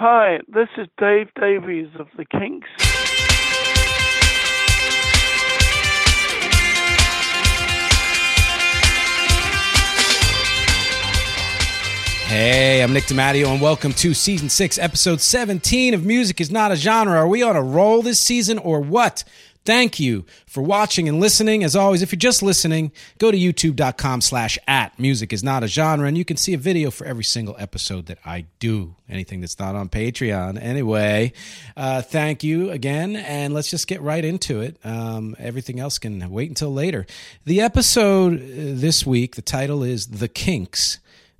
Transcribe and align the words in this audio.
Hi, 0.00 0.38
this 0.46 0.68
is 0.76 0.86
Dave 0.96 1.26
Davies 1.34 1.88
of 1.98 2.06
the 2.16 2.24
Kinks. 2.24 2.68
Hey, 12.28 12.80
I'm 12.80 12.92
Nick 12.92 13.06
DiMatteo, 13.06 13.48
and 13.48 13.60
welcome 13.60 13.92
to 13.94 14.14
season 14.14 14.48
six, 14.48 14.78
episode 14.78 15.20
17 15.20 15.94
of 15.94 16.04
Music 16.06 16.40
is 16.40 16.52
Not 16.52 16.70
a 16.70 16.76
Genre. 16.76 17.18
Are 17.18 17.26
we 17.26 17.42
on 17.42 17.56
a 17.56 17.62
roll 17.62 18.00
this 18.00 18.20
season 18.20 18.58
or 18.58 18.80
what? 18.80 19.24
Thank 19.64 20.00
you 20.00 20.24
for 20.46 20.62
watching 20.62 21.08
and 21.08 21.20
listening. 21.20 21.62
As 21.62 21.76
always, 21.76 22.00
if 22.00 22.10
you're 22.10 22.18
just 22.18 22.42
listening, 22.42 22.90
go 23.18 23.30
to 23.30 23.36
youtube.com 23.36 24.20
slash 24.22 24.58
at 24.66 24.98
music 24.98 25.32
is 25.32 25.44
not 25.44 25.62
a 25.62 25.66
genre, 25.66 26.08
and 26.08 26.16
you 26.16 26.24
can 26.24 26.36
see 26.36 26.54
a 26.54 26.58
video 26.58 26.90
for 26.90 27.04
every 27.04 27.24
single 27.24 27.54
episode 27.58 28.06
that 28.06 28.18
I 28.24 28.46
do. 28.58 28.96
Anything 29.08 29.40
that's 29.40 29.58
not 29.58 29.74
on 29.74 29.88
Patreon. 29.88 30.60
Anyway, 30.60 31.32
uh, 31.76 32.02
thank 32.02 32.42
you 32.42 32.70
again, 32.70 33.16
and 33.16 33.52
let's 33.52 33.70
just 33.70 33.86
get 33.86 34.00
right 34.00 34.24
into 34.24 34.60
it. 34.60 34.78
Um, 34.84 35.36
everything 35.38 35.80
else 35.80 35.98
can 35.98 36.30
wait 36.30 36.48
until 36.48 36.72
later. 36.72 37.06
The 37.44 37.60
episode 37.60 38.34
uh, 38.34 38.44
this 38.44 39.04
week, 39.06 39.36
the 39.36 39.42
title 39.42 39.82
is 39.82 40.06
The 40.06 40.28
Kinks 40.28 40.98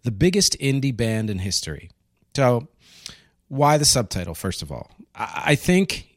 the 0.09 0.11
biggest 0.13 0.59
indie 0.59 0.97
band 0.97 1.29
in 1.29 1.39
history. 1.39 1.91
So, 2.35 2.69
why 3.49 3.79
the 3.79 3.85
subtitle, 3.85 4.35
first 4.35 4.63
of 4.63 4.71
all? 4.73 4.91
I 5.15 5.55
think 5.55 6.08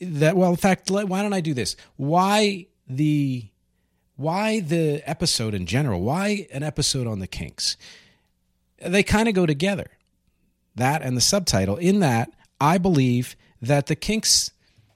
that, 0.00 0.36
well, 0.36 0.50
in 0.50 0.56
fact, 0.56 0.90
why 0.90 1.22
don't 1.22 1.32
I 1.32 1.40
do 1.40 1.54
this? 1.54 1.76
Why 1.96 2.66
the. 2.88 3.48
Why 4.18 4.60
the 4.60 5.02
episode 5.04 5.52
in 5.52 5.66
general? 5.66 6.00
Why 6.00 6.46
an 6.50 6.62
episode 6.62 7.06
on 7.06 7.18
the 7.18 7.26
Kinks? 7.26 7.76
They 8.78 9.02
kind 9.02 9.28
of 9.28 9.34
go 9.34 9.44
together. 9.44 9.90
That 10.74 11.02
and 11.02 11.18
the 11.18 11.20
subtitle. 11.20 11.76
In 11.76 12.00
that, 12.00 12.30
I 12.58 12.78
believe 12.78 13.36
that 13.60 13.88
the 13.88 13.94
Kinks, 13.94 14.52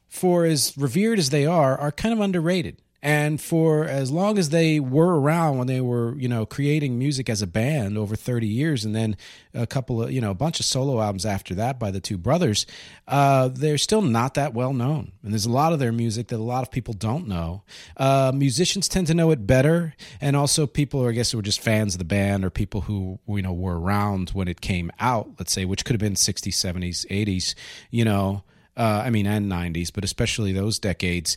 for 0.09 0.47
as 0.47 0.75
revered 0.75 1.19
as 1.19 1.29
they 1.29 1.45
are, 1.45 1.77
are 1.77 1.93
kind 1.93 2.15
of 2.15 2.21
underrated. 2.21 2.81
And 3.03 3.41
for 3.41 3.87
as 3.87 4.11
long 4.11 4.37
as 4.37 4.51
they 4.51 4.79
were 4.79 5.19
around 5.19 5.57
when 5.57 5.67
they 5.67 5.81
were, 5.81 6.15
you 6.19 6.29
know, 6.29 6.45
creating 6.45 6.99
music 6.99 7.31
as 7.31 7.41
a 7.41 7.47
band 7.47 7.97
over 7.97 8.15
30 8.15 8.47
years, 8.47 8.85
and 8.85 8.95
then 8.95 9.17
a 9.55 9.67
couple 9.67 10.03
of, 10.03 10.13
you 10.13 10.21
know, 10.21 10.31
a 10.31 10.35
bunch 10.35 10.61
of 10.61 10.67
solo 10.67 11.01
albums 11.01 11.25
after 11.25 11.55
that 11.55 11.79
by 11.79 11.91
the 11.91 12.01
two 12.01 12.19
brothers, 12.19 12.67
uh, 13.09 13.49
they're 13.49 13.79
still 13.79 14.03
not 14.03 14.35
that 14.35 14.53
well 14.53 14.75
known. 14.75 15.13
And 15.23 15.33
there's 15.33 15.47
a 15.47 15.51
lot 15.51 15.73
of 15.73 15.79
their 15.79 15.93
music 15.93 16.29
that 16.29 16.37
a 16.37 16.43
lot 16.43 16.63
of 16.63 16.71
people 16.71 16.93
don't 16.93 17.27
know. 17.27 17.63
Uh, 17.97 18.33
musicians 18.35 18.87
tend 18.87 19.07
to 19.07 19.15
know 19.15 19.31
it 19.31 19.47
better. 19.47 19.95
And 20.21 20.37
also 20.37 20.67
people, 20.67 21.07
I 21.07 21.13
guess, 21.13 21.31
who 21.31 21.39
were 21.39 21.43
just 21.43 21.61
fans 21.61 21.95
of 21.95 21.99
the 22.01 22.05
band 22.05 22.45
or 22.45 22.51
people 22.51 22.83
who, 22.83 23.19
you 23.27 23.43
know, 23.43 23.55
were 23.55 23.81
around 23.81 24.31
when 24.31 24.47
it 24.47 24.61
came 24.61 24.93
out, 25.01 25.31
let's 25.39 25.53
say, 25.53 25.65
which 25.65 25.87
could 25.87 25.95
have 25.95 26.01
been 26.01 26.15
60s, 26.15 26.53
70s, 26.53 27.07
80s, 27.07 27.55
you 27.91 28.05
know. 28.05 28.45
Uh, 28.77 29.03
I 29.05 29.11
mean, 29.11 29.27
and 29.27 29.51
90s, 29.51 29.93
but 29.93 30.05
especially 30.05 30.53
those 30.53 30.79
decades, 30.79 31.37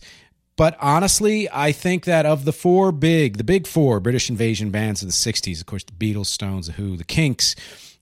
but 0.56 0.78
honestly, 0.80 1.50
I 1.52 1.72
think 1.72 2.06
that 2.06 2.26
of 2.26 2.46
the 2.46 2.54
four 2.54 2.92
big, 2.92 3.38
the 3.38 3.44
big 3.44 3.66
four 3.66 4.00
British 4.00 4.30
invasion 4.30 4.70
bands 4.70 5.02
of 5.02 5.08
the 5.08 5.14
60s, 5.14 5.60
of 5.60 5.66
course, 5.66 5.84
the 5.84 5.94
Beatles, 5.94 6.28
Stones, 6.28 6.68
The 6.68 6.74
Who, 6.74 6.96
The 6.96 7.04
Kinks, 7.04 7.56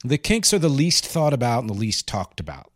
the 0.04 0.18
Kinks 0.18 0.54
are 0.54 0.60
the 0.60 0.70
least 0.70 1.06
thought 1.06 1.34
about 1.34 1.62
and 1.62 1.70
the 1.70 1.76
least 1.76 2.08
talked 2.08 2.40
about. 2.40 2.72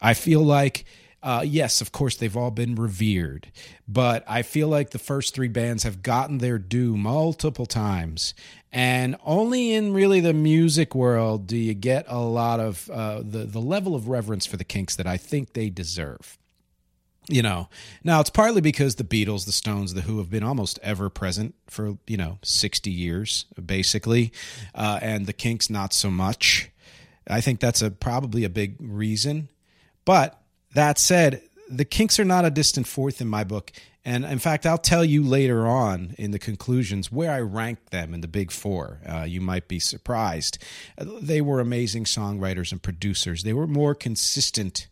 I 0.00 0.14
feel 0.14 0.40
like, 0.40 0.84
uh, 1.22 1.44
yes, 1.46 1.82
of 1.82 1.92
course, 1.92 2.16
they've 2.16 2.36
all 2.36 2.50
been 2.50 2.74
revered, 2.76 3.52
but 3.86 4.24
I 4.26 4.40
feel 4.42 4.68
like 4.68 4.90
the 4.90 4.98
first 4.98 5.34
three 5.34 5.48
bands 5.48 5.82
have 5.82 6.02
gotten 6.02 6.38
their 6.38 6.58
due 6.58 6.96
multiple 6.96 7.66
times. 7.66 8.32
And 8.72 9.16
only 9.24 9.74
in 9.74 9.92
really 9.92 10.20
the 10.20 10.32
music 10.32 10.94
world 10.94 11.46
do 11.46 11.56
you 11.56 11.74
get 11.74 12.06
a 12.08 12.20
lot 12.20 12.60
of 12.60 12.88
uh, 12.88 13.20
the, 13.22 13.44
the 13.44 13.60
level 13.60 13.94
of 13.94 14.08
reverence 14.08 14.46
for 14.46 14.56
the 14.56 14.64
Kinks 14.64 14.96
that 14.96 15.06
I 15.06 15.18
think 15.18 15.52
they 15.52 15.68
deserve 15.68 16.38
you 17.30 17.42
know. 17.42 17.68
Now 18.04 18.20
it's 18.20 18.30
partly 18.30 18.60
because 18.60 18.96
the 18.96 19.04
beatles 19.04 19.46
the 19.46 19.52
stones 19.52 19.94
the 19.94 20.02
who 20.02 20.18
have 20.18 20.30
been 20.30 20.42
almost 20.42 20.78
ever 20.82 21.08
present 21.08 21.54
for 21.66 21.98
you 22.06 22.16
know 22.16 22.38
60 22.42 22.90
years 22.90 23.46
basically 23.64 24.32
uh, 24.74 24.98
and 25.00 25.26
the 25.26 25.32
kinks 25.32 25.70
not 25.70 25.92
so 25.92 26.10
much. 26.10 26.70
I 27.28 27.40
think 27.40 27.60
that's 27.60 27.82
a 27.82 27.90
probably 27.90 28.44
a 28.44 28.48
big 28.48 28.76
reason. 28.80 29.48
But 30.04 30.40
that 30.74 30.98
said 30.98 31.42
the 31.68 31.84
kinks 31.84 32.18
are 32.18 32.24
not 32.24 32.44
a 32.44 32.50
distant 32.50 32.86
fourth 32.86 33.20
in 33.20 33.28
my 33.28 33.44
book. 33.44 33.72
And 34.04 34.24
in 34.24 34.38
fact 34.38 34.66
i'll 34.66 34.78
tell 34.78 35.04
you 35.04 35.22
later 35.22 35.66
on 35.66 36.14
in 36.18 36.30
the 36.30 36.38
conclusions 36.38 37.12
where 37.12 37.30
i 37.30 37.40
rank 37.40 37.90
them 37.90 38.14
in 38.14 38.22
the 38.22 38.28
big 38.28 38.50
four. 38.50 39.00
Uh, 39.06 39.22
you 39.22 39.40
might 39.40 39.68
be 39.68 39.78
surprised. 39.78 40.58
They 40.98 41.40
were 41.40 41.60
amazing 41.60 42.04
songwriters 42.04 42.72
and 42.72 42.82
producers. 42.82 43.42
They 43.42 43.52
were 43.52 43.66
more 43.66 43.94
consistent 43.94 44.88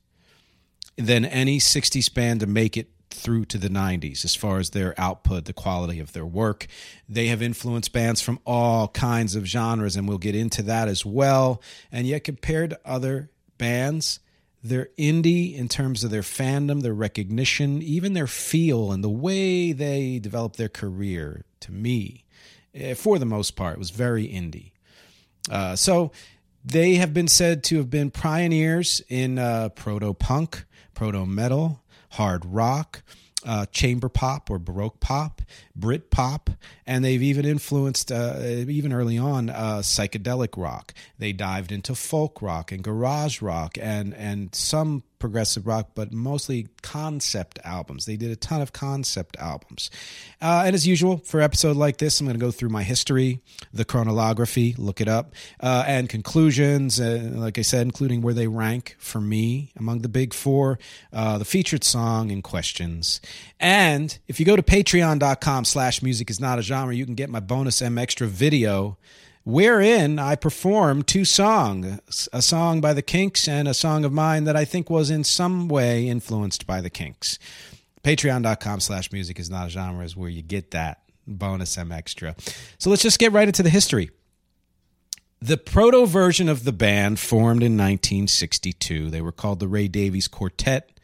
than 0.98 1.24
any 1.24 1.58
60s 1.58 2.12
band 2.12 2.40
to 2.40 2.46
make 2.46 2.76
it 2.76 2.90
through 3.10 3.44
to 3.46 3.58
the 3.58 3.70
90s 3.70 4.24
as 4.24 4.34
far 4.34 4.58
as 4.58 4.70
their 4.70 4.98
output, 5.00 5.46
the 5.46 5.52
quality 5.52 5.98
of 6.00 6.12
their 6.12 6.26
work. 6.26 6.66
They 7.08 7.28
have 7.28 7.40
influenced 7.40 7.92
bands 7.92 8.20
from 8.20 8.38
all 8.44 8.88
kinds 8.88 9.34
of 9.34 9.46
genres, 9.46 9.96
and 9.96 10.06
we'll 10.06 10.18
get 10.18 10.34
into 10.34 10.62
that 10.62 10.88
as 10.88 11.06
well. 11.06 11.62
And 11.90 12.06
yet, 12.06 12.24
compared 12.24 12.70
to 12.70 12.80
other 12.84 13.30
bands, 13.56 14.20
they're 14.62 14.90
indie 14.98 15.56
in 15.56 15.68
terms 15.68 16.04
of 16.04 16.10
their 16.10 16.22
fandom, 16.22 16.82
their 16.82 16.94
recognition, 16.94 17.80
even 17.80 18.12
their 18.12 18.26
feel, 18.26 18.92
and 18.92 19.02
the 19.02 19.08
way 19.08 19.72
they 19.72 20.18
developed 20.18 20.56
their 20.56 20.68
career. 20.68 21.44
To 21.60 21.72
me, 21.72 22.24
eh, 22.74 22.94
for 22.94 23.18
the 23.18 23.26
most 23.26 23.56
part, 23.56 23.78
was 23.78 23.90
very 23.90 24.26
indie. 24.28 24.72
Uh, 25.50 25.76
so 25.76 26.12
they 26.64 26.96
have 26.96 27.14
been 27.14 27.28
said 27.28 27.64
to 27.64 27.78
have 27.78 27.90
been 27.90 28.10
pioneers 28.10 29.00
in 29.08 29.38
uh, 29.38 29.70
proto 29.70 30.12
punk, 30.12 30.64
proto 30.98 31.24
metal, 31.24 31.80
hard 32.10 32.44
rock, 32.44 33.04
uh, 33.46 33.64
chamber 33.66 34.08
pop 34.08 34.50
or 34.50 34.58
baroque 34.58 34.98
pop, 34.98 35.40
Brit 35.78 36.10
pop, 36.10 36.50
and 36.86 37.04
they've 37.04 37.22
even 37.22 37.44
influenced, 37.44 38.10
uh, 38.10 38.40
even 38.42 38.92
early 38.92 39.16
on, 39.16 39.50
uh, 39.50 39.78
psychedelic 39.78 40.60
rock. 40.60 40.92
They 41.18 41.32
dived 41.32 41.72
into 41.72 41.94
folk 41.94 42.42
rock 42.42 42.72
and 42.72 42.82
garage 42.82 43.40
rock 43.40 43.78
and 43.80 44.14
and 44.14 44.54
some 44.54 45.04
progressive 45.18 45.66
rock, 45.66 45.90
but 45.94 46.12
mostly 46.12 46.68
concept 46.82 47.58
albums. 47.64 48.06
They 48.06 48.16
did 48.16 48.30
a 48.30 48.36
ton 48.36 48.60
of 48.60 48.72
concept 48.72 49.36
albums. 49.38 49.90
Uh, 50.40 50.62
and 50.66 50.74
as 50.74 50.86
usual, 50.86 51.18
for 51.18 51.40
an 51.40 51.44
episode 51.44 51.76
like 51.76 51.98
this, 51.98 52.20
I'm 52.20 52.26
going 52.26 52.38
to 52.38 52.44
go 52.44 52.50
through 52.50 52.68
my 52.68 52.82
history, 52.82 53.40
the 53.72 53.84
chronology, 53.84 54.74
look 54.78 55.00
it 55.00 55.08
up, 55.08 55.34
uh, 55.60 55.84
and 55.86 56.08
conclusions, 56.08 57.00
uh, 57.00 57.30
like 57.34 57.58
I 57.58 57.62
said, 57.62 57.82
including 57.82 58.22
where 58.22 58.34
they 58.34 58.46
rank 58.46 58.96
for 58.98 59.20
me 59.20 59.72
among 59.76 60.00
the 60.02 60.08
big 60.08 60.32
four, 60.32 60.78
uh, 61.12 61.38
the 61.38 61.44
featured 61.44 61.84
song, 61.84 62.30
and 62.30 62.42
questions. 62.42 63.20
And 63.58 64.16
if 64.28 64.38
you 64.38 64.46
go 64.46 64.56
to 64.56 64.62
patreon.com 64.62 65.64
slash 65.68 66.02
music 66.02 66.30
is 66.30 66.40
not 66.40 66.58
a 66.58 66.62
genre, 66.62 66.94
you 66.94 67.04
can 67.04 67.14
get 67.14 67.30
my 67.30 67.40
bonus 67.40 67.80
M 67.80 67.98
Extra 67.98 68.26
video 68.26 68.98
wherein 69.48 70.18
I 70.18 70.36
perform 70.36 71.02
two 71.02 71.24
songs, 71.24 72.28
a 72.34 72.42
song 72.42 72.82
by 72.82 72.92
the 72.92 73.00
Kinks 73.00 73.48
and 73.48 73.66
a 73.66 73.72
song 73.72 74.04
of 74.04 74.12
mine 74.12 74.44
that 74.44 74.56
I 74.56 74.66
think 74.66 74.90
was 74.90 75.08
in 75.08 75.24
some 75.24 75.68
way 75.68 76.06
influenced 76.06 76.66
by 76.66 76.82
the 76.82 76.90
Kinks. 76.90 77.38
Patreon.com 78.04 78.80
slash 78.80 79.10
music 79.10 79.38
is 79.38 79.48
not 79.48 79.68
a 79.68 79.70
genre 79.70 80.04
is 80.04 80.14
where 80.14 80.28
you 80.28 80.42
get 80.42 80.72
that 80.72 81.00
bonus 81.26 81.78
M 81.78 81.92
extra. 81.92 82.36
So 82.78 82.90
let's 82.90 83.02
just 83.02 83.18
get 83.18 83.32
right 83.32 83.48
into 83.48 83.62
the 83.62 83.70
history. 83.70 84.10
The 85.40 85.56
proto 85.56 86.04
version 86.04 86.50
of 86.50 86.64
the 86.64 86.72
band 86.72 87.18
formed 87.18 87.62
in 87.62 87.72
1962. 87.72 89.08
They 89.08 89.22
were 89.22 89.32
called 89.32 89.60
the 89.60 89.68
Ray 89.68 89.88
Davies 89.88 90.28
Quartet 90.28 90.97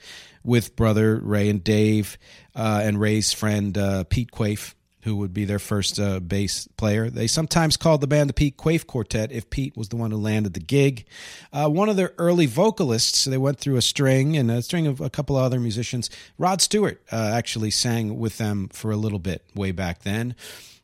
with 0.45 0.77
brother 0.77 1.17
Ray 1.17 1.49
and 1.49 1.65
Dave 1.65 2.19
uh, 2.55 2.83
and 2.85 3.01
Ray's 3.01 3.33
friend 3.33 3.77
uh, 3.77 4.05
Pete 4.05 4.31
Quaife 4.31 4.75
who 5.05 5.17
would 5.17 5.35
be 5.35 5.45
their 5.45 5.59
first 5.59 6.01
uh, 6.01 6.19
bass 6.19 6.67
player. 6.79 7.11
They 7.11 7.27
sometimes 7.27 7.77
called 7.77 8.01
the 8.01 8.07
band 8.07 8.31
the 8.31 8.35
Pete 8.35 8.57
Quaife 8.57 8.87
Quartet 8.87 9.31
if 9.31 9.51
Pete 9.51 9.77
was 9.77 9.91
the 9.91 9.97
one 9.97 10.11
who 10.11 10.17
landed 10.17 10.55
the 10.55 10.61
gig. 10.61 11.05
Uh, 11.53 11.69
one 11.69 11.91
of 11.91 11.97
their 11.97 12.15
early 12.17 12.47
vocalists, 12.47 13.27
they 13.27 13.37
went 13.37 13.59
through 13.59 13.77
a 13.77 13.83
string 13.83 14.35
and 14.35 14.51
a 14.51 14.63
string 14.63 14.87
of 14.87 15.03
a 15.03 15.11
couple 15.11 15.37
of 15.37 15.45
other 15.45 15.61
musicians. 15.61 16.09
Rod 16.39 16.63
Stewart 16.63 17.03
uh, 17.13 17.33
actually 17.35 17.71
sang 17.71 18.19
with 18.19 18.39
them 18.39 18.69
for 18.73 18.91
a 18.91 18.97
little 18.97 19.19
bit 19.19 19.45
way 19.55 19.73
back 19.73 20.05
then. 20.05 20.35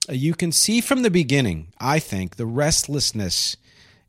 Uh, 0.06 0.12
you 0.12 0.34
can 0.34 0.52
see 0.52 0.82
from 0.82 1.00
the 1.00 1.10
beginning, 1.10 1.68
I 1.80 1.98
think, 1.98 2.36
the 2.36 2.46
restlessness 2.46 3.56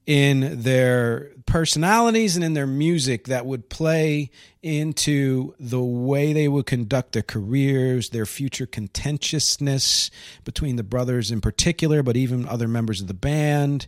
in 0.06 0.62
their 0.62 1.31
personalities 1.45 2.36
and 2.36 2.44
in 2.44 2.53
their 2.53 2.68
music 2.68 3.25
that 3.27 3.45
would 3.45 3.69
play 3.69 4.31
into 4.63 5.53
the 5.59 5.81
way 5.81 6.33
they 6.33 6.48
would 6.48 6.65
conduct 6.65 7.12
their 7.12 7.21
careers, 7.21 8.09
their 8.09 8.25
future 8.25 8.65
contentiousness 8.65 10.09
between 10.44 10.75
the 10.75 10.83
brothers 10.83 11.31
in 11.31 11.42
particular, 11.42 12.03
but 12.03 12.18
even 12.18 12.48
other 12.48 12.68
members 12.68 13.01
of 13.01 13.07
the 13.07 13.13
band. 13.13 13.86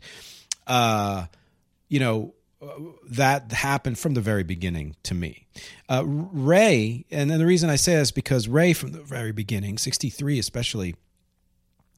Uh, 0.68 1.26
you 1.90 2.00
know, 2.00 2.34
that 3.10 3.52
happened 3.52 4.00
from 4.00 4.14
the 4.14 4.22
very 4.22 4.44
beginning 4.44 4.96
to 5.04 5.14
me. 5.14 5.48
Uh, 5.90 6.04
Ray, 6.06 7.06
and 7.12 7.30
then 7.30 7.40
the 7.40 7.46
reason 7.46 7.70
I 7.70 7.76
say 7.76 7.96
this 7.96 8.12
because 8.12 8.48
Ray, 8.48 8.74
from 8.74 8.92
the 8.92 9.02
very 9.02 9.32
beginning, 9.32 9.78
63 9.78 10.40
especially, 10.40 10.96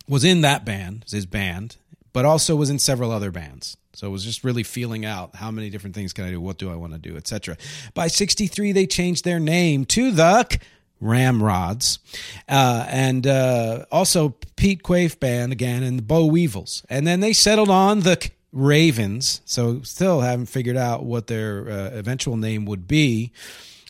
was 0.08 0.24
in 0.24 0.42
that 0.42 0.66
band, 0.66 1.06
his 1.10 1.26
band, 1.26 1.78
but 2.14 2.26
also 2.26 2.56
was 2.56 2.70
in 2.70 2.80
several 2.80 3.12
other 3.12 3.32
bands 3.32 3.78
So 3.96 4.08
it 4.08 4.12
was 4.12 4.24
just 4.24 4.44
really 4.44 4.64
feeling 4.64 5.06
out 5.06 5.36
how 5.36 5.52
many 5.52 5.70
different 5.70 5.96
things 5.96 6.14
can 6.14 6.26
I 6.26 6.30
do, 6.30 6.40
what 6.42 6.58
do 6.58 6.72
I 6.72 6.76
want 6.76 6.94
to 6.94 7.00
do, 7.00 7.18
etc. 7.18 7.58
By 7.94 8.08
63 8.08 8.72
they 8.72 8.86
changed 8.86 9.26
their 9.26 9.40
name 9.40 9.86
to 9.86 10.12
the 10.12 10.60
Ramrods, 11.02 12.00
uh, 12.48 12.86
and 12.90 13.28
uh, 13.28 13.86
also 13.92 14.36
Pete 14.56 14.82
Quaife 14.82 15.20
band 15.20 15.52
again, 15.52 15.84
and 15.84 16.00
the 16.00 16.04
Boll 16.04 16.30
Weevils, 16.30 16.84
and 16.90 17.06
then 17.06 17.20
they 17.20 17.34
settled 17.34 17.70
on 17.70 18.02
the 18.02 18.30
Ravens. 18.52 19.42
So 19.46 19.82
still 19.82 20.22
haven't 20.22 20.48
figured 20.48 20.78
out 20.78 21.04
what 21.04 21.28
their 21.28 21.70
uh, 21.70 21.90
eventual 21.92 22.38
name 22.38 22.66
would 22.66 22.88
be. 22.88 23.32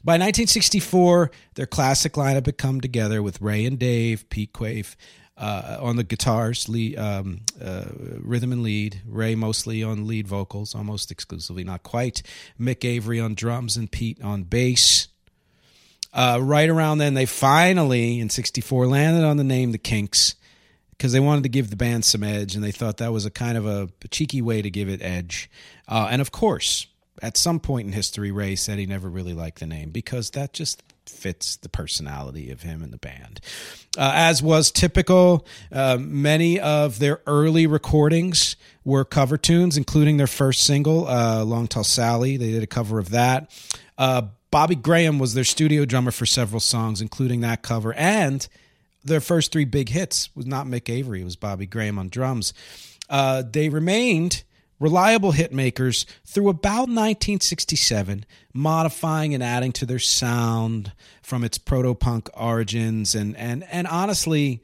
By 0.03 0.13
1964, 0.13 1.31
their 1.55 1.65
classic 1.65 2.13
lineup 2.13 2.45
had 2.45 2.57
come 2.59 2.79
together 2.79 3.23
with 3.23 3.41
Ray 3.41 3.65
and 3.65 3.79
Dave, 3.79 4.29
Pete 4.29 4.53
Quaife, 4.53 4.95
uh, 5.37 5.77
on 5.81 5.95
the 5.95 6.03
guitars, 6.03 6.69
lead, 6.69 6.97
um, 6.97 7.41
uh, 7.61 7.85
rhythm 8.19 8.51
and 8.51 8.63
lead. 8.63 9.01
Ray 9.05 9.35
mostly 9.35 9.83
on 9.83 10.07
lead 10.07 10.27
vocals, 10.27 10.73
almost 10.73 11.11
exclusively, 11.11 11.63
not 11.63 11.83
quite. 11.83 12.21
Mick 12.59 12.85
Avory 12.85 13.19
on 13.19 13.35
drums 13.35 13.75
and 13.75 13.91
Pete 13.91 14.21
on 14.21 14.43
bass. 14.43 15.07
Uh, 16.13 16.39
right 16.41 16.69
around 16.69 16.99
then, 16.99 17.13
they 17.13 17.25
finally, 17.25 18.19
in 18.19 18.29
64, 18.29 18.87
landed 18.87 19.25
on 19.25 19.35
the 19.35 19.43
name 19.43 19.73
The 19.73 19.77
Kinks 19.77 20.35
because 20.91 21.11
they 21.11 21.19
wanted 21.19 21.43
to 21.43 21.49
give 21.49 21.69
the 21.69 21.75
band 21.75 22.05
some 22.05 22.23
edge 22.23 22.55
and 22.55 22.63
they 22.63 22.71
thought 22.71 22.97
that 22.97 23.11
was 23.11 23.25
a 23.25 23.31
kind 23.31 23.57
of 23.57 23.65
a, 23.65 23.89
a 24.03 24.07
cheeky 24.07 24.41
way 24.41 24.61
to 24.61 24.69
give 24.69 24.87
it 24.87 25.01
edge. 25.01 25.49
Uh, 25.89 26.07
and 26.09 26.21
of 26.21 26.31
course, 26.31 26.87
at 27.21 27.35
some 27.35 27.59
point 27.59 27.87
in 27.87 27.93
history, 27.93 28.31
Ray 28.31 28.55
said 28.55 28.79
he 28.79 28.85
never 28.85 29.09
really 29.09 29.33
liked 29.33 29.59
the 29.59 29.67
name 29.67 29.89
because 29.89 30.29
that 30.31 30.53
just 30.53 30.83
fits 31.09 31.55
the 31.57 31.69
personality 31.69 32.51
of 32.51 32.61
him 32.61 32.81
and 32.81 32.91
the 32.91 32.97
band. 32.97 33.39
Uh, 33.97 34.11
as 34.13 34.41
was 34.41 34.71
typical, 34.71 35.45
uh, 35.71 35.97
many 35.99 36.59
of 36.59 36.99
their 36.99 37.21
early 37.27 37.67
recordings 37.67 38.55
were 38.83 39.05
cover 39.05 39.37
tunes, 39.37 39.77
including 39.77 40.17
their 40.17 40.27
first 40.27 40.63
single, 40.63 41.07
uh, 41.07 41.43
Long 41.43 41.67
Tall 41.67 41.83
Sally. 41.83 42.37
They 42.37 42.51
did 42.51 42.63
a 42.63 42.67
cover 42.67 42.99
of 42.99 43.09
that. 43.09 43.51
Uh, 43.97 44.23
Bobby 44.51 44.75
Graham 44.75 45.19
was 45.19 45.33
their 45.33 45.43
studio 45.43 45.85
drummer 45.85 46.11
for 46.11 46.25
several 46.25 46.59
songs, 46.59 47.01
including 47.01 47.41
that 47.41 47.61
cover. 47.61 47.93
And 47.93 48.47
their 49.03 49.21
first 49.21 49.51
three 49.51 49.65
big 49.65 49.89
hits 49.89 50.35
was 50.35 50.45
not 50.45 50.65
Mick 50.65 50.89
Avory, 50.89 51.21
it 51.21 51.25
was 51.25 51.35
Bobby 51.35 51.65
Graham 51.65 51.99
on 51.99 52.09
drums. 52.09 52.53
Uh, 53.09 53.43
they 53.49 53.69
remained 53.69 54.43
reliable 54.79 55.31
hit 55.31 55.53
makers 55.53 56.05
through 56.25 56.49
about 56.49 56.87
1967, 56.89 58.25
modifying 58.53 59.33
and 59.33 59.43
adding 59.43 59.71
to 59.73 59.85
their 59.85 59.99
sound 59.99 60.91
from 61.21 61.43
its 61.43 61.57
proto 61.57 61.95
punk 61.95 62.29
origins. 62.33 63.15
And, 63.15 63.35
and, 63.37 63.63
and 63.71 63.87
honestly, 63.87 64.61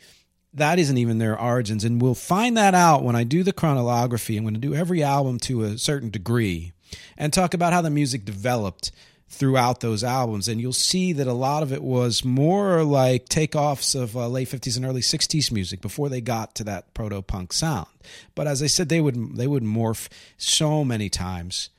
that 0.54 0.80
isn't 0.80 0.98
even 0.98 1.18
their 1.18 1.40
origins. 1.40 1.84
And 1.84 2.02
we'll 2.02 2.16
find 2.16 2.58
that 2.58 2.76
out 2.76 3.04
when 3.04 3.16
I 3.16 3.24
do 3.24 3.44
the 3.44 3.54
chronology. 3.54 4.38
I'm 4.38 4.44
going 4.44 4.54
to 4.54 4.60
do 4.60 4.76
every 4.76 5.02
album 5.04 5.40
to 5.42 5.64
a 5.64 5.78
certain 5.78 6.10
degree 6.10 6.74
and 7.18 7.32
talk 7.32 7.54
about 7.54 7.74
how 7.74 7.82
the 7.82 7.90
music 7.90 8.26
developed 8.26 8.92
throughout 9.32 9.80
those 9.80 10.04
albums. 10.04 10.48
And 10.48 10.60
you'll 10.60 10.74
see 10.74 11.14
that 11.14 11.26
a 11.26 11.34
lot 11.34 11.64
of 11.64 11.72
it 11.72 11.82
was 11.82 12.24
more 12.24 12.84
like 12.84 13.30
takeoffs 13.30 14.00
of 14.00 14.16
uh, 14.16 14.28
late 14.28 14.50
50s 14.50 14.76
and 14.76 14.86
early 14.86 15.02
60s 15.02 15.52
music 15.52 15.82
before 15.82 16.10
they 16.10 16.22
got 16.22 16.54
to 16.56 16.64
that 16.66 16.94
proto 16.94 17.22
punk 17.22 17.54
sound. 17.54 17.88
But 18.36 18.48
as 18.48 18.62
i 18.62 18.68
said 18.68 18.90
they 18.90 19.00
would 19.00 19.38
they 19.38 19.48
would 19.48 19.64
morph 19.64 20.10
so 20.38 20.84
many 20.84 21.10
times 21.10 21.70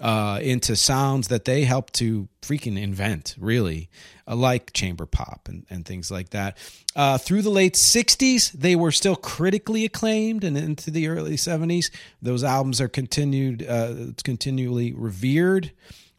uh, 0.00 0.38
into 0.42 0.76
sounds 0.76 1.28
that 1.28 1.44
they 1.44 1.64
helped 1.64 1.94
to 1.94 2.28
freaking 2.42 2.80
invent, 2.80 3.36
really, 3.38 3.88
uh, 4.26 4.34
like 4.34 4.72
chamber 4.72 5.06
pop 5.06 5.48
and, 5.48 5.64
and 5.70 5.86
things 5.86 6.10
like 6.10 6.30
that. 6.30 6.58
Uh, 6.96 7.16
through 7.16 7.42
the 7.42 7.50
late 7.50 7.74
60s, 7.74 8.52
they 8.52 8.76
were 8.76 8.92
still 8.92 9.16
critically 9.16 9.84
acclaimed, 9.84 10.44
and 10.44 10.58
into 10.58 10.90
the 10.90 11.08
early 11.08 11.36
70s, 11.36 11.90
those 12.20 12.42
albums 12.42 12.80
are 12.80 12.88
continued, 12.88 13.66
uh, 13.66 13.94
continually 14.24 14.92
revered 14.92 15.70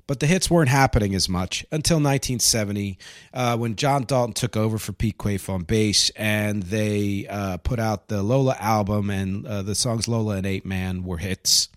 but 0.08 0.20
the 0.20 0.28
hits 0.28 0.50
weren't 0.50 0.70
happening 0.70 1.16
as 1.16 1.28
much 1.28 1.66
until 1.72 1.98
1970 1.98 2.98
uh, 3.34 3.58
when 3.58 3.76
John 3.76 4.04
Dalton 4.04 4.34
took 4.34 4.56
over 4.56 4.78
for 4.78 4.94
Pete 4.94 5.18
Quaife 5.18 5.50
on 5.50 5.64
bass 5.64 6.12
and 6.12 6.64
they 6.64 7.28
uh, 7.30 7.58
put 7.58 7.80
out 7.80 8.08
the 8.08 8.22
Lola 8.22 8.56
album 8.60 9.10
and 9.10 9.46
uh, 9.46 9.62
the 9.62 9.76
songs 9.76 10.08
Lola 10.08 10.38
and 10.38 10.46
Apeman 10.46 11.04
were 11.04 11.18
hits. 11.18 11.70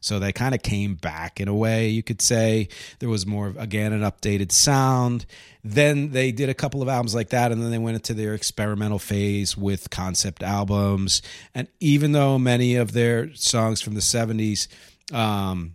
So 0.00 0.18
they 0.18 0.32
kind 0.32 0.54
of 0.54 0.62
came 0.62 0.94
back 0.94 1.40
in 1.40 1.48
a 1.48 1.54
way, 1.54 1.88
you 1.88 2.02
could 2.02 2.22
say. 2.22 2.68
There 3.00 3.08
was 3.08 3.26
more, 3.26 3.54
again, 3.58 3.92
an 3.92 4.02
updated 4.02 4.52
sound. 4.52 5.26
Then 5.64 6.12
they 6.12 6.30
did 6.30 6.48
a 6.48 6.54
couple 6.54 6.82
of 6.82 6.88
albums 6.88 7.14
like 7.14 7.30
that, 7.30 7.50
and 7.50 7.60
then 7.60 7.70
they 7.70 7.78
went 7.78 7.96
into 7.96 8.14
their 8.14 8.34
experimental 8.34 8.98
phase 8.98 9.56
with 9.56 9.90
concept 9.90 10.42
albums. 10.42 11.20
And 11.54 11.68
even 11.80 12.12
though 12.12 12.38
many 12.38 12.76
of 12.76 12.92
their 12.92 13.34
songs 13.34 13.80
from 13.80 13.94
the 13.94 14.00
70s, 14.00 14.68
um, 15.12 15.74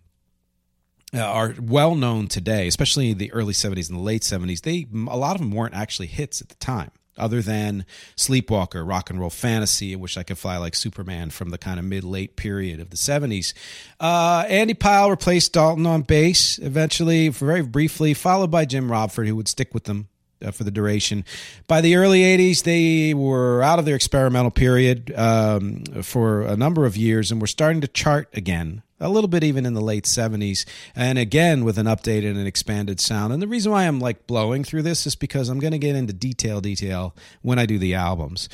are 1.22 1.56
well 1.62 1.96
known 1.96 2.28
today, 2.28 2.68
especially 2.68 3.14
the 3.14 3.32
early 3.34 3.54
70s 3.54 3.90
and 3.90 3.98
the 3.98 4.04
late 4.04 4.24
70s. 4.24 4.62
They 4.62 4.88
a 4.94 5.18
lot 5.18 5.36
of 5.36 5.42
them 5.42 5.52
weren't 5.52 5.76
actually 5.76 6.08
hits 6.08 6.42
at 6.42 6.50
the 6.50 6.56
time, 6.56 6.92
other 7.18 7.42
than 7.42 7.86
Sleepwalker, 8.16 8.84
Rock 8.84 9.10
and 9.10 9.20
Roll 9.20 9.30
Fantasy, 9.30 9.96
Wish 9.96 10.18
I 10.18 10.24
Could 10.24 10.38
Fly 10.38 10.58
Like 10.58 10.76
Superman 10.76 11.30
from 11.30 11.50
the 11.50 11.58
kind 11.58 11.80
of 11.80 11.86
mid 11.86 12.04
late 12.04 12.36
period 12.36 12.80
of 12.80 12.90
the 12.90 12.98
70s. 12.98 13.54
Uh, 14.00 14.46
Andy 14.48 14.74
Pyle 14.74 15.10
replaced 15.10 15.54
Dalton 15.54 15.86
on 15.86 16.02
bass 16.02 16.58
eventually, 16.60 17.30
very 17.30 17.62
briefly, 17.62 18.14
followed 18.14 18.52
by 18.52 18.66
Jim 18.66 18.92
Rodford, 18.92 19.28
who 19.28 19.36
would 19.36 19.48
stick 19.48 19.74
with 19.74 19.84
them 19.84 20.08
uh, 20.44 20.52
for 20.52 20.64
the 20.64 20.72
duration. 20.72 21.26
By 21.68 21.82
the 21.82 21.96
early 21.96 22.22
80s, 22.22 22.64
they 22.64 23.14
were 23.14 23.62
out 23.64 23.80
of 23.80 23.86
their 23.86 23.96
experimental 23.96 24.52
period 24.52 25.14
um, 25.16 25.84
for 26.04 26.42
a 26.42 26.56
number 26.56 26.86
of 26.86 26.98
years 26.98 27.32
and 27.32 27.40
were 27.42 27.48
starting 27.48 27.82
to 27.82 27.88
chart 27.88 28.30
again 28.34 28.84
a 29.00 29.10
little 29.10 29.28
bit 29.28 29.44
even 29.44 29.66
in 29.66 29.74
the 29.74 29.82
late 29.82 30.06
70s 30.06 30.66
and 30.96 31.20
again 31.20 31.66
with 31.66 31.78
an 31.78 31.88
updated 31.88 32.32
and 32.32 32.48
expanded 32.48 33.00
sound 33.02 33.34
and 33.34 33.42
the 33.42 33.48
reason 33.48 33.72
why 33.72 33.84
i'm 33.84 34.00
like 34.00 34.26
blowing 34.28 34.64
through 34.64 34.82
this 34.82 35.06
is 35.06 35.16
because 35.16 35.50
i'm 35.50 35.60
going 35.60 35.72
to 35.72 35.78
get 35.78 35.96
into 35.96 36.14
detail 36.14 36.62
detail 36.62 37.14
when 37.42 37.60
i 37.60 37.66
do 37.66 37.78
the 37.78 37.94
albums 37.94 38.48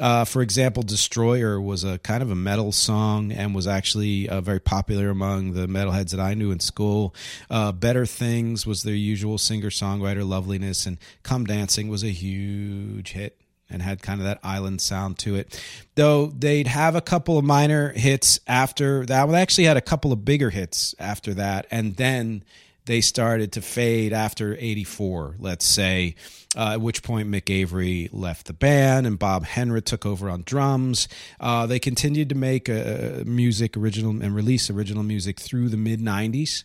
uh, 0.00 0.24
for 0.24 0.42
example, 0.42 0.82
Destroyer 0.82 1.60
was 1.60 1.84
a 1.84 1.98
kind 1.98 2.22
of 2.22 2.30
a 2.30 2.34
metal 2.34 2.72
song 2.72 3.32
and 3.32 3.54
was 3.54 3.66
actually 3.66 4.28
uh, 4.28 4.40
very 4.40 4.60
popular 4.60 5.08
among 5.08 5.52
the 5.52 5.66
metalheads 5.66 6.10
that 6.10 6.20
I 6.20 6.34
knew 6.34 6.50
in 6.50 6.60
school. 6.60 7.14
Uh, 7.48 7.72
Better 7.72 8.04
Things 8.04 8.66
was 8.66 8.82
their 8.82 8.94
usual 8.94 9.38
singer 9.38 9.70
songwriter, 9.70 10.26
Loveliness, 10.26 10.86
and 10.86 10.98
Come 11.22 11.44
Dancing 11.44 11.88
was 11.88 12.02
a 12.02 12.10
huge 12.10 13.12
hit 13.12 13.40
and 13.68 13.82
had 13.82 14.02
kind 14.02 14.20
of 14.20 14.26
that 14.26 14.38
island 14.42 14.80
sound 14.80 15.18
to 15.18 15.34
it. 15.34 15.60
Though 15.94 16.26
they'd 16.26 16.68
have 16.68 16.94
a 16.94 17.00
couple 17.00 17.38
of 17.38 17.44
minor 17.44 17.90
hits 17.90 18.38
after 18.46 19.04
that. 19.06 19.24
Well, 19.24 19.32
they 19.32 19.40
actually 19.40 19.64
had 19.64 19.76
a 19.76 19.82
couple 19.82 20.12
of 20.12 20.24
bigger 20.24 20.50
hits 20.50 20.94
after 20.98 21.34
that, 21.34 21.66
and 21.70 21.96
then 21.96 22.44
they 22.86 23.00
started 23.00 23.52
to 23.52 23.60
fade 23.60 24.12
after 24.12 24.56
84, 24.58 25.36
let's 25.38 25.66
say, 25.66 26.14
uh, 26.56 26.72
at 26.72 26.80
which 26.80 27.02
point 27.02 27.28
Mick 27.28 27.50
Avory 27.50 28.08
left 28.12 28.46
the 28.46 28.52
band 28.52 29.06
and 29.06 29.18
Bob 29.18 29.44
Henrit 29.44 29.84
took 29.84 30.06
over 30.06 30.30
on 30.30 30.42
drums. 30.44 31.08
Uh, 31.38 31.66
they 31.66 31.78
continued 31.78 32.30
to 32.30 32.34
make 32.34 32.68
uh, 32.68 33.22
music, 33.26 33.76
original, 33.76 34.10
and 34.10 34.34
release 34.34 34.70
original 34.70 35.02
music 35.02 35.38
through 35.38 35.68
the 35.68 35.76
mid 35.76 36.00
90s 36.00 36.64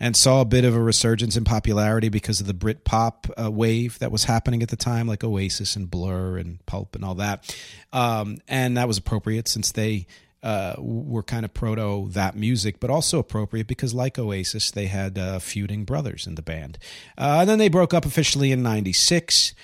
and 0.00 0.16
saw 0.16 0.40
a 0.40 0.46
bit 0.46 0.64
of 0.64 0.74
a 0.74 0.82
resurgence 0.82 1.36
in 1.36 1.44
popularity 1.44 2.08
because 2.08 2.40
of 2.40 2.46
the 2.46 2.54
Brit 2.54 2.84
pop 2.84 3.26
uh, 3.40 3.50
wave 3.50 3.98
that 3.98 4.10
was 4.10 4.24
happening 4.24 4.62
at 4.62 4.70
the 4.70 4.76
time, 4.76 5.06
like 5.06 5.22
Oasis 5.22 5.76
and 5.76 5.90
Blur 5.90 6.38
and 6.38 6.64
Pulp 6.66 6.96
and 6.96 7.04
all 7.04 7.16
that. 7.16 7.54
Um, 7.92 8.38
and 8.48 8.76
that 8.78 8.88
was 8.88 8.98
appropriate 8.98 9.46
since 9.46 9.72
they 9.72 10.06
uh, 10.42 10.74
were 10.78 11.22
kind 11.22 11.44
of 11.44 11.52
proto 11.52 12.08
that 12.10 12.34
music, 12.34 12.80
but 12.80 12.90
also 12.90 13.18
appropriate 13.18 13.66
because, 13.66 13.92
like 13.94 14.18
Oasis, 14.18 14.70
they 14.70 14.86
had 14.86 15.18
uh, 15.18 15.38
feuding 15.38 15.84
brothers 15.84 16.26
in 16.26 16.34
the 16.34 16.42
band. 16.42 16.78
Uh, 17.18 17.38
and 17.40 17.50
then 17.50 17.58
they 17.58 17.68
broke 17.68 17.92
up 17.92 18.04
officially 18.04 18.52
in 18.52 18.62
'96. 18.62 19.54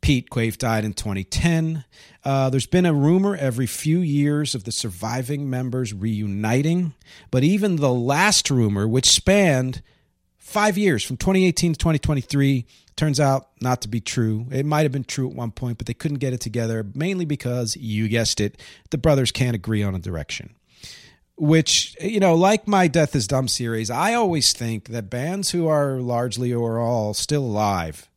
Pete 0.00 0.30
Quaife 0.30 0.58
died 0.58 0.84
in 0.84 0.92
2010. 0.92 1.84
Uh, 2.24 2.50
there's 2.50 2.66
been 2.66 2.86
a 2.86 2.94
rumor 2.94 3.34
every 3.34 3.66
few 3.66 3.98
years 3.98 4.54
of 4.54 4.62
the 4.64 4.70
surviving 4.70 5.50
members 5.50 5.92
reuniting, 5.92 6.94
but 7.30 7.42
even 7.42 7.76
the 7.76 7.92
last 7.92 8.48
rumor, 8.50 8.86
which 8.86 9.06
spanned 9.06 9.82
five 10.48 10.78
years 10.78 11.04
from 11.04 11.16
2018 11.16 11.74
to 11.74 11.78
2023, 11.78 12.66
turns 12.96 13.20
out 13.20 13.48
not 13.60 13.82
to 13.82 13.88
be 13.88 14.00
true. 14.00 14.46
It 14.50 14.66
might 14.66 14.82
have 14.82 14.92
been 14.92 15.04
true 15.04 15.28
at 15.28 15.36
one 15.36 15.52
point, 15.52 15.78
but 15.78 15.86
they 15.86 15.94
couldn't 15.94 16.18
get 16.18 16.32
it 16.32 16.40
together, 16.40 16.84
mainly 16.94 17.24
because, 17.24 17.76
you 17.76 18.08
guessed 18.08 18.40
it, 18.40 18.60
the 18.90 18.98
brothers 18.98 19.30
can't 19.30 19.54
agree 19.54 19.82
on 19.82 19.94
a 19.94 19.98
direction. 20.00 20.54
Which, 21.36 21.96
you 22.00 22.18
know, 22.18 22.34
like 22.34 22.66
my 22.66 22.88
Death 22.88 23.14
is 23.14 23.28
Dumb 23.28 23.46
series, 23.46 23.90
I 23.90 24.14
always 24.14 24.52
think 24.52 24.88
that 24.88 25.08
bands 25.08 25.50
who 25.50 25.68
are 25.68 26.00
largely 26.00 26.52
or 26.52 26.80
all 26.80 27.14
still 27.14 27.44
alive 27.44 28.08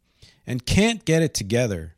and 0.47 0.65
can't 0.65 1.05
get 1.05 1.21
it 1.21 1.35
together 1.35 1.95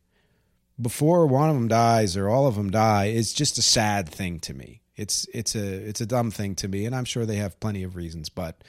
before 0.81 1.25
one 1.25 1.49
of 1.49 1.55
them 1.55 1.69
dies 1.69 2.17
or 2.17 2.29
all 2.29 2.47
of 2.47 2.55
them 2.55 2.71
die 2.71 3.05
is 3.05 3.31
just 3.31 3.57
a 3.57 3.61
sad 3.61 4.09
thing 4.09 4.39
to 4.41 4.53
me. 4.53 4.81
It's 4.95 5.25
it's 5.33 5.55
a 5.55 5.65
it's 5.65 6.01
a 6.01 6.05
dumb 6.05 6.29
thing 6.29 6.55
to 6.55 6.67
me, 6.67 6.85
and 6.85 6.95
I'm 6.95 7.05
sure 7.05 7.25
they 7.25 7.37
have 7.37 7.59
plenty 7.59 7.83
of 7.83 7.95
reasons, 7.95 8.29
but 8.29 8.63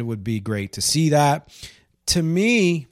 it 0.00 0.04
would 0.04 0.24
be 0.24 0.40
great 0.40 0.72
to 0.72 0.80
see 0.80 1.10
that. 1.10 1.48
To 2.06 2.22
me, 2.22 2.86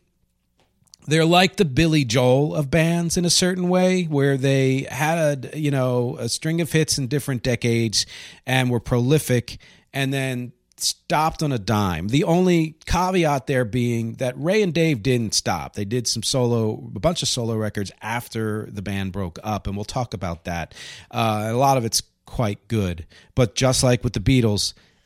they're 1.07 1.25
like 1.25 1.57
the 1.57 1.65
Billy 1.65 2.05
Joel 2.05 2.55
of 2.55 2.71
bands 2.71 3.17
in 3.17 3.25
a 3.25 3.31
certain 3.31 3.69
way, 3.69 4.05
where 4.05 4.37
they 4.37 4.87
had 4.91 5.53
you 5.55 5.71
know 5.71 6.17
a 6.19 6.29
string 6.29 6.61
of 6.61 6.73
hits 6.73 6.99
in 6.99 7.09
different 7.09 7.43
decades 7.43 8.07
and 8.47 8.71
were 8.71 8.81
prolific 8.81 9.59
and 9.93 10.13
then 10.13 10.53
stopped 10.83 11.43
on 11.43 11.53
a 11.53 11.59
dime. 11.59 12.09
The 12.09 12.25
only 12.25 12.77
caveat 12.87 13.47
there 13.47 13.65
being 13.65 14.15
that 14.15 14.35
Ray 14.37 14.63
and 14.63 14.73
Dave 14.73 15.03
didn't 15.03 15.35
stop. 15.35 15.75
They 15.75 15.85
did 15.85 16.07
some 16.07 16.23
solo, 16.23 16.91
a 16.95 17.01
bunch 17.01 17.23
of 17.23 17.29
solo 17.29 17.57
records 17.57 17.93
after 18.01 18.69
the 18.71 18.83
band 18.83 19.13
broke 19.13 19.39
up, 19.43 19.67
and 19.67 19.77
we'll 19.77 19.85
talk 19.85 20.15
about 20.15 20.45
that. 20.45 20.75
Uh, 21.11 21.49
a 21.49 21.57
lot 21.57 21.77
of 21.77 21.85
it's 21.85 22.03
quite 22.27 22.69
good, 22.69 23.07
but 23.35 23.55
just 23.55 23.83
like 23.83 24.05
with 24.05 24.13
the 24.13 24.21
Beatles, 24.21 24.75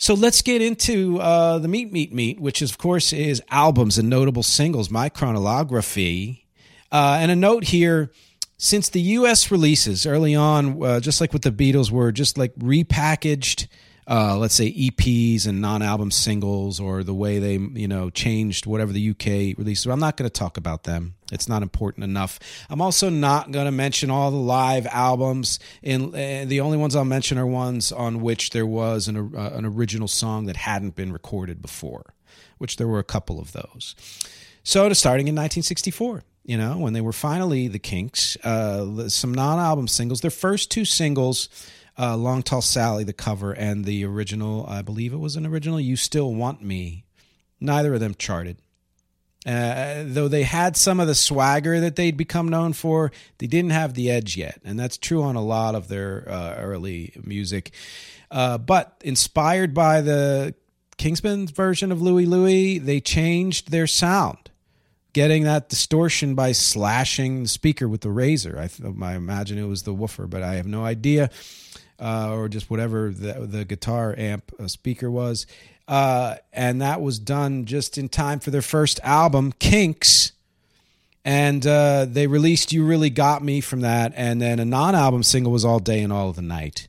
So 0.00 0.14
let's 0.14 0.42
get 0.42 0.62
into 0.62 1.18
uh, 1.18 1.58
the 1.58 1.66
meat, 1.66 1.92
meat, 1.92 2.12
meat, 2.12 2.38
which 2.38 2.62
is, 2.62 2.70
of 2.70 2.78
course 2.78 3.12
is 3.12 3.42
albums 3.50 3.98
and 3.98 4.08
notable 4.08 4.44
singles. 4.44 4.90
My 4.90 5.08
chronology, 5.08 6.46
uh, 6.92 7.18
and 7.20 7.32
a 7.32 7.36
note 7.36 7.64
here: 7.64 8.12
since 8.56 8.88
the 8.88 9.00
U.S. 9.00 9.50
releases 9.50 10.06
early 10.06 10.36
on, 10.36 10.80
uh, 10.80 11.00
just 11.00 11.20
like 11.20 11.32
with 11.32 11.42
the 11.42 11.50
Beatles, 11.50 11.90
were 11.90 12.12
just 12.12 12.38
like 12.38 12.54
repackaged. 12.54 13.66
Uh, 14.10 14.38
let's 14.38 14.54
say 14.54 14.72
EPs 14.72 15.46
and 15.46 15.60
non-album 15.60 16.10
singles, 16.10 16.80
or 16.80 17.04
the 17.04 17.14
way 17.14 17.38
they 17.38 17.58
you 17.58 17.86
know 17.86 18.08
changed 18.08 18.64
whatever 18.64 18.90
the 18.92 19.10
UK 19.10 19.58
released. 19.58 19.86
I'm 19.86 20.00
not 20.00 20.16
going 20.16 20.28
to 20.28 20.32
talk 20.32 20.56
about 20.56 20.84
them. 20.84 21.14
It's 21.30 21.46
not 21.46 21.62
important 21.62 22.04
enough. 22.04 22.38
I'm 22.70 22.80
also 22.80 23.10
not 23.10 23.50
going 23.50 23.66
to 23.66 23.72
mention 23.72 24.10
all 24.10 24.30
the 24.30 24.38
live 24.38 24.86
albums. 24.86 25.58
In 25.82 26.14
uh, 26.14 26.44
the 26.46 26.60
only 26.60 26.78
ones 26.78 26.96
I'll 26.96 27.04
mention 27.04 27.36
are 27.36 27.46
ones 27.46 27.92
on 27.92 28.22
which 28.22 28.50
there 28.50 28.66
was 28.66 29.08
an 29.08 29.34
uh, 29.36 29.50
an 29.52 29.66
original 29.66 30.08
song 30.08 30.46
that 30.46 30.56
hadn't 30.56 30.94
been 30.94 31.12
recorded 31.12 31.60
before, 31.60 32.14
which 32.56 32.76
there 32.78 32.88
were 32.88 32.98
a 32.98 33.04
couple 33.04 33.38
of 33.38 33.52
those. 33.52 33.94
So, 34.62 34.88
to 34.88 34.94
starting 34.94 35.28
in 35.28 35.34
1964 35.34 36.24
you 36.48 36.56
know, 36.56 36.78
when 36.78 36.94
they 36.94 37.02
were 37.02 37.12
finally 37.12 37.68
the 37.68 37.78
Kinks, 37.78 38.34
uh, 38.42 39.10
some 39.10 39.34
non 39.34 39.58
album 39.58 39.86
singles. 39.86 40.22
Their 40.22 40.30
first 40.30 40.70
two 40.70 40.86
singles, 40.86 41.50
uh, 41.98 42.16
Long 42.16 42.42
Tall 42.42 42.62
Sally, 42.62 43.04
the 43.04 43.12
cover, 43.12 43.52
and 43.52 43.84
the 43.84 44.04
original, 44.04 44.66
I 44.68 44.82
believe 44.82 45.12
it 45.12 45.18
was 45.18 45.36
an 45.36 45.46
original, 45.46 45.80
You 45.80 45.96
Still 45.96 46.34
Want 46.34 46.62
Me, 46.62 47.04
neither 47.60 47.94
of 47.94 48.00
them 48.00 48.14
charted. 48.14 48.58
Uh, 49.46 50.02
though 50.04 50.28
they 50.28 50.42
had 50.42 50.76
some 50.76 51.00
of 51.00 51.06
the 51.06 51.14
swagger 51.14 51.80
that 51.80 51.96
they'd 51.96 52.16
become 52.16 52.48
known 52.48 52.72
for, 52.72 53.10
they 53.38 53.46
didn't 53.46 53.70
have 53.70 53.94
the 53.94 54.10
edge 54.10 54.36
yet. 54.36 54.60
And 54.64 54.78
that's 54.78 54.98
true 54.98 55.22
on 55.22 55.36
a 55.36 55.42
lot 55.42 55.74
of 55.74 55.88
their 55.88 56.28
uh, 56.28 56.56
early 56.58 57.14
music. 57.22 57.72
Uh, 58.30 58.58
but 58.58 59.00
inspired 59.04 59.72
by 59.72 60.00
the 60.00 60.54
Kingsmen's 60.98 61.52
version 61.52 61.92
of 61.92 62.02
Louie 62.02 62.26
Louie, 62.26 62.78
they 62.78 63.00
changed 63.00 63.70
their 63.70 63.86
sound 63.86 64.50
getting 65.12 65.44
that 65.44 65.68
distortion 65.68 66.34
by 66.34 66.52
slashing 66.52 67.42
the 67.42 67.48
speaker 67.48 67.88
with 67.88 68.02
the 68.02 68.10
razor. 68.10 68.58
I, 68.58 68.66
th- 68.68 68.94
I 69.02 69.14
imagine 69.14 69.58
it 69.58 69.66
was 69.66 69.84
the 69.84 69.94
woofer, 69.94 70.26
but 70.26 70.42
I 70.42 70.56
have 70.56 70.66
no 70.66 70.84
idea, 70.84 71.30
uh, 71.98 72.32
or 72.32 72.48
just 72.48 72.70
whatever 72.70 73.10
the, 73.10 73.46
the 73.46 73.64
guitar 73.64 74.14
amp 74.16 74.52
uh, 74.58 74.68
speaker 74.68 75.10
was. 75.10 75.46
Uh, 75.86 76.36
and 76.52 76.82
that 76.82 77.00
was 77.00 77.18
done 77.18 77.64
just 77.64 77.96
in 77.96 78.08
time 78.08 78.40
for 78.40 78.50
their 78.50 78.62
first 78.62 79.00
album, 79.02 79.52
Kinks. 79.58 80.32
And 81.24 81.66
uh, 81.66 82.06
they 82.08 82.26
released 82.26 82.72
You 82.72 82.84
Really 82.84 83.10
Got 83.10 83.42
Me 83.42 83.60
from 83.60 83.80
that. 83.80 84.12
And 84.14 84.40
then 84.40 84.60
a 84.60 84.64
non 84.64 84.94
album 84.94 85.22
single 85.22 85.52
was 85.52 85.64
All 85.64 85.78
Day 85.78 86.02
and 86.02 86.12
All 86.12 86.28
of 86.28 86.36
the 86.36 86.42
Night. 86.42 86.88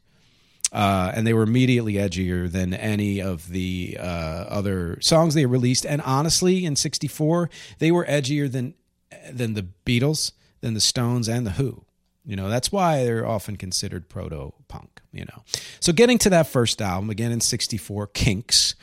Uh, 0.72 1.12
and 1.16 1.26
they 1.26 1.34
were 1.34 1.44
immediately 1.44 1.94
edgier 1.94 2.52
than 2.52 2.74
any 2.74 3.22
of 3.22 3.50
the 3.50 3.98
uh, 4.00 4.04
other 4.04 5.00
songs 5.02 5.34
they 5.34 5.46
released. 5.46 5.86
And 5.86 6.02
honestly, 6.02 6.64
in 6.64 6.76
'64, 6.76 7.50
they 7.80 7.92
were 7.92 8.06
edgier 8.06 8.52
than 8.52 8.76
than 9.32 9.56
the 9.56 9.66
Beatles, 9.86 10.34
than 10.62 10.76
the 10.76 10.80
Stones, 10.80 11.28
and 11.28 11.46
the 11.46 11.52
Who. 11.52 11.86
You 12.30 12.36
know, 12.36 12.48
that's 12.48 12.72
why 12.72 13.06
they're 13.06 13.26
often 13.26 13.56
considered 13.58 14.08
proto 14.08 14.54
punk. 14.68 15.02
You 15.12 15.26
know, 15.26 15.44
so 15.80 15.92
getting 15.92 16.20
to 16.20 16.30
that 16.30 16.46
first 16.46 16.80
album 16.80 17.10
again 17.10 17.32
in 17.32 17.42
'64, 17.42 18.06
Kinks. 18.08 18.76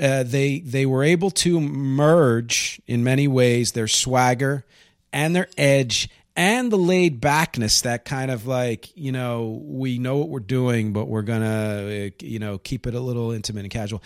Uh, 0.00 0.22
they 0.22 0.60
they 0.60 0.86
were 0.86 1.02
able 1.02 1.30
to 1.30 1.60
merge 1.60 2.80
in 2.86 3.04
many 3.04 3.28
ways 3.28 3.72
their 3.72 3.88
swagger 3.88 4.64
and 5.12 5.36
their 5.36 5.48
edge 5.58 6.08
and 6.34 6.70
the 6.70 6.78
laid 6.78 7.20
backness 7.20 7.82
that 7.82 8.06
kind 8.06 8.30
of 8.30 8.46
like 8.46 8.96
you 8.96 9.12
know 9.12 9.60
we 9.64 9.98
know 9.98 10.16
what 10.16 10.28
we're 10.28 10.38
doing 10.38 10.92
but 10.92 11.08
we're 11.08 11.22
gonna 11.22 12.10
you 12.22 12.38
know 12.38 12.58
keep 12.58 12.86
it 12.86 12.94
a 12.94 13.00
little 13.00 13.32
intimate 13.32 13.64
and 13.64 13.72
casual 13.72 14.00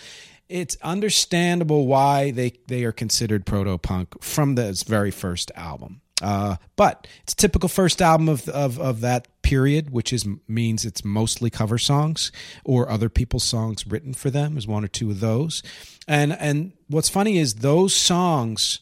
it's 0.49 0.75
understandable 0.81 1.85
why 1.85 2.31
they 2.31 2.51
they 2.67 2.83
are 2.85 2.91
considered 2.91 3.45
proto 3.45 3.77
punk 3.77 4.21
from 4.23 4.55
this 4.55 4.81
very 4.81 5.11
first 5.11 5.51
album 5.55 6.01
uh, 6.23 6.55
but 6.75 7.07
it's 7.21 7.33
typical 7.33 7.69
first 7.69 8.01
album 8.01 8.29
of, 8.29 8.47
of 8.49 8.79
of 8.79 9.01
that 9.01 9.27
period 9.41 9.91
which 9.91 10.13
is 10.13 10.25
means 10.47 10.85
it's 10.85 11.03
mostly 11.03 11.49
cover 11.49 11.77
songs 11.77 12.31
or 12.63 12.89
other 12.89 13.09
people's 13.09 13.43
songs 13.43 13.85
written 13.85 14.13
for 14.13 14.29
them 14.29 14.57
is 14.57 14.65
one 14.65 14.83
or 14.83 14.87
two 14.87 15.11
of 15.11 15.19
those. 15.19 15.61
And 16.07 16.33
and 16.33 16.73
what's 16.87 17.09
funny 17.09 17.37
is 17.37 17.55
those 17.55 17.93
songs 17.93 18.79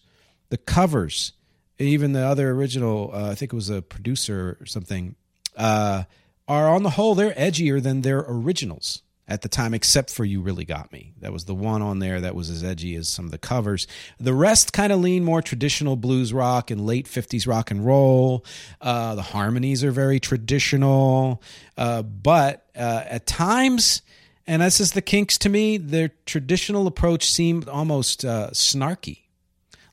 the 0.50 0.58
covers 0.58 1.34
even 1.82 2.14
the 2.14 2.22
other 2.22 2.52
original, 2.52 3.12
uh, 3.14 3.32
I 3.32 3.36
think 3.36 3.54
it 3.54 3.56
was 3.56 3.70
a 3.70 3.82
producer 3.82 4.58
or 4.60 4.66
something, 4.66 5.16
uh, 5.58 6.04
are 6.48 6.70
on 6.70 6.84
the 6.84 6.92
whole 6.92 7.16
they're 7.16 7.34
edgier 7.34 7.82
than 7.82 8.02
their 8.02 8.24
originals 8.28 9.02
at 9.32 9.42
the 9.42 9.50
time, 9.50 9.74
except 9.74 10.12
for 10.12 10.26
"You 10.26 10.42
Really 10.42 10.66
Got 10.66 10.92
Me." 10.92 11.14
That 11.22 11.32
was 11.32 11.46
the 11.46 11.56
one 11.56 11.82
on 11.82 12.00
there 12.00 12.20
that 12.22 12.36
was 12.36 12.50
as 12.50 12.64
edgy 12.64 12.96
as 12.96 13.08
some 13.08 13.26
of 13.26 13.32
the 13.32 13.38
covers. 13.38 13.88
The 14.20 14.34
rest 14.34 14.74
kind 14.74 14.92
of 14.92 15.00
lean 15.00 15.24
more 15.24 15.42
traditional 15.42 15.96
blues 15.96 16.34
rock 16.34 16.70
and 16.70 16.86
late 16.86 17.08
'50s 17.08 17.48
rock 17.48 17.72
and 17.72 17.86
roll. 17.86 18.46
Uh, 18.82 19.16
the 19.16 19.22
harmonies 19.22 19.84
are 19.84 19.92
very 19.92 20.20
traditional, 20.20 21.42
uh, 21.78 22.02
but 22.02 22.66
uh, 22.76 23.04
at 23.06 23.26
times. 23.26 24.02
And 24.48 24.64
this 24.64 24.82
is 24.82 24.94
the 24.94 25.04
Kinks 25.04 25.38
to 25.38 25.50
me. 25.50 25.78
Their 25.78 26.10
traditional 26.26 26.88
approach 26.88 27.32
seemed 27.32 27.70
almost 27.70 28.26
uh, 28.26 28.50
snarky 28.50 29.22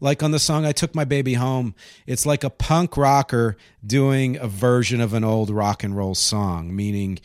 like 0.01 0.23
on 0.23 0.31
the 0.31 0.39
song 0.39 0.65
I 0.65 0.73
Took 0.73 0.95
My 0.95 1.05
Baby 1.05 1.35
Home, 1.35 1.75
it's 2.07 2.25
like 2.25 2.45
a 2.45 2.51
punk 2.51 2.97
rocker 2.97 3.57
doing 3.85 4.37
a 4.37 4.47
version 4.47 5.01
of 5.01 5.13
an 5.13 5.25
old 5.25 5.51
rock 5.51 5.83
and 5.83 5.97
roll 5.97 6.15
song, 6.15 6.75
meaning 6.75 7.19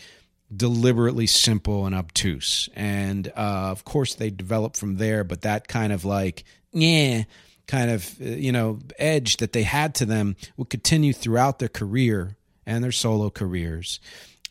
deliberately 0.55 1.27
simple 1.27 1.85
and 1.85 1.95
obtuse. 1.95 2.69
And 2.75 3.27
uh, 3.29 3.71
of 3.71 3.85
course, 3.85 4.15
they 4.15 4.29
develop 4.29 4.75
from 4.75 4.97
there, 4.97 5.23
but 5.23 5.41
that 5.41 5.67
kind 5.67 5.93
of 5.93 6.05
like 6.05 6.43
yeah 6.71 7.23
kind 7.67 7.91
of 7.91 8.21
uh, 8.21 8.25
you 8.25 8.51
know 8.51 8.79
edge 8.99 9.37
that 9.37 9.53
they 9.53 9.63
had 9.63 9.95
to 9.95 10.05
them 10.05 10.35
would 10.57 10.69
continue 10.69 11.13
throughout 11.13 11.59
their 11.59 11.69
career 11.69 12.35
and 12.65 12.83
their 12.83 12.91
solo 12.91 13.29
careers. 13.29 13.99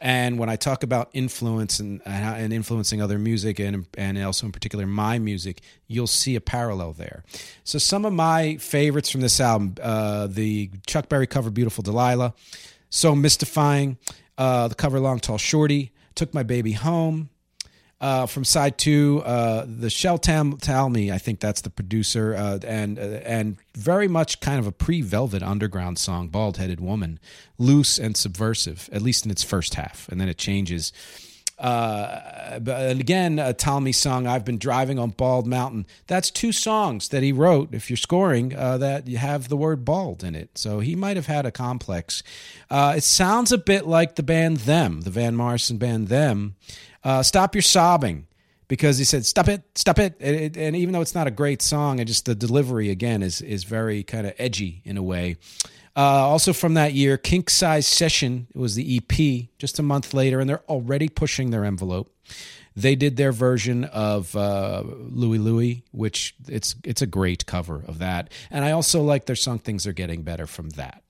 And 0.01 0.37
when 0.37 0.49
I 0.49 0.57
talk 0.57 0.83
about 0.83 1.11
influence 1.13 1.79
and 1.79 2.03
and 2.05 2.53
influencing 2.53 3.01
other 3.01 3.19
music 3.19 3.61
and 3.61 3.87
and 3.97 4.19
also 4.23 4.47
in 4.47 4.53
particular 4.53 4.87
my 4.87 5.19
music, 5.21 5.61
you'll 5.87 6.09
see 6.09 6.35
a 6.35 6.41
parallel 6.41 6.93
there. 6.93 7.23
So 7.63 7.79
some 7.79 8.05
of 8.05 8.13
my 8.13 8.57
favorites 8.57 9.11
from 9.11 9.21
this 9.21 9.41
album, 9.41 9.77
uh, 9.81 10.27
the 10.27 10.71
Chuck 10.87 11.09
Berry 11.09 11.29
cover 11.29 11.51
"Beautiful 11.51 11.83
Delilah," 11.83 12.35
so 12.91 13.15
mystifying, 13.15 13.97
uh, 14.39 14.69
the 14.69 14.75
cover 14.75 15.01
"Long 15.01 15.21
Tall 15.21 15.39
Shorty," 15.39 15.93
"Took 16.15 16.35
My 16.35 16.43
Baby 16.43 16.73
Home," 16.73 17.31
uh, 18.03 18.27
from 18.27 18.45
side 18.45 18.77
two, 18.79 19.23
uh, 19.25 19.65
the 19.65 19.89
Shell 19.89 20.19
Shel 20.23 20.57
Talmy, 20.57 21.13
I 21.13 21.19
think 21.19 21.39
that's 21.39 21.61
the 21.61 21.71
producer, 21.71 22.35
uh, 22.35 22.59
and 22.67 22.99
uh, 22.99 23.03
and 23.03 23.57
very 23.77 24.09
much 24.09 24.41
kind 24.41 24.59
of 24.59 24.67
a 24.67 24.73
pre 24.73 25.03
Velvet 25.03 25.43
Underground 25.43 25.99
song, 25.99 26.29
"Bald 26.29 26.57
Headed 26.57 26.81
Woman," 26.81 27.21
loose 27.59 27.99
and 27.99 28.17
subversive, 28.17 28.91
at 28.93 29.03
least 29.03 29.25
in 29.25 29.31
its 29.31 29.45
first 29.45 29.75
half, 29.75 30.09
and 30.09 30.21
then 30.21 30.29
it 30.29 30.37
changes. 30.37 30.93
Uh, 31.59 32.59
and 32.67 33.01
again, 33.01 33.39
a 33.39 33.55
Talmy 33.55 33.95
song, 33.95 34.27
I've 34.27 34.45
been 34.45 34.59
driving 34.59 34.99
on 34.99 35.11
Bald 35.11 35.47
Mountain. 35.47 35.87
That's 36.07 36.31
two 36.31 36.53
songs 36.53 37.09
that 37.09 37.23
he 37.23 37.33
wrote. 37.33 37.73
If 37.73 37.89
you're 37.89 37.97
scoring, 37.97 38.55
uh, 38.57 38.79
that 38.79 39.07
you 39.07 39.19
have 39.19 39.49
the 39.49 39.57
word 39.57 39.85
bald 39.85 40.25
in 40.25 40.35
it. 40.35 40.59
So 40.59 40.81
he 40.81 40.97
might 40.97 41.17
have 41.17 41.27
had 41.27 41.47
a 41.47 41.53
complex. 41.53 42.23
it 42.71 43.05
sounds 43.05 43.53
a 43.53 43.59
bit 43.59 43.87
like 43.87 44.17
the 44.17 44.23
band 44.23 44.59
Them, 44.59 45.03
the 45.03 45.11
Van 45.11 45.37
Morrison 45.37 45.79
band 45.79 46.09
Them. 46.09 46.57
Uh, 47.05 47.23
Stop 47.23 47.55
Your 47.55 47.63
Sobbing 47.63 48.27
because 48.73 48.97
he 48.97 49.05
said 49.05 49.27
stop 49.27 49.49
it 49.49 49.63
stop 49.75 49.99
it. 49.99 50.17
it. 50.19 50.57
and 50.57 50.75
even 50.75 50.95
though 50.95 51.03
it's 51.03 51.15
not 51.15 51.27
a 51.27 51.31
great 51.31 51.61
song 51.61 52.01
and 52.01 52.09
just 52.09 52.25
the 52.25 52.35
delivery 52.35 52.89
again 52.89 53.23
is 53.23 53.43
is 53.43 53.65
very 53.65 54.03
kind 54.03 54.27
of 54.27 54.33
edgy 54.39 54.81
in 54.87 54.97
a 54.97 55.03
way 55.03 55.37
uh, 55.97 56.01
also 56.01 56.53
from 56.53 56.75
that 56.75 56.93
year 56.93 57.19
Kinksize 57.19 57.85
Session 57.85 58.47
was 58.55 58.75
the 58.75 58.97
ep 58.97 59.49
just 59.59 59.79
a 59.79 59.83
month 59.83 60.15
later 60.15 60.41
and 60.41 60.49
they're 60.49 60.63
already 60.69 61.09
pushing 61.09 61.51
their 61.51 61.65
envelope 61.65 62.13
they 62.75 62.95
did 62.95 63.17
their 63.17 63.33
version 63.33 63.85
of 63.85 64.35
uh, 64.35 64.83
Louie 64.87 65.39
Louie, 65.39 65.85
which 65.93 66.35
it's 66.49 66.75
it's 66.85 67.03
a 67.03 67.07
great 67.07 67.47
cover 67.47 67.85
of 67.87 67.99
that, 67.99 68.33
and 68.51 68.65
I 68.65 68.73
also 68.73 69.03
like 69.03 69.27
their 69.27 69.37
song 69.37 69.59
"Things 69.59 69.87
Are 69.87 69.93
Getting 69.93 70.23
Better" 70.23 70.47
from 70.47 70.71
that 70.71 71.03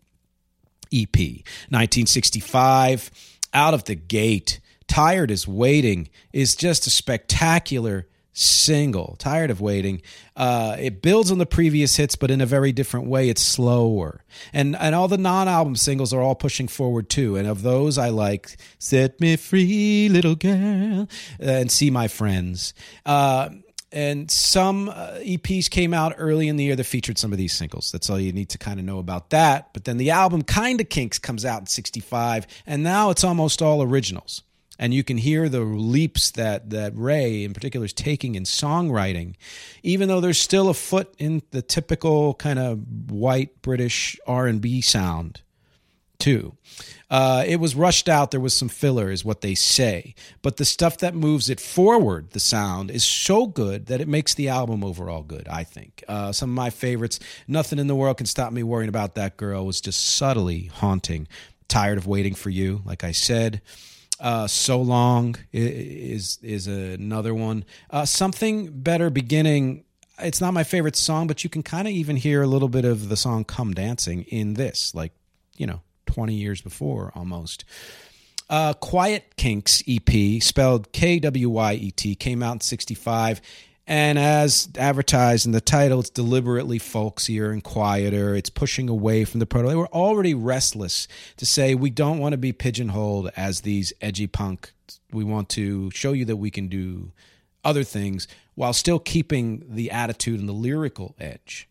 EP, 0.92 1.16
1965, 1.16 3.10
out 3.54 3.74
of 3.74 3.84
the 3.84 3.94
gate. 3.94 4.60
Tired 4.88 5.30
is 5.30 5.48
Waiting 5.48 6.10
is 6.32 6.54
just 6.54 6.86
a 6.86 6.90
spectacular 6.90 8.06
single. 8.32 9.16
Tired 9.18 9.50
of 9.50 9.60
Waiting. 9.60 10.02
Uh, 10.36 10.76
it 10.78 11.02
builds 11.02 11.30
on 11.30 11.38
the 11.38 11.46
previous 11.46 11.96
hits, 11.96 12.16
but 12.16 12.30
in 12.30 12.40
a 12.40 12.46
very 12.46 12.72
different 12.72 13.06
way. 13.06 13.28
It's 13.28 13.42
slower. 13.42 14.24
And, 14.52 14.74
and 14.76 14.94
all 14.94 15.08
the 15.08 15.18
non 15.18 15.48
album 15.48 15.76
singles 15.76 16.12
are 16.12 16.20
all 16.20 16.34
pushing 16.34 16.68
forward 16.68 17.08
too. 17.08 17.36
And 17.36 17.46
of 17.46 17.62
those, 17.62 17.98
I 17.98 18.08
like 18.08 18.56
Set 18.78 19.20
Me 19.20 19.36
Free, 19.36 20.08
Little 20.08 20.34
Girl, 20.34 21.08
and 21.38 21.70
See 21.70 21.90
My 21.90 22.08
Friends. 22.08 22.74
Uh, 23.04 23.50
and 23.92 24.30
some 24.30 24.88
uh, 24.88 25.18
EPs 25.20 25.68
came 25.68 25.92
out 25.92 26.14
early 26.16 26.48
in 26.48 26.56
the 26.56 26.64
year 26.64 26.76
that 26.76 26.84
featured 26.84 27.18
some 27.18 27.30
of 27.30 27.36
these 27.36 27.52
singles. 27.52 27.92
That's 27.92 28.08
all 28.08 28.18
you 28.18 28.32
need 28.32 28.48
to 28.50 28.58
kind 28.58 28.80
of 28.80 28.86
know 28.86 28.98
about 28.98 29.30
that. 29.30 29.74
But 29.74 29.84
then 29.84 29.98
the 29.98 30.10
album 30.10 30.42
Kinda 30.42 30.84
Kinks 30.84 31.18
comes 31.18 31.44
out 31.44 31.60
in 31.60 31.66
65, 31.66 32.46
and 32.66 32.82
now 32.82 33.10
it's 33.10 33.22
almost 33.22 33.60
all 33.60 33.82
originals 33.82 34.42
and 34.78 34.92
you 34.94 35.04
can 35.04 35.18
hear 35.18 35.48
the 35.48 35.60
leaps 35.60 36.30
that 36.32 36.70
that 36.70 36.92
Ray 36.96 37.44
in 37.44 37.52
particular 37.52 37.86
is 37.86 37.92
taking 37.92 38.34
in 38.34 38.44
songwriting, 38.44 39.34
even 39.82 40.08
though 40.08 40.20
there's 40.20 40.40
still 40.40 40.68
a 40.68 40.74
foot 40.74 41.14
in 41.18 41.42
the 41.50 41.62
typical 41.62 42.34
kind 42.34 42.58
of 42.58 43.10
white 43.10 43.62
British 43.62 44.18
R 44.26 44.46
and 44.46 44.60
B 44.60 44.80
sound, 44.80 45.42
too. 46.18 46.56
Uh, 47.10 47.44
it 47.46 47.56
was 47.56 47.74
rushed 47.74 48.08
out. 48.08 48.30
There 48.30 48.40
was 48.40 48.54
some 48.54 48.70
filler, 48.70 49.10
is 49.10 49.22
what 49.22 49.42
they 49.42 49.54
say. 49.54 50.14
But 50.40 50.56
the 50.56 50.64
stuff 50.64 50.96
that 50.98 51.14
moves 51.14 51.50
it 51.50 51.60
forward, 51.60 52.30
the 52.30 52.40
sound, 52.40 52.90
is 52.90 53.04
so 53.04 53.46
good 53.46 53.86
that 53.86 54.00
it 54.00 54.08
makes 54.08 54.32
the 54.32 54.48
album 54.48 54.82
overall 54.82 55.22
good, 55.22 55.46
I 55.46 55.62
think. 55.64 56.02
Uh, 56.08 56.32
some 56.32 56.48
of 56.48 56.54
my 56.54 56.70
favorites, 56.70 57.20
Nothing 57.46 57.78
in 57.78 57.86
the 57.86 57.94
World 57.94 58.16
Can 58.16 58.26
Stop 58.26 58.52
Me 58.52 58.62
Worrying 58.62 58.88
About 58.88 59.14
That 59.14 59.36
Girl, 59.36 59.66
was 59.66 59.82
just 59.82 60.02
subtly 60.02 60.70
haunting. 60.72 61.28
Tired 61.68 61.98
of 61.98 62.06
Waiting 62.06 62.34
for 62.34 62.48
You, 62.50 62.80
like 62.86 63.04
I 63.04 63.12
said. 63.12 63.60
Uh, 64.22 64.46
so 64.46 64.80
long 64.80 65.34
is 65.52 66.38
is 66.42 66.68
another 66.68 67.34
one. 67.34 67.64
Uh, 67.90 68.04
something 68.04 68.70
better 68.70 69.10
beginning. 69.10 69.84
It's 70.20 70.40
not 70.40 70.54
my 70.54 70.62
favorite 70.62 70.94
song, 70.94 71.26
but 71.26 71.42
you 71.42 71.50
can 71.50 71.64
kind 71.64 71.88
of 71.88 71.92
even 71.92 72.14
hear 72.14 72.40
a 72.40 72.46
little 72.46 72.68
bit 72.68 72.84
of 72.84 73.08
the 73.08 73.16
song 73.16 73.44
"Come 73.44 73.74
Dancing" 73.74 74.22
in 74.28 74.54
this, 74.54 74.94
like 74.94 75.12
you 75.56 75.66
know, 75.66 75.80
twenty 76.06 76.34
years 76.34 76.62
before 76.62 77.10
almost. 77.16 77.64
Uh, 78.48 78.74
Kwyet 78.74 79.22
Kinks 79.36 79.82
EP, 79.88 80.40
spelled 80.40 80.92
K 80.92 81.18
W 81.18 81.48
Y 81.50 81.74
E 81.74 81.90
T, 81.90 82.14
came 82.14 82.44
out 82.44 82.52
in 82.52 82.60
'65. 82.60 83.40
And 83.86 84.18
as 84.18 84.68
advertised 84.78 85.44
in 85.44 85.52
the 85.52 85.60
title, 85.60 86.00
it's 86.00 86.10
deliberately 86.10 86.78
folksier 86.78 87.52
and 87.52 87.64
quieter. 87.64 88.34
It's 88.36 88.50
pushing 88.50 88.88
away 88.88 89.24
from 89.24 89.40
the 89.40 89.46
proto. 89.46 89.68
They 89.68 89.74
were 89.74 89.88
already 89.88 90.34
restless 90.34 91.08
to 91.38 91.46
say, 91.46 91.74
we 91.74 91.90
don't 91.90 92.18
want 92.18 92.32
to 92.32 92.38
be 92.38 92.52
pigeonholed 92.52 93.30
as 93.36 93.62
these 93.62 93.92
edgy 94.00 94.28
punk. 94.28 94.72
We 95.10 95.24
want 95.24 95.48
to 95.50 95.90
show 95.90 96.12
you 96.12 96.24
that 96.26 96.36
we 96.36 96.50
can 96.50 96.68
do 96.68 97.12
other 97.64 97.82
things 97.82 98.28
while 98.54 98.72
still 98.72 98.98
keeping 98.98 99.64
the 99.68 99.90
attitude 99.90 100.38
and 100.38 100.48
the 100.48 100.52
lyrical 100.54 101.14
edge. 101.18 101.68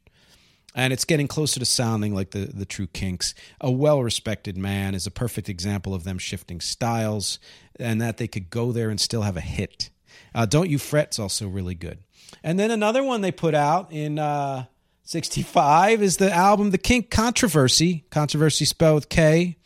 And 0.73 0.93
it's 0.93 1.05
getting 1.05 1.27
closer 1.27 1.59
to 1.59 1.65
sounding 1.65 2.13
like 2.15 2.31
the, 2.31 2.45
the 2.45 2.65
true 2.65 2.87
kinks. 2.87 3.33
A 3.59 3.71
well 3.71 4.03
respected 4.03 4.57
man 4.57 4.95
is 4.95 5.05
a 5.05 5.11
perfect 5.11 5.49
example 5.49 5.93
of 5.93 6.03
them 6.03 6.17
shifting 6.17 6.61
styles 6.61 7.39
and 7.77 8.01
that 8.01 8.17
they 8.17 8.27
could 8.27 8.49
go 8.49 8.71
there 8.71 8.89
and 8.89 8.99
still 8.99 9.21
have 9.21 9.37
a 9.37 9.41
hit. 9.41 9.90
Uh, 10.33 10.45
Don't 10.45 10.69
You 10.69 10.77
Fret's 10.77 11.19
also 11.19 11.47
really 11.47 11.75
good. 11.75 11.99
And 12.43 12.59
then 12.59 12.71
another 12.71 13.03
one 13.03 13.21
they 13.21 13.31
put 13.31 13.53
out 13.53 13.91
in 13.91 14.17
uh, 14.17 14.65
65 15.03 16.01
is 16.01 16.17
the 16.17 16.31
album 16.31 16.71
The 16.71 16.77
Kink 16.77 17.09
Kontroversy, 17.09 18.09
Controversy 18.09 18.65
spelled 18.65 18.95
with 18.95 19.09
K. 19.09 19.57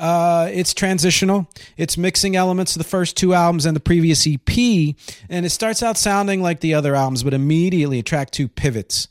Uh, 0.00 0.48
it's 0.50 0.72
transitional. 0.72 1.46
It's 1.76 1.98
mixing 1.98 2.34
elements 2.34 2.74
of 2.74 2.80
the 2.80 2.88
first 2.88 3.18
two 3.18 3.34
albums 3.34 3.66
and 3.66 3.76
the 3.76 3.80
previous 3.80 4.26
EP, 4.26 4.96
and 5.28 5.44
it 5.44 5.50
starts 5.50 5.82
out 5.82 5.98
sounding 5.98 6.40
like 6.40 6.60
the 6.60 6.72
other 6.72 6.94
albums, 6.94 7.22
but 7.22 7.34
immediately 7.34 8.02
track 8.02 8.30
two 8.30 8.48
pivots, 8.48 9.08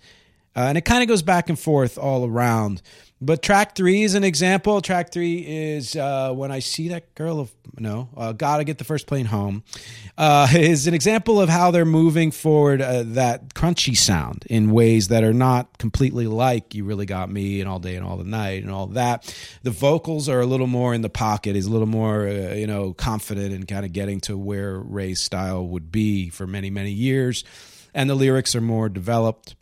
uh, 0.56 0.62
and 0.62 0.80
it 0.80 0.86
kind 0.86 1.04
of 1.04 1.08
goes 1.08 1.22
back 1.22 1.48
and 1.48 1.60
forth 1.60 2.00
all 2.00 2.26
around. 2.26 2.82
But 3.22 3.42
track 3.42 3.76
three 3.76 4.04
is 4.04 4.16
an 4.16 4.24
example. 4.24 4.80
Track 4.82 5.12
three 5.12 5.40
is 5.40 5.96
uh, 5.96 6.32
when 6.34 6.52
I 6.52 6.60
see 6.60 6.88
that 6.90 7.14
girl 7.16 7.42
of 7.42 7.52
no, 7.78 8.10
uh, 8.16 8.32
gotta 8.32 8.64
get 8.64 8.78
the 8.78 8.86
first 8.86 9.08
plane 9.08 9.26
home. 9.26 9.64
Uh, 10.18 10.48
is 10.54 10.88
an 10.88 10.94
example 10.94 11.42
of 11.42 11.50
how 11.50 11.72
they're 11.72 11.86
moving 11.86 12.32
forward 12.32 12.82
uh, 12.82 13.04
that 13.08 13.54
crunchy 13.54 13.96
sound 13.96 14.46
in 14.50 14.72
ways 14.72 15.10
that 15.10 15.24
are 15.24 15.34
not 15.34 15.78
completely 15.78 16.28
like 16.28 16.74
"You 16.74 16.86
Really 16.86 17.06
Got 17.06 17.30
Me" 17.30 17.60
and 17.60 17.70
"All 17.70 17.80
Day 17.80 17.96
and 17.96 18.06
All 18.06 18.16
the 18.16 18.24
Night" 18.24 18.64
and 18.64 18.72
all 18.72 18.88
that. 18.88 19.34
The 19.64 19.72
vocals 19.72 20.30
are 20.30 20.40
a 20.40 20.46
little 20.46 20.68
more 20.68 20.94
in 20.94 21.02
the 21.02 21.10
pocket. 21.10 21.58
Is 21.58 21.66
a 21.66 21.72
little 21.72 21.88
more 21.88 22.26
uh, 22.26 22.54
you 22.54 22.68
know 22.68 22.94
confident 22.94 23.54
and 23.54 23.68
kind 23.68 23.86
of 23.86 23.92
getting 23.92 24.22
to 24.22 24.38
where 24.38 24.80
Ray's 24.80 25.20
style 25.20 25.68
would 25.68 25.92
be 25.92 26.30
for 26.30 26.48
many 26.48 26.70
many 26.70 26.92
years, 26.92 27.44
and 27.94 28.10
the 28.10 28.16
lyrics 28.16 28.56
are 28.56 28.62
more 28.62 28.88
developed 28.88 29.56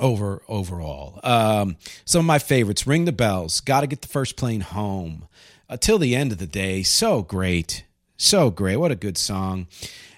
over 0.00 0.42
overall. 0.48 1.20
Um, 1.22 1.76
some 2.04 2.20
of 2.20 2.26
my 2.26 2.38
favorites: 2.38 2.86
"Ring 2.86 3.04
the 3.04 3.12
Bells," 3.12 3.60
"Got 3.60 3.82
to 3.82 3.86
Get 3.86 4.02
the 4.02 4.08
First 4.08 4.36
Plane 4.36 4.62
Home," 4.62 5.26
uh, 5.68 5.76
"Till 5.76 5.98
the 5.98 6.16
End 6.16 6.32
of 6.32 6.38
the 6.38 6.46
Day." 6.46 6.82
So 6.82 7.22
great, 7.22 7.84
so 8.16 8.50
great. 8.50 8.76
What 8.76 8.90
a 8.90 8.96
good 8.96 9.18
song. 9.18 9.66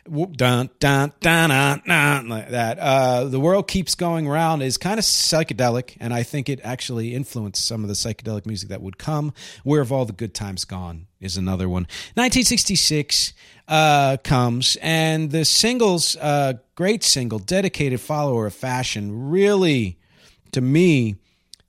Dun, 0.05 0.69
dun, 0.81 1.13
dun, 1.21 1.83
dun, 1.87 2.29
like 2.29 2.51
that. 2.51 2.79
Uh, 2.81 3.25
the 3.25 3.39
world 3.39 3.69
keeps 3.69 3.95
going 3.95 4.27
around 4.27 4.61
is 4.61 4.77
kind 4.77 4.99
of 4.99 5.05
psychedelic, 5.05 5.97
and 6.01 6.13
I 6.13 6.25
think 6.25 6.49
it 6.49 6.61
actually 6.65 7.15
influenced 7.15 7.65
some 7.65 7.83
of 7.85 7.89
the 7.89 7.95
psychedelic 7.95 8.45
music 8.45 8.69
that 8.71 8.83
would 8.83 8.99
come. 8.99 9.33
Where 9.63 9.81
have 9.81 9.93
all 9.93 10.05
the 10.05 10.13
good 10.13 10.35
times 10.35 10.65
gone? 10.65 11.07
Is 11.21 11.37
another 11.37 11.69
one. 11.69 11.83
1966 12.15 13.33
uh, 13.69 14.17
comes, 14.25 14.77
and 14.83 15.31
the 15.31 15.45
singles, 15.45 16.17
uh, 16.17 16.55
great 16.75 17.05
single, 17.05 17.39
dedicated 17.39 18.01
follower 18.01 18.47
of 18.47 18.55
fashion, 18.55 19.31
really, 19.31 19.99
to 20.51 20.61
me, 20.61 21.15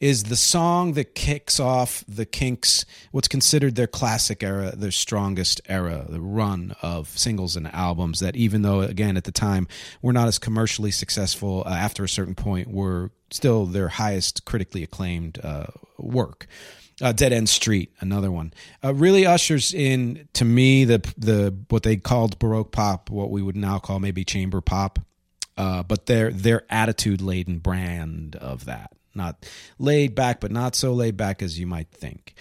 is 0.04 0.24
the 0.24 0.36
song 0.36 0.94
that 0.94 1.16
kicks 1.16 1.62
off 1.62 2.04
the 2.10 2.26
Kinks, 2.26 2.84
what's 3.12 3.30
considered 3.30 3.76
their 3.76 3.88
classic 3.88 4.44
era, 4.44 4.76
their 4.76 4.92
strongest 4.92 5.62
era, 5.70 6.06
the 6.10 6.20
run 6.20 6.76
of 6.82 7.08
singles 7.08 7.56
and 7.56 7.74
albums 7.74 8.20
that, 8.20 8.36
even 8.36 8.64
though, 8.64 8.82
again, 8.82 9.16
at 9.16 9.24
the 9.24 9.32
time, 9.32 9.66
were 10.02 10.12
not 10.12 10.28
as 10.28 10.38
commercially 10.40 10.92
successful, 10.92 11.64
uh, 11.66 11.70
after 11.70 12.04
a 12.04 12.10
certain 12.10 12.36
point, 12.36 12.70
were 12.70 13.12
still 13.32 13.66
their 13.66 13.88
highest 13.88 14.44
critically 14.44 14.84
acclaimed 14.84 15.40
uh, 15.42 15.68
work. 15.98 16.48
Uh, 17.02 17.14
Dead 17.14 17.32
End 17.32 17.48
Street, 17.48 17.94
another 18.02 18.30
one, 18.30 18.54
uh, 18.84 18.94
really 18.94 19.26
ushers 19.26 19.74
in 19.74 20.28
to 20.34 20.44
me 20.44 20.84
the 20.84 21.00
the 21.18 21.56
what 21.70 21.84
they 21.84 21.96
called 21.96 22.38
baroque 22.40 22.74
pop, 22.74 23.10
what 23.10 23.32
we 23.32 23.42
would 23.42 23.56
now 23.56 23.80
call 23.80 24.02
maybe 24.02 24.26
chamber 24.26 24.60
pop, 24.60 25.00
uh, 25.58 25.82
but 25.82 26.08
their 26.08 26.30
their 26.30 26.64
attitude 26.70 27.22
laden 27.22 27.60
brand 27.60 28.36
of 28.36 28.66
that, 28.66 28.92
not 29.16 29.46
laid 29.80 30.16
back, 30.16 30.40
but 30.40 30.52
not 30.52 30.76
so 30.76 30.94
laid 30.94 31.18
back 31.18 31.42
as 31.42 31.60
you 31.60 31.68
might 31.68 31.90
think. 31.92 32.36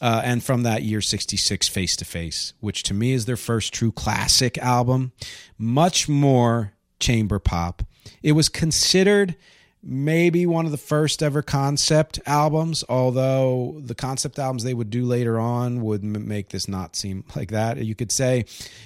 Uh, 0.00 0.22
and 0.24 0.44
from 0.44 0.62
that 0.62 0.82
year 0.82 1.00
66 1.00 1.66
face 1.68 1.96
to 1.96 2.04
face 2.04 2.52
which 2.60 2.84
to 2.84 2.94
me 2.94 3.12
is 3.12 3.26
their 3.26 3.36
first 3.36 3.74
true 3.74 3.90
classic 3.90 4.56
album 4.58 5.12
much 5.58 6.08
more 6.08 6.72
chamber 7.00 7.40
pop. 7.40 7.82
It 8.22 8.32
was 8.32 8.48
considered 8.48 9.34
maybe 9.82 10.46
one 10.46 10.66
of 10.66 10.70
the 10.70 10.76
first 10.76 11.20
ever 11.20 11.42
concept 11.42 12.20
albums 12.26 12.84
although 12.88 13.76
the 13.80 13.94
concept 13.94 14.38
albums 14.38 14.62
they 14.62 14.74
would 14.74 14.90
do 14.90 15.04
later 15.04 15.38
on 15.38 15.82
would 15.82 16.04
make 16.04 16.50
this 16.50 16.68
not 16.68 16.94
seem 16.94 17.24
like 17.36 17.50
that. 17.50 17.78
You 17.78 17.96
could 17.96 18.12
say 18.12 18.44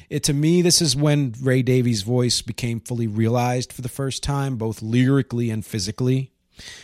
it 0.09 0.23
to 0.25 0.33
me 0.33 0.63
this 0.63 0.81
is 0.81 0.97
when 0.97 1.35
ray 1.43 1.61
davies 1.61 2.01
voice 2.03 2.41
became 2.41 2.81
fully 2.81 3.07
realized 3.07 3.71
for 3.71 3.83
the 3.83 3.91
first 3.91 4.23
time 4.23 4.57
both 4.57 4.81
lyrically 4.81 5.51
and 5.51 5.65
physically 5.65 6.33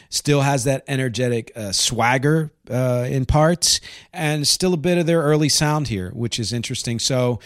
still 0.08 0.40
has 0.40 0.64
that 0.64 0.84
energetic 0.88 1.52
uh, 1.56 1.72
swagger 1.72 2.52
uh, 2.70 3.06
in 3.08 3.26
parts 3.26 3.80
and 4.12 4.46
still 4.46 4.74
a 4.74 4.78
bit 4.78 4.98
of 4.98 5.06
their 5.06 5.22
early 5.22 5.48
sound 5.48 5.88
here 5.88 6.10
which 6.14 6.38
is 6.38 6.52
interesting 6.52 6.98
so 6.98 7.38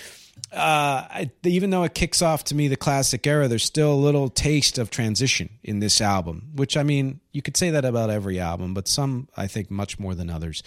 uh, 0.53 1.09
I, 1.09 1.31
even 1.45 1.71
though 1.71 1.85
it 1.85 1.95
kicks 1.95 2.21
off 2.21 2.45
to 2.45 2.55
me 2.55 2.69
the 2.69 2.77
classic 2.77 3.27
era, 3.27 3.49
there's 3.49 3.65
still 3.65 3.93
a 3.93 3.97
little 3.97 4.29
taste 4.29 4.77
of 4.77 4.91
transition 4.91 5.49
in 5.63 5.79
this 5.79 6.01
album, 6.01 6.51
which 6.55 6.77
I 6.77 6.83
mean, 6.83 7.21
you 7.33 7.41
could 7.41 7.57
say 7.57 7.71
that 7.71 7.87
about 7.87 8.11
every 8.11 8.39
album, 8.39 8.75
but 8.75 8.87
some 8.87 9.29
I 9.35 9.47
think 9.47 9.71
much 9.71 9.99
more 9.99 10.15
than 10.15 10.29
others. 10.29 10.63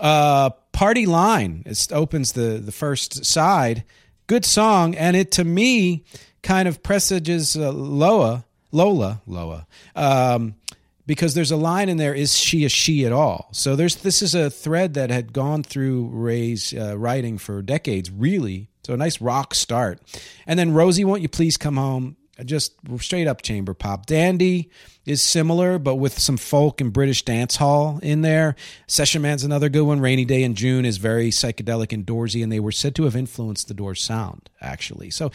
Uh, 0.00 0.50
Party 0.72 1.06
Line 1.06 1.62
it 1.66 1.88
opens 1.92 2.32
the 2.32 2.58
the 2.58 2.72
first 2.72 3.24
side, 3.24 3.84
good 4.26 4.44
song, 4.44 4.96
and 4.96 5.16
it 5.16 5.30
to 5.32 5.44
me 5.44 6.04
kind 6.42 6.66
of 6.66 6.82
presages 6.82 7.56
uh, 7.56 7.70
Loa, 7.70 8.44
Lola, 8.72 9.22
Loa. 9.26 9.66
Um, 9.94 10.56
because 11.06 11.34
there's 11.34 11.50
a 11.50 11.56
line 11.56 11.88
in 11.88 11.96
there 11.96 12.14
is 12.14 12.36
she 12.36 12.64
a 12.64 12.68
she 12.68 13.04
at 13.04 13.12
all? 13.12 13.48
So 13.52 13.76
there's 13.76 13.96
this 13.96 14.22
is 14.22 14.34
a 14.34 14.50
thread 14.50 14.94
that 14.94 15.10
had 15.10 15.32
gone 15.32 15.62
through 15.62 16.08
ray's 16.08 16.72
uh, 16.74 16.96
writing 16.98 17.38
for 17.38 17.62
decades 17.62 18.10
really. 18.10 18.68
So 18.84 18.94
a 18.94 18.96
nice 18.96 19.20
rock 19.20 19.54
start. 19.54 20.00
And 20.46 20.58
then 20.58 20.72
rosie 20.72 21.04
won't 21.04 21.22
you 21.22 21.28
please 21.28 21.56
come 21.56 21.76
home? 21.76 22.16
Just 22.44 22.72
straight 22.98 23.28
up 23.28 23.42
chamber 23.42 23.74
pop. 23.74 24.06
Dandy 24.06 24.70
is 25.04 25.22
similar 25.22 25.78
but 25.78 25.96
with 25.96 26.18
some 26.18 26.36
folk 26.36 26.80
and 26.80 26.92
british 26.92 27.24
dance 27.24 27.56
hall 27.56 27.98
in 28.02 28.22
there. 28.22 28.56
Session 28.86 29.22
man's 29.22 29.44
another 29.44 29.68
good 29.68 29.82
one. 29.84 30.00
Rainy 30.00 30.24
day 30.24 30.42
in 30.42 30.54
june 30.54 30.84
is 30.84 30.96
very 30.96 31.30
psychedelic 31.30 31.92
and 31.92 32.06
doorsy 32.06 32.42
and 32.42 32.50
they 32.50 32.60
were 32.60 32.72
said 32.72 32.94
to 32.96 33.04
have 33.04 33.16
influenced 33.16 33.68
the 33.68 33.74
doors 33.74 34.02
sound 34.02 34.48
actually. 34.60 35.10
So 35.10 35.30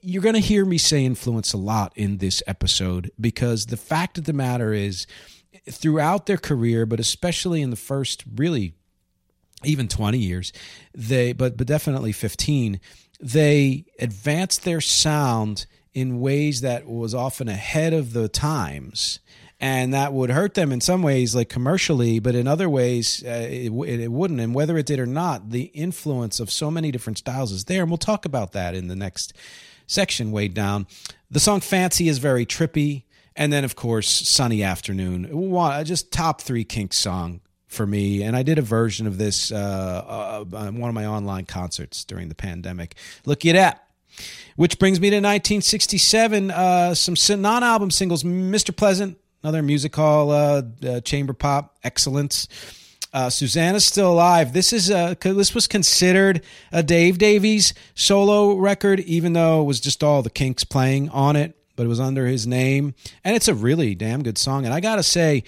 you're 0.00 0.22
going 0.22 0.34
to 0.34 0.40
hear 0.40 0.64
me 0.64 0.78
say 0.78 1.04
influence 1.04 1.52
a 1.52 1.58
lot 1.58 1.92
in 1.96 2.18
this 2.18 2.42
episode 2.46 3.10
because 3.20 3.66
the 3.66 3.76
fact 3.76 4.18
of 4.18 4.24
the 4.24 4.32
matter 4.32 4.72
is, 4.72 5.06
throughout 5.68 6.26
their 6.26 6.36
career, 6.36 6.86
but 6.86 7.00
especially 7.00 7.62
in 7.62 7.70
the 7.70 7.76
first 7.76 8.24
really 8.34 8.74
even 9.62 9.88
20 9.88 10.18
years, 10.18 10.52
they, 10.94 11.32
but, 11.32 11.56
but 11.56 11.66
definitely 11.66 12.12
15, 12.12 12.80
they 13.20 13.84
advanced 13.98 14.64
their 14.64 14.80
sound 14.80 15.66
in 15.92 16.20
ways 16.20 16.60
that 16.62 16.86
was 16.86 17.14
often 17.14 17.48
ahead 17.48 17.92
of 17.92 18.12
the 18.12 18.28
times 18.28 19.18
and 19.62 19.92
that 19.92 20.12
would 20.12 20.30
hurt 20.30 20.54
them 20.54 20.72
in 20.72 20.80
some 20.80 21.02
ways 21.02 21.34
like 21.34 21.48
commercially 21.48 22.20
but 22.20 22.34
in 22.34 22.46
other 22.46 22.68
ways 22.68 23.22
uh, 23.26 23.46
it, 23.50 23.72
it, 23.72 24.12
wouldn't. 24.12 24.40
And 24.40 24.54
whether 24.54 24.78
it 24.78 24.86
did 24.86 25.00
or 25.00 25.06
not 25.06 25.50
the 25.50 25.64
influence 25.64 26.38
of 26.38 26.50
so 26.50 26.70
many 26.70 26.90
different 26.90 27.18
styles 27.18 27.50
is 27.50 27.64
there 27.64 27.82
and 27.82 27.90
we'll 27.90 27.98
talk 27.98 28.24
about 28.24 28.52
that 28.52 28.74
in 28.74 28.86
the 28.86 28.96
next 28.96 29.34
section 29.90 30.30
way 30.30 30.48
down. 30.48 30.86
The 31.30 31.40
song 31.40 31.60
Fancy 31.60 32.08
is 32.08 32.18
very 32.18 32.46
trippy. 32.46 33.04
And 33.36 33.52
then, 33.52 33.64
of 33.64 33.76
course, 33.76 34.08
Sunny 34.08 34.62
Afternoon. 34.62 35.28
Just 35.84 36.12
top 36.12 36.40
three 36.40 36.64
Kinks 36.64 36.96
song 36.96 37.40
for 37.68 37.86
me. 37.86 38.22
And 38.22 38.36
I 38.36 38.42
did 38.42 38.58
a 38.58 38.62
version 38.62 39.06
of 39.06 39.18
this 39.18 39.52
uh, 39.52 40.44
uh, 40.54 40.56
on 40.56 40.78
one 40.78 40.88
of 40.88 40.94
my 40.94 41.06
online 41.06 41.46
concerts 41.46 42.04
during 42.04 42.28
the 42.28 42.34
pandemic. 42.34 42.96
Look 43.24 43.46
at 43.46 43.54
that. 43.54 43.86
Which 44.56 44.78
brings 44.78 45.00
me 45.00 45.08
to 45.10 45.16
1967. 45.16 46.50
Uh, 46.50 46.94
some 46.94 47.40
non 47.40 47.62
album 47.62 47.90
singles 47.90 48.24
Mr. 48.24 48.76
Pleasant, 48.76 49.16
another 49.42 49.62
music 49.62 49.94
hall 49.94 50.32
uh, 50.32 50.62
uh, 50.86 51.00
chamber 51.00 51.32
pop 51.32 51.78
excellence. 51.82 52.48
Uh, 53.12 53.28
Susanna's 53.28 53.84
still 53.84 54.12
alive. 54.12 54.52
This 54.52 54.72
is 54.72 54.88
a, 54.88 55.16
this 55.20 55.54
was 55.54 55.66
considered 55.66 56.42
a 56.70 56.82
Dave 56.82 57.18
Davies 57.18 57.74
solo 57.94 58.54
record, 58.54 59.00
even 59.00 59.32
though 59.32 59.62
it 59.62 59.64
was 59.64 59.80
just 59.80 60.04
all 60.04 60.22
the 60.22 60.30
Kinks 60.30 60.62
playing 60.62 61.08
on 61.08 61.34
it, 61.34 61.56
but 61.74 61.86
it 61.86 61.88
was 61.88 61.98
under 61.98 62.26
his 62.26 62.46
name, 62.46 62.94
and 63.24 63.34
it's 63.34 63.48
a 63.48 63.54
really 63.54 63.94
damn 63.94 64.22
good 64.22 64.38
song. 64.38 64.64
And 64.64 64.72
I 64.72 64.80
gotta 64.80 65.02
say, 65.02 65.42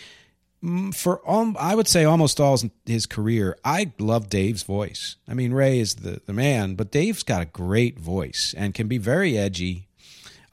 for 0.92 1.18
all, 1.26 1.54
I 1.58 1.74
would 1.74 1.88
say 1.88 2.04
almost 2.04 2.40
all 2.40 2.58
his 2.86 3.06
career, 3.06 3.56
I 3.64 3.92
love 3.98 4.28
Dave's 4.28 4.62
voice. 4.62 5.16
I 5.28 5.34
mean, 5.34 5.52
Ray 5.52 5.78
is 5.78 5.96
the 5.96 6.20
the 6.24 6.32
man, 6.32 6.74
but 6.74 6.90
Dave's 6.90 7.22
got 7.22 7.42
a 7.42 7.46
great 7.46 7.98
voice 7.98 8.54
and 8.56 8.74
can 8.74 8.88
be 8.88 8.98
very 8.98 9.38
edgy, 9.38 9.88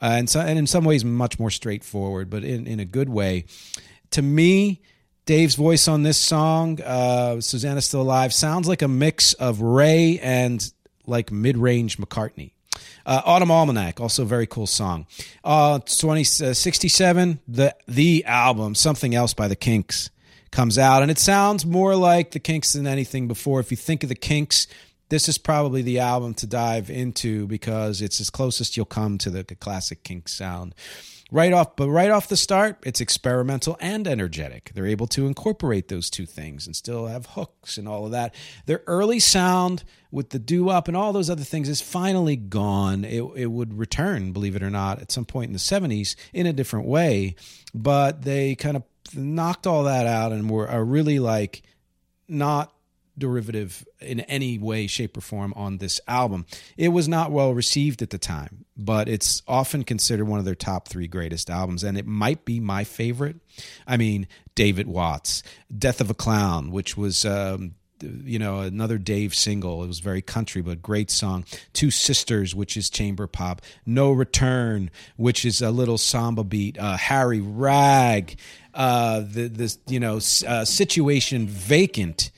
uh, 0.00 0.14
and 0.18 0.30
so 0.30 0.40
and 0.40 0.58
in 0.58 0.66
some 0.66 0.84
ways 0.84 1.04
much 1.04 1.38
more 1.40 1.50
straightforward, 1.50 2.30
but 2.30 2.44
in 2.44 2.66
in 2.68 2.78
a 2.78 2.84
good 2.84 3.08
way. 3.08 3.46
To 4.12 4.22
me, 4.22 4.80
Dave's 5.30 5.54
voice 5.54 5.86
on 5.86 6.02
this 6.02 6.18
song, 6.18 6.80
uh, 6.82 7.40
Susanna's 7.40 7.84
Still 7.84 8.02
Alive, 8.02 8.34
sounds 8.34 8.66
like 8.66 8.82
a 8.82 8.88
mix 8.88 9.32
of 9.34 9.60
Ray 9.60 10.18
and 10.18 10.72
like 11.06 11.30
mid 11.30 11.56
range 11.56 11.98
McCartney. 11.98 12.50
Uh, 13.06 13.22
Autumn 13.24 13.52
Almanac, 13.52 14.00
also 14.00 14.24
very 14.24 14.48
cool 14.48 14.66
song. 14.66 15.06
Uh, 15.44 15.78
2067, 15.78 17.30
uh, 17.30 17.36
the, 17.46 17.76
the 17.86 18.24
album, 18.24 18.74
Something 18.74 19.14
Else 19.14 19.32
by 19.32 19.46
the 19.46 19.54
Kinks, 19.54 20.10
comes 20.50 20.78
out, 20.78 21.00
and 21.00 21.12
it 21.12 21.18
sounds 21.20 21.64
more 21.64 21.94
like 21.94 22.32
the 22.32 22.40
Kinks 22.40 22.72
than 22.72 22.88
anything 22.88 23.28
before. 23.28 23.60
If 23.60 23.70
you 23.70 23.76
think 23.76 24.02
of 24.02 24.08
the 24.08 24.16
Kinks, 24.16 24.66
this 25.10 25.28
is 25.28 25.38
probably 25.38 25.82
the 25.82 26.00
album 26.00 26.34
to 26.34 26.46
dive 26.48 26.90
into 26.90 27.46
because 27.46 28.02
it's 28.02 28.20
as 28.20 28.30
closest 28.30 28.76
you'll 28.76 28.84
come 28.84 29.16
to 29.18 29.30
the 29.30 29.44
classic 29.44 30.02
Kinks 30.02 30.32
sound 30.32 30.74
right 31.30 31.52
off 31.52 31.76
but 31.76 31.88
right 31.88 32.10
off 32.10 32.28
the 32.28 32.36
start 32.36 32.78
it's 32.84 33.00
experimental 33.00 33.76
and 33.80 34.06
energetic. 34.06 34.72
They're 34.74 34.86
able 34.86 35.06
to 35.08 35.26
incorporate 35.26 35.88
those 35.88 36.10
two 36.10 36.26
things 36.26 36.66
and 36.66 36.74
still 36.74 37.06
have 37.06 37.26
hooks 37.26 37.78
and 37.78 37.88
all 37.88 38.04
of 38.06 38.12
that. 38.12 38.34
Their 38.66 38.82
early 38.86 39.20
sound 39.20 39.84
with 40.10 40.30
the 40.30 40.38
doo-wop 40.38 40.88
and 40.88 40.96
all 40.96 41.12
those 41.12 41.30
other 41.30 41.44
things 41.44 41.68
is 41.68 41.80
finally 41.80 42.36
gone. 42.36 43.04
It, 43.04 43.22
it 43.36 43.46
would 43.46 43.74
return 43.74 44.32
believe 44.32 44.56
it 44.56 44.62
or 44.62 44.70
not 44.70 45.00
at 45.00 45.12
some 45.12 45.24
point 45.24 45.48
in 45.48 45.52
the 45.52 45.58
70s 45.58 46.16
in 46.32 46.46
a 46.46 46.52
different 46.52 46.86
way 46.86 47.34
but 47.74 48.22
they 48.22 48.54
kind 48.54 48.76
of 48.76 48.82
knocked 49.14 49.66
all 49.66 49.84
that 49.84 50.06
out 50.06 50.32
and 50.32 50.48
were 50.50 50.68
are 50.68 50.84
really 50.84 51.18
like 51.18 51.62
not 52.28 52.72
derivative 53.20 53.86
in 54.00 54.20
any 54.20 54.58
way, 54.58 54.88
shape, 54.88 55.16
or 55.16 55.20
form 55.20 55.52
on 55.54 55.78
this 55.78 56.00
album. 56.08 56.46
It 56.76 56.88
was 56.88 57.06
not 57.06 57.30
well 57.30 57.54
received 57.54 58.02
at 58.02 58.10
the 58.10 58.18
time, 58.18 58.64
but 58.76 59.08
it's 59.08 59.42
often 59.46 59.84
considered 59.84 60.26
one 60.26 60.40
of 60.40 60.44
their 60.44 60.56
top 60.56 60.88
three 60.88 61.06
greatest 61.06 61.48
albums, 61.48 61.84
and 61.84 61.96
it 61.96 62.06
might 62.06 62.44
be 62.44 62.58
my 62.58 62.82
favorite. 62.82 63.36
I 63.86 63.96
mean, 63.96 64.26
David 64.56 64.88
Watts, 64.88 65.44
Death 65.76 66.00
of 66.00 66.10
a 66.10 66.14
Clown, 66.14 66.72
which 66.72 66.96
was. 66.96 67.24
Um, 67.24 67.76
you 68.02 68.38
know, 68.38 68.60
another 68.60 68.98
Dave 68.98 69.34
single. 69.34 69.84
It 69.84 69.86
was 69.86 69.98
very 69.98 70.22
country, 70.22 70.62
but 70.62 70.82
great 70.82 71.10
song. 71.10 71.44
Two 71.72 71.90
Sisters, 71.90 72.54
which 72.54 72.76
is 72.76 72.88
chamber 72.88 73.26
pop. 73.26 73.62
No 73.84 74.12
Return, 74.12 74.90
which 75.16 75.44
is 75.44 75.60
a 75.60 75.70
little 75.70 75.98
samba 75.98 76.44
beat. 76.44 76.78
Uh, 76.78 76.96
Harry 76.96 77.40
Rag, 77.40 78.38
uh, 78.74 79.20
the 79.20 79.48
this 79.48 79.78
you 79.86 80.00
know 80.00 80.16
uh, 80.16 80.64
situation 80.64 81.46
vacant 81.46 82.30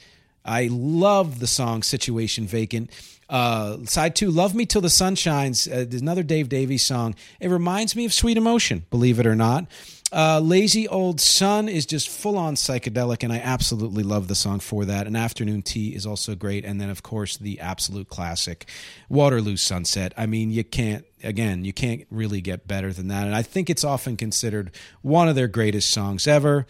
I 0.44 0.68
love 0.70 1.38
the 1.38 1.46
song 1.46 1.82
Situation 1.82 2.46
Vacant. 2.46 2.90
Uh, 3.28 3.78
side 3.84 4.14
two, 4.14 4.30
Love 4.30 4.54
Me 4.54 4.66
Till 4.66 4.80
the 4.80 4.90
Sun 4.90 5.14
Shines, 5.14 5.66
uh, 5.66 5.86
another 5.92 6.22
Dave 6.22 6.48
Davies 6.48 6.84
song. 6.84 7.14
It 7.40 7.48
reminds 7.48 7.96
me 7.96 8.04
of 8.04 8.12
Sweet 8.12 8.36
Emotion, 8.36 8.84
believe 8.90 9.18
it 9.18 9.26
or 9.26 9.34
not. 9.34 9.66
Uh, 10.12 10.38
Lazy 10.40 10.86
Old 10.86 11.22
Sun 11.22 11.70
is 11.70 11.86
just 11.86 12.10
full 12.10 12.36
on 12.36 12.54
psychedelic, 12.54 13.22
and 13.22 13.32
I 13.32 13.38
absolutely 13.38 14.02
love 14.02 14.28
the 14.28 14.34
song 14.34 14.60
for 14.60 14.84
that. 14.84 15.06
And 15.06 15.16
Afternoon 15.16 15.62
Tea 15.62 15.94
is 15.94 16.04
also 16.04 16.34
great. 16.34 16.66
And 16.66 16.78
then, 16.78 16.90
of 16.90 17.02
course, 17.02 17.38
the 17.38 17.58
absolute 17.60 18.10
classic 18.10 18.68
Waterloo 19.08 19.56
Sunset. 19.56 20.12
I 20.18 20.26
mean, 20.26 20.50
you 20.50 20.64
can't, 20.64 21.06
again, 21.24 21.64
you 21.64 21.72
can't 21.72 22.06
really 22.10 22.42
get 22.42 22.68
better 22.68 22.92
than 22.92 23.08
that. 23.08 23.26
And 23.26 23.34
I 23.34 23.40
think 23.40 23.70
it's 23.70 23.84
often 23.84 24.18
considered 24.18 24.70
one 25.00 25.30
of 25.30 25.34
their 25.34 25.48
greatest 25.48 25.90
songs 25.90 26.26
ever. 26.26 26.66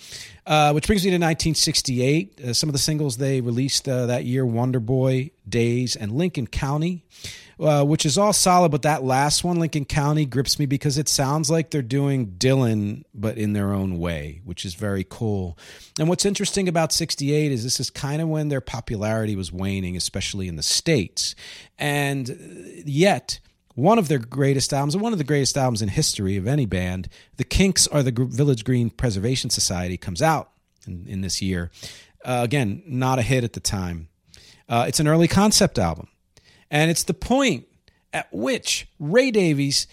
Uh, 0.46 0.72
which 0.72 0.86
brings 0.86 1.04
me 1.04 1.10
to 1.10 1.16
1968. 1.16 2.40
Uh, 2.40 2.52
some 2.52 2.68
of 2.68 2.72
the 2.72 2.78
singles 2.78 3.16
they 3.16 3.40
released 3.40 3.88
uh, 3.88 4.06
that 4.06 4.24
year 4.24 4.46
Wonder 4.46 4.80
Boy, 4.80 5.30
Days, 5.48 5.94
and 5.96 6.12
Lincoln 6.12 6.46
County 6.46 7.04
uh, 7.62 7.84
which 7.84 8.04
is 8.04 8.18
all 8.18 8.32
solid. 8.32 8.70
But 8.70 8.82
that 8.82 9.04
last 9.04 9.44
one, 9.44 9.58
Lincoln 9.58 9.84
County, 9.84 10.26
grips 10.26 10.58
me 10.58 10.66
because 10.66 10.98
it 10.98 11.08
sounds 11.08 11.50
like 11.50 11.70
they're 11.70 11.82
doing 11.82 12.32
Dylan, 12.38 13.04
but 13.14 13.38
in 13.38 13.52
their 13.52 13.72
own 13.72 13.98
way, 13.98 14.40
which 14.44 14.64
is 14.64 14.74
very 14.74 15.06
cool. 15.08 15.56
And 15.98 16.08
what's 16.08 16.24
interesting 16.24 16.68
about 16.68 16.92
68 16.92 17.52
is 17.52 17.62
this 17.62 17.80
is 17.80 17.90
kind 17.90 18.20
of 18.20 18.28
when 18.28 18.48
their 18.48 18.60
popularity 18.60 19.36
was 19.36 19.52
waning, 19.52 19.96
especially 19.96 20.48
in 20.48 20.56
the 20.56 20.62
States. 20.62 21.34
And 21.78 22.82
yet, 22.84 23.40
one 23.74 23.98
of 23.98 24.08
their 24.08 24.18
greatest 24.18 24.72
albums, 24.72 24.96
one 24.96 25.12
of 25.12 25.18
the 25.18 25.24
greatest 25.24 25.56
albums 25.56 25.82
in 25.82 25.88
history 25.88 26.36
of 26.36 26.46
any 26.46 26.66
band. 26.66 27.08
The 27.36 27.44
Kinks 27.44 27.86
are 27.86 28.02
the 28.02 28.12
Village 28.12 28.64
Green 28.64 28.90
Preservation 28.90 29.50
Society 29.50 29.96
comes 29.96 30.20
out 30.20 30.50
in, 30.86 31.06
in 31.06 31.20
this 31.20 31.40
year. 31.40 31.70
Uh, 32.24 32.40
again, 32.42 32.82
not 32.86 33.18
a 33.18 33.22
hit 33.22 33.44
at 33.44 33.52
the 33.52 33.60
time. 33.60 34.08
Uh, 34.68 34.84
it's 34.88 35.00
an 35.00 35.08
early 35.08 35.28
concept 35.28 35.78
album, 35.78 36.08
and 36.72 36.90
it's 36.90 37.04
the 37.04 37.14
point 37.14 37.66
at 38.12 38.26
which 38.32 38.88
Ray 38.98 39.30
Davies 39.30 39.86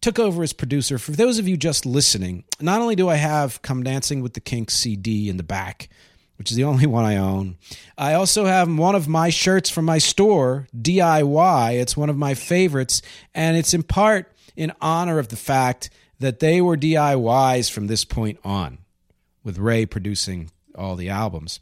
took 0.00 0.20
over 0.20 0.44
as 0.44 0.52
producer. 0.52 0.98
For 0.98 1.10
those 1.10 1.40
of 1.40 1.48
you 1.48 1.56
just 1.56 1.84
listening, 1.84 2.44
not 2.60 2.80
only 2.80 2.94
do 2.94 3.08
I 3.08 3.16
have 3.16 3.62
"Come 3.62 3.82
Dancing 3.82 4.20
with 4.20 4.34
the 4.34 4.40
Kinks" 4.40 4.74
CD 4.74 5.28
in 5.28 5.36
the 5.36 5.42
back 5.42 5.88
which 6.36 6.50
is 6.50 6.56
the 6.56 6.64
only 6.64 6.86
one 6.98 7.04
I 7.04 7.16
own. 7.16 7.56
I 7.96 8.14
also 8.14 8.44
have 8.44 8.74
one 8.74 8.94
of 8.94 9.08
my 9.08 9.30
shirts 9.30 9.70
from 9.70 9.84
my 9.84 9.98
store, 9.98 10.68
DIY. 10.76 11.80
It's 11.80 11.96
one 11.96 12.10
of 12.10 12.16
my 12.16 12.34
favorites, 12.34 13.02
and 13.34 13.56
it's 13.56 13.74
in 13.74 13.82
part 13.82 14.32
in 14.54 14.72
honor 14.80 15.18
of 15.18 15.28
the 15.28 15.36
fact 15.36 15.90
that 16.18 16.40
they 16.40 16.60
were 16.60 16.76
DIYs 16.76 17.70
from 17.70 17.86
this 17.86 18.04
point 18.04 18.38
on, 18.44 18.78
with 19.42 19.58
Ray 19.58 19.86
producing 19.86 20.50
all 20.74 20.96
the 20.96 21.08
albums 21.08 21.60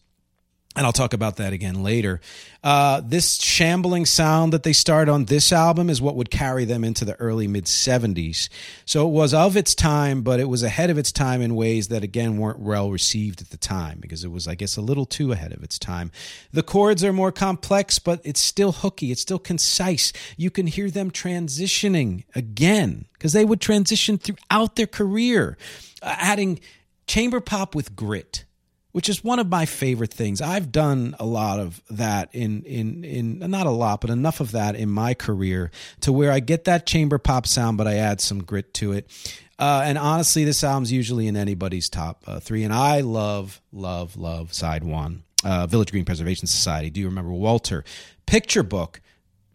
and 0.76 0.84
I'll 0.84 0.92
talk 0.92 1.12
about 1.12 1.36
that 1.36 1.52
again 1.52 1.82
later. 1.84 2.20
Uh, 2.62 3.00
this 3.04 3.40
shambling 3.40 4.06
sound 4.06 4.52
that 4.52 4.64
they 4.64 4.72
start 4.72 5.08
on 5.08 5.26
this 5.26 5.52
album 5.52 5.88
is 5.88 6.02
what 6.02 6.16
would 6.16 6.30
carry 6.30 6.64
them 6.64 6.82
into 6.82 7.04
the 7.04 7.14
early 7.20 7.46
mid 7.46 7.66
70s. 7.66 8.48
So 8.84 9.06
it 9.06 9.10
was 9.10 9.32
of 9.32 9.56
its 9.56 9.74
time, 9.74 10.22
but 10.22 10.40
it 10.40 10.48
was 10.48 10.62
ahead 10.64 10.90
of 10.90 10.98
its 10.98 11.12
time 11.12 11.42
in 11.42 11.54
ways 11.54 11.88
that, 11.88 12.02
again, 12.02 12.38
weren't 12.38 12.58
well 12.58 12.90
received 12.90 13.40
at 13.40 13.50
the 13.50 13.56
time 13.56 13.98
because 14.00 14.24
it 14.24 14.32
was, 14.32 14.48
I 14.48 14.56
guess, 14.56 14.76
a 14.76 14.80
little 14.80 15.06
too 15.06 15.30
ahead 15.30 15.52
of 15.52 15.62
its 15.62 15.78
time. 15.78 16.10
The 16.52 16.62
chords 16.62 17.04
are 17.04 17.12
more 17.12 17.32
complex, 17.32 18.00
but 18.00 18.20
it's 18.24 18.40
still 18.40 18.72
hooky, 18.72 19.12
it's 19.12 19.22
still 19.22 19.38
concise. 19.38 20.12
You 20.36 20.50
can 20.50 20.66
hear 20.66 20.90
them 20.90 21.12
transitioning 21.12 22.24
again 22.34 23.06
because 23.12 23.32
they 23.32 23.44
would 23.44 23.60
transition 23.60 24.18
throughout 24.18 24.74
their 24.74 24.88
career, 24.88 25.56
uh, 26.02 26.16
adding 26.18 26.58
chamber 27.06 27.40
pop 27.40 27.74
with 27.76 27.94
grit 27.94 28.44
which 28.94 29.08
is 29.08 29.24
one 29.24 29.40
of 29.40 29.48
my 29.48 29.66
favorite 29.66 30.14
things. 30.14 30.40
I've 30.40 30.70
done 30.70 31.16
a 31.18 31.26
lot 31.26 31.58
of 31.58 31.82
that 31.90 32.28
in 32.32 32.62
in 32.62 33.02
in 33.02 33.38
not 33.50 33.66
a 33.66 33.70
lot, 33.70 34.00
but 34.00 34.08
enough 34.08 34.38
of 34.38 34.52
that 34.52 34.76
in 34.76 34.88
my 34.88 35.14
career 35.14 35.72
to 36.02 36.12
where 36.12 36.30
I 36.30 36.38
get 36.38 36.62
that 36.66 36.86
chamber 36.86 37.18
pop 37.18 37.48
sound, 37.48 37.76
but 37.76 37.88
I 37.88 37.94
add 37.96 38.20
some 38.20 38.44
grit 38.44 38.72
to 38.74 38.92
it. 38.92 39.10
Uh, 39.58 39.82
and 39.84 39.98
honestly, 39.98 40.44
this 40.44 40.62
album's 40.62 40.92
usually 40.92 41.26
in 41.26 41.36
anybody's 41.36 41.88
top 41.88 42.22
uh, 42.28 42.38
three. 42.38 42.62
And 42.62 42.72
I 42.72 43.00
love, 43.00 43.60
love, 43.72 44.16
love 44.16 44.52
side 44.52 44.84
one, 44.84 45.24
uh, 45.42 45.66
Village 45.66 45.90
Green 45.90 46.04
Preservation 46.04 46.46
Society. 46.46 46.88
Do 46.88 47.00
you 47.00 47.06
remember 47.06 47.32
Walter? 47.32 47.82
Picture 48.26 48.62
Book. 48.62 49.00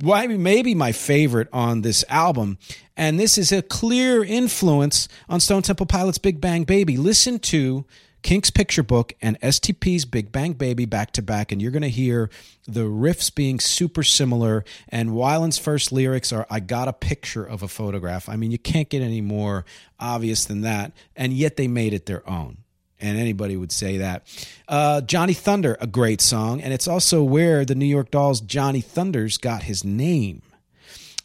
Why 0.02 0.28
maybe 0.28 0.76
my 0.76 0.92
favorite 0.92 1.48
on 1.54 1.82
this 1.82 2.04
album, 2.10 2.58
and 2.98 3.18
this 3.18 3.38
is 3.38 3.54
a 3.54 3.62
clear 3.62 4.22
influence 4.22 5.08
on 5.30 5.40
Stone 5.40 5.62
Temple 5.62 5.86
Pilots' 5.86 6.18
Big 6.18 6.42
Bang 6.42 6.66
Baby. 6.66 6.98
Listen 6.98 7.40
to 7.40 7.86
Kink's 8.22 8.50
Picture 8.50 8.84
Book 8.84 9.14
and 9.22 9.40
STP's 9.42 10.06
Big 10.06 10.32
Bang 10.32 10.54
Baby 10.54 10.86
back 10.86 11.12
to 11.14 11.22
back, 11.22 11.52
and 11.52 11.62
you're 11.62 11.72
going 11.72 11.84
to 11.84 11.90
hear 11.90 12.30
the 12.68 12.82
riffs 12.82 13.34
being 13.34 13.60
super 13.60 14.04
similar. 14.04 14.64
And 14.90 15.12
Weiland's 15.12 15.58
first 15.58 15.92
lyrics 15.92 16.32
are, 16.32 16.46
I 16.50 16.60
got 16.60 16.88
a 16.88 16.94
picture 16.94 17.44
of 17.44 17.64
a 17.64 17.68
photograph. 17.68 18.30
I 18.30 18.36
mean, 18.36 18.52
you 18.52 18.60
can't 18.60 18.90
get 18.90 19.02
any 19.02 19.22
more 19.22 19.66
obvious 20.00 20.46
than 20.46 20.62
that. 20.62 20.92
And 21.16 21.34
yet 21.34 21.58
they 21.58 21.68
made 21.68 21.94
it 21.94 22.06
their 22.06 22.28
own. 22.30 22.58
And 23.02 23.18
anybody 23.18 23.56
would 23.56 23.72
say 23.72 23.98
that. 23.98 24.28
Uh, 24.68 25.00
Johnny 25.02 25.34
Thunder, 25.34 25.78
a 25.80 25.88
great 25.88 26.20
song. 26.20 26.62
And 26.62 26.74
it's 26.74 26.88
also 26.88 27.24
where 27.24 27.64
the 27.64 27.76
New 27.76 27.86
York 27.86 28.12
Dolls' 28.12 28.42
Johnny 28.42 28.82
Thunders 28.82 29.38
got 29.38 29.64
his 29.64 29.86
name. 29.86 30.42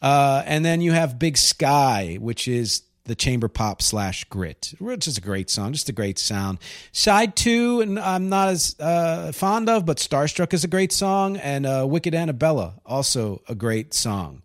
Uh, 0.01 0.43
and 0.47 0.65
then 0.65 0.81
you 0.81 0.93
have 0.93 1.19
Big 1.19 1.37
Sky, 1.37 2.19
which 2.21 2.47
is 2.47 2.83
the 3.05 3.15
chamber 3.15 3.49
pop 3.49 3.83
slash 3.83 4.25
grit, 4.25 4.75
which 4.79 5.07
is 5.07 5.19
a 5.19 5.21
great 5.21 5.51
song, 5.51 5.73
just 5.73 5.89
a 5.89 5.93
great 5.93 6.19
sound. 6.19 6.59
Side 6.93 7.37
two, 7.37 7.81
and 7.81 7.99
I'm 7.99 8.29
not 8.29 8.49
as 8.49 8.77
uh, 8.81 9.33
fond 9.33 9.69
of, 9.69 9.85
but 9.85 9.99
Starstruck 9.99 10.55
is 10.55 10.65
a 10.65 10.69
great 10.69 10.93
song, 10.93 11.37
and 11.37 11.67
uh, 11.67 11.87
Wicked 11.89 12.15
Annabella, 12.15 12.75
also 12.87 13.43
a 13.49 13.55
great 13.55 13.93
song. 13.95 14.43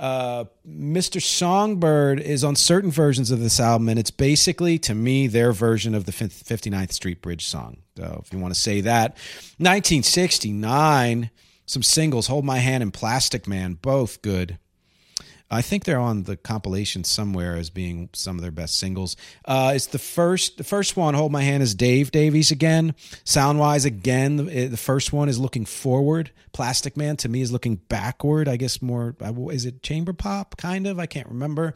Uh, 0.00 0.44
Mr. 0.66 1.20
Songbird 1.20 2.20
is 2.20 2.42
on 2.42 2.56
certain 2.56 2.90
versions 2.90 3.30
of 3.30 3.40
this 3.40 3.60
album, 3.60 3.88
and 3.90 3.98
it's 3.98 4.10
basically, 4.10 4.78
to 4.78 4.94
me, 4.94 5.26
their 5.26 5.52
version 5.52 5.94
of 5.94 6.06
the 6.06 6.12
59th 6.12 6.92
Street 6.92 7.20
Bridge 7.20 7.46
song. 7.46 7.82
So 7.98 8.22
if 8.24 8.32
you 8.32 8.38
want 8.38 8.54
to 8.54 8.60
say 8.60 8.80
that. 8.80 9.10
1969, 9.58 11.30
some 11.66 11.82
singles, 11.82 12.28
Hold 12.28 12.46
My 12.46 12.58
Hand 12.58 12.82
and 12.82 12.94
Plastic 12.94 13.46
Man, 13.46 13.74
both 13.74 14.22
good. 14.22 14.58
I 15.50 15.62
think 15.62 15.84
they're 15.84 15.98
on 15.98 16.22
the 16.22 16.36
compilation 16.36 17.02
somewhere 17.02 17.56
as 17.56 17.70
being 17.70 18.08
some 18.12 18.36
of 18.36 18.42
their 18.42 18.52
best 18.52 18.78
singles. 18.78 19.16
Uh, 19.44 19.72
it's 19.74 19.86
the 19.86 19.98
first, 19.98 20.58
the 20.58 20.64
first 20.64 20.96
one. 20.96 21.14
Hold 21.14 21.32
my 21.32 21.42
hand 21.42 21.62
is 21.62 21.74
Dave 21.74 22.12
Davies 22.12 22.50
again. 22.50 22.94
Sound 23.24 23.58
wise, 23.58 23.84
again, 23.84 24.36
the, 24.36 24.66
the, 24.68 24.76
first 24.76 25.12
one 25.12 25.28
is 25.28 25.38
looking 25.38 25.64
forward. 25.64 26.30
Plastic 26.52 26.96
Man 26.96 27.16
to 27.18 27.28
me 27.28 27.40
is 27.40 27.50
looking 27.50 27.76
backward. 27.76 28.48
I 28.48 28.56
guess 28.56 28.80
more 28.80 29.16
is 29.50 29.64
it 29.64 29.82
chamber 29.82 30.12
pop 30.12 30.56
kind 30.56 30.86
of? 30.86 30.98
I 30.98 31.06
can't 31.06 31.28
remember. 31.28 31.74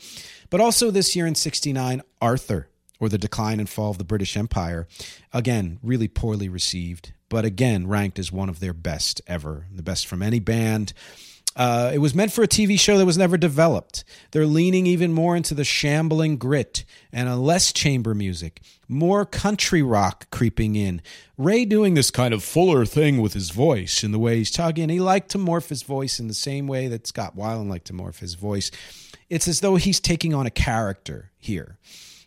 But 0.51 0.61
also 0.61 0.91
this 0.91 1.17
year 1.17 1.27
in 1.27 1.35
'69, 1.35 2.03
Arthur 2.21 2.69
or 3.01 3.09
the 3.09 3.19
Decline 3.19 3.61
and 3.61 3.69
Fall 3.69 3.91
of 3.91 3.99
the 3.99 4.05
British 4.05 4.37
Empire. 4.37 4.87
Again, 5.33 5.79
really 5.83 6.09
poorly 6.09 6.49
received, 6.49 7.13
but 7.29 7.45
again 7.45 7.87
ranked 7.87 8.19
as 8.19 8.31
one 8.31 8.49
of 8.49 8.61
their 8.61 8.73
best 8.73 9.21
ever, 9.27 9.67
the 9.73 9.83
best 9.83 10.07
from 10.07 10.23
any 10.23 10.39
band. 10.39 10.93
Uh, 11.57 11.93
it 11.95 11.99
was 11.99 12.15
meant 12.15 12.33
for 12.33 12.43
a 12.43 12.49
TV 12.49 12.79
show 12.79 12.99
that 12.99 13.07
was 13.07 13.19
never 13.19 13.37
developed. 13.37 14.05
They're 14.33 14.47
leaning 14.47 14.87
even 14.87 15.13
more 15.13 15.37
into 15.37 15.55
the 15.55 15.65
shambling 15.65 16.37
grit 16.37 16.85
and 17.13 17.29
a 17.29 17.37
less 17.37 17.73
chamber 17.73 18.15
music, 18.15 18.61
more 18.89 19.25
country 19.25 19.83
rock 19.83 20.29
creeping 20.31 20.75
in. 20.75 21.01
Ray 21.39 21.65
doing 21.65 21.95
this 21.95 22.11
kind 22.11 22.35
of 22.35 22.43
fuller 22.43 22.85
thing 22.85 23.21
with 23.21 23.35
his 23.35 23.51
voice 23.51 24.03
in 24.03 24.11
the 24.11 24.19
way 24.19 24.39
he's 24.39 24.51
talking. 24.51 24.89
He 24.89 25.01
liked 25.01 25.31
to 25.31 25.39
morph 25.39 25.69
his 25.69 25.83
voice 25.83 26.19
in 26.19 26.27
the 26.27 26.35
same 26.35 26.67
way 26.67 26.89
that 26.89 27.07
Scott 27.07 27.37
Weiland 27.37 27.69
liked 27.69 27.87
to 27.87 27.93
morph 27.93 28.19
his 28.19 28.35
voice. 28.35 28.71
It's 29.31 29.47
as 29.47 29.61
though 29.61 29.77
he's 29.77 30.01
taking 30.01 30.35
on 30.35 30.47
a 30.47 30.51
character 30.51 31.31
here. 31.39 31.79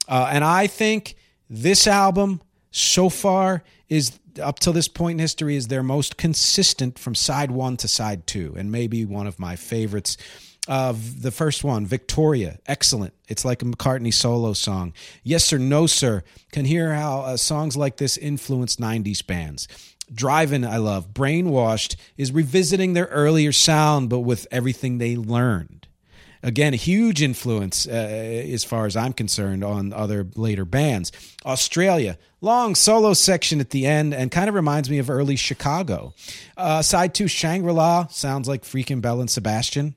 Uh, 0.08 0.30
and 0.32 0.44
I 0.44 0.68
think 0.68 1.16
this 1.50 1.86
album 1.86 2.42
so 2.72 3.10
far 3.10 3.63
is 3.90 4.18
up 4.39 4.60
till 4.60 4.73
this 4.73 4.88
point 4.88 5.15
in 5.15 5.19
history 5.19 5.56
is 5.56 5.67
their 5.67 5.84
most 5.84 6.17
consistent 6.17 6.97
from 7.00 7.15
side 7.15 7.52
one 7.52 7.78
to 7.78 7.88
side 7.88 8.28
two, 8.28 8.54
and 8.58 8.71
maybe 8.71 9.06
one 9.06 9.28
of 9.28 9.39
my 9.39 9.56
favorites. 9.56 10.17
Of 10.69 11.21
the 11.21 11.32
first 11.32 11.63
one, 11.63 11.86
Victoria, 11.86 12.60
excellent. 12.65 13.13
It's 13.30 13.45
like 13.45 13.62
a 13.62 13.65
McCartney 13.65 14.13
solo 14.13 14.52
song. 14.52 14.91
Yes 15.23 15.54
or 15.54 15.60
No 15.60 15.88
Sir 15.88 16.23
can 16.52 16.65
hear 16.65 16.93
how 16.93 17.21
uh, 17.21 17.38
songs 17.38 17.78
like 17.78 17.95
this 17.95 18.17
influence 18.17 18.76
90s 18.76 19.26
bands. 19.26 19.69
Driving, 20.13 20.65
I 20.65 20.76
love. 20.76 21.13
Brainwashed 21.13 21.95
is 22.17 22.34
revisiting 22.34 22.91
their 22.91 23.06
earlier 23.06 23.54
sound, 23.54 24.10
but 24.10 24.19
with 24.19 24.45
everything 24.52 24.97
they 24.97 25.15
learned 25.15 25.87
again 26.47 26.73
a 26.73 26.77
huge 26.77 27.21
influence 27.21 27.86
uh, 27.86 27.91
as 27.91 28.63
far 28.63 28.86
as 28.86 28.95
i'm 28.95 29.12
concerned 29.12 29.63
on 29.63 29.91
other 29.91 30.25
later 30.36 30.65
bands. 30.65 31.12
Australia 31.45 32.17
long 32.39 32.73
solo 32.73 33.13
section 33.13 33.60
at 33.60 33.71
the 33.71 33.86
end 33.86 34.13
and 34.13 34.31
kind 34.31 34.47
of 34.47 34.55
reminds 34.55 34.89
me 34.89 34.97
of 34.97 35.10
early 35.10 35.36
chicago. 35.36 36.13
Uh, 36.55 36.81
side 36.81 37.13
two 37.13 37.27
shangri-la 37.27 38.07
sounds 38.07 38.47
like 38.47 38.63
freaking 38.63 39.01
belle 39.01 39.19
and 39.19 39.29
sebastian. 39.29 39.93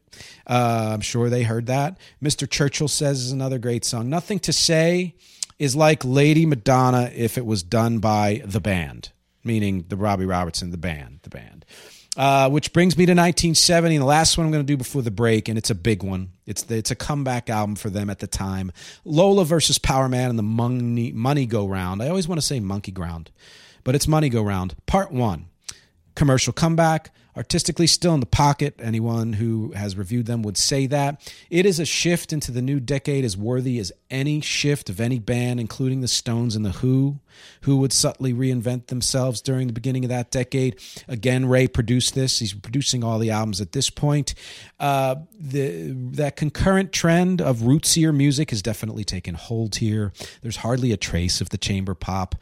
Uh, 0.46 0.90
i'm 0.92 1.00
sure 1.00 1.30
they 1.30 1.44
heard 1.44 1.66
that. 1.66 1.98
Mr 2.22 2.50
churchill 2.50 2.88
says 2.88 3.20
is 3.20 3.32
another 3.32 3.58
great 3.58 3.84
song. 3.84 4.10
Nothing 4.10 4.40
to 4.40 4.52
say 4.52 5.14
is 5.58 5.76
like 5.76 6.04
lady 6.04 6.46
madonna 6.46 7.12
if 7.14 7.38
it 7.38 7.46
was 7.46 7.62
done 7.62 8.00
by 8.00 8.42
the 8.44 8.60
band 8.60 9.12
meaning 9.44 9.84
the 9.88 9.96
robbie 9.96 10.26
robertson 10.26 10.70
the 10.70 10.76
band 10.76 11.20
the 11.22 11.30
band. 11.30 11.64
Uh, 12.16 12.50
which 12.50 12.72
brings 12.72 12.98
me 12.98 13.06
to 13.06 13.12
1970, 13.12 13.98
the 13.98 14.04
last 14.04 14.36
one 14.36 14.44
I'm 14.44 14.52
going 14.52 14.66
to 14.66 14.70
do 14.70 14.76
before 14.76 15.00
the 15.00 15.12
break, 15.12 15.48
and 15.48 15.56
it's 15.56 15.70
a 15.70 15.74
big 15.76 16.02
one. 16.02 16.30
It's 16.50 16.62
the, 16.62 16.76
it's 16.76 16.90
a 16.90 16.96
comeback 16.96 17.48
album 17.48 17.76
for 17.76 17.90
them 17.90 18.10
at 18.10 18.18
the 18.18 18.26
time. 18.26 18.72
Lola 19.04 19.44
versus 19.44 19.78
Power 19.78 20.08
Man 20.08 20.30
and 20.30 20.38
the 20.38 20.42
Money 20.42 21.12
Money 21.12 21.46
Go 21.46 21.64
Round. 21.64 22.02
I 22.02 22.08
always 22.08 22.26
want 22.26 22.40
to 22.40 22.46
say 22.46 22.58
Monkey 22.58 22.90
Ground, 22.90 23.30
but 23.84 23.94
it's 23.94 24.08
Money 24.08 24.28
Go 24.28 24.42
Round. 24.42 24.74
Part 24.86 25.12
one, 25.12 25.46
commercial 26.16 26.52
comeback 26.52 27.14
artistically 27.40 27.86
still 27.86 28.12
in 28.12 28.20
the 28.20 28.26
pocket. 28.26 28.74
Anyone 28.82 29.32
who 29.32 29.72
has 29.72 29.96
reviewed 29.96 30.26
them 30.26 30.42
would 30.42 30.58
say 30.58 30.86
that. 30.86 31.32
It 31.48 31.64
is 31.64 31.80
a 31.80 31.86
shift 31.86 32.34
into 32.34 32.52
the 32.52 32.60
new 32.60 32.78
decade 32.80 33.24
as 33.24 33.34
worthy 33.34 33.78
as 33.78 33.90
any 34.10 34.42
shift 34.42 34.90
of 34.90 35.00
any 35.00 35.18
band, 35.18 35.58
including 35.58 36.02
the 36.02 36.08
Stones 36.08 36.54
and 36.54 36.66
the 36.66 36.72
Who, 36.72 37.18
who 37.62 37.78
would 37.78 37.94
subtly 37.94 38.34
reinvent 38.34 38.88
themselves 38.88 39.40
during 39.40 39.68
the 39.68 39.72
beginning 39.72 40.04
of 40.04 40.10
that 40.10 40.30
decade. 40.30 40.78
Again, 41.08 41.46
Ray 41.46 41.66
produced 41.66 42.14
this. 42.14 42.40
He's 42.40 42.52
producing 42.52 43.02
all 43.02 43.18
the 43.18 43.30
albums 43.30 43.62
at 43.62 43.72
this 43.72 43.88
point. 43.88 44.34
Uh, 44.78 45.14
the 45.38 45.92
that 46.12 46.36
concurrent 46.36 46.92
trend 46.92 47.40
of 47.40 47.60
rootsier 47.60 48.14
music 48.14 48.50
has 48.50 48.60
definitely 48.60 49.04
taken 49.04 49.34
hold 49.34 49.76
here. 49.76 50.12
There's 50.42 50.56
hardly 50.56 50.92
a 50.92 50.98
trace 50.98 51.40
of 51.40 51.48
the 51.48 51.58
chamber 51.58 51.94
pop. 51.94 52.34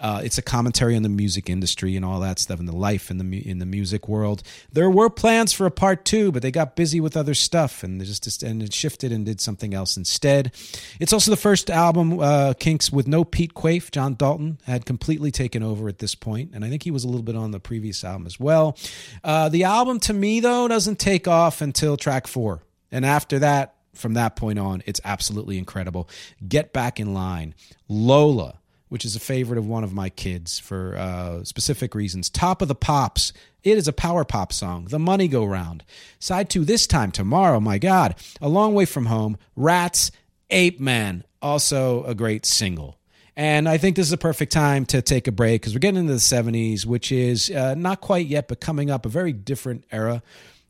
Uh, 0.00 0.20
it's 0.22 0.38
a 0.38 0.42
commentary 0.42 0.94
on 0.94 1.02
the 1.02 1.08
music 1.08 1.50
industry 1.50 1.96
and 1.96 2.04
all 2.04 2.20
that 2.20 2.38
stuff 2.38 2.60
and 2.60 2.68
the 2.68 2.76
life 2.76 3.10
in 3.10 3.18
the 3.18 3.48
in 3.48 3.58
the 3.58 3.66
music 3.66 4.08
world. 4.08 4.42
There 4.72 4.90
were 4.90 5.10
plans 5.10 5.52
for 5.52 5.66
a 5.66 5.70
part 5.70 6.04
two, 6.04 6.30
but 6.30 6.40
they 6.42 6.52
got 6.52 6.76
busy 6.76 7.00
with 7.00 7.16
other 7.16 7.34
stuff 7.34 7.82
and 7.82 8.02
just 8.04 8.42
and 8.42 8.62
it 8.62 8.72
shifted 8.72 9.10
and 9.10 9.26
did 9.26 9.40
something 9.40 9.74
else 9.74 9.96
instead. 9.96 10.52
It's 11.00 11.12
also 11.12 11.30
the 11.30 11.36
first 11.36 11.68
album 11.68 12.20
uh, 12.20 12.54
Kinks 12.54 12.92
with 12.92 13.08
no 13.08 13.24
Pete 13.24 13.54
Quaife. 13.54 13.90
John 13.90 14.14
Dalton 14.14 14.60
had 14.64 14.86
completely 14.86 15.32
taken 15.32 15.62
over 15.62 15.88
at 15.88 15.98
this 15.98 16.14
point, 16.14 16.50
and 16.54 16.64
I 16.64 16.68
think 16.68 16.84
he 16.84 16.90
was 16.92 17.04
a 17.04 17.08
little 17.08 17.24
bit 17.24 17.36
on 17.36 17.50
the 17.50 17.60
previous 17.60 18.04
album 18.04 18.26
as 18.26 18.38
well. 18.38 18.76
Uh, 19.24 19.48
the 19.48 19.64
album 19.64 19.98
to 20.00 20.12
me 20.12 20.38
though 20.40 20.68
doesn't 20.68 21.00
take 21.00 21.26
off 21.26 21.60
until 21.60 21.96
track 21.96 22.26
four, 22.26 22.62
and 22.92 23.04
after 23.04 23.38
that. 23.40 23.74
From 23.94 24.14
that 24.14 24.36
point 24.36 24.60
on, 24.60 24.84
it's 24.86 25.00
absolutely 25.04 25.58
incredible. 25.58 26.08
Get 26.46 26.72
back 26.72 27.00
in 27.00 27.14
line. 27.14 27.56
Lola, 27.88 28.60
which 28.88 29.04
is 29.04 29.16
a 29.16 29.20
favorite 29.20 29.58
of 29.58 29.66
one 29.66 29.84
of 29.84 29.92
my 29.92 30.08
kids 30.08 30.58
for 30.58 30.96
uh, 30.96 31.44
specific 31.44 31.94
reasons. 31.94 32.30
Top 32.30 32.62
of 32.62 32.68
the 32.68 32.74
Pops. 32.74 33.32
It 33.62 33.76
is 33.76 33.88
a 33.88 33.92
power 33.92 34.24
pop 34.24 34.52
song. 34.52 34.86
The 34.86 34.98
Moneygoround. 34.98 35.82
Side 36.18 36.48
two 36.48 36.64
this 36.64 36.86
time 36.86 37.10
tomorrow. 37.10 37.60
My 37.60 37.78
God. 37.78 38.14
A 38.40 38.48
Long 38.48 38.74
Way 38.74 38.84
from 38.84 39.06
Home. 39.06 39.36
Rats. 39.56 40.10
Apeman. 40.50 41.24
Also 41.42 42.04
a 42.04 42.14
great 42.14 42.46
single. 42.46 42.98
And 43.36 43.68
I 43.68 43.78
think 43.78 43.94
this 43.94 44.06
is 44.06 44.12
a 44.12 44.18
perfect 44.18 44.50
time 44.50 44.84
to 44.86 45.00
take 45.00 45.28
a 45.28 45.32
break 45.32 45.62
because 45.62 45.72
we're 45.72 45.78
getting 45.78 46.00
into 46.00 46.12
the 46.12 46.18
70s, 46.18 46.84
which 46.84 47.12
is 47.12 47.50
uh, 47.50 47.74
not 47.76 48.00
quite 48.00 48.26
yet, 48.26 48.48
but 48.48 48.60
coming 48.60 48.90
up 48.90 49.06
a 49.06 49.08
very 49.08 49.32
different 49.32 49.84
era 49.92 50.22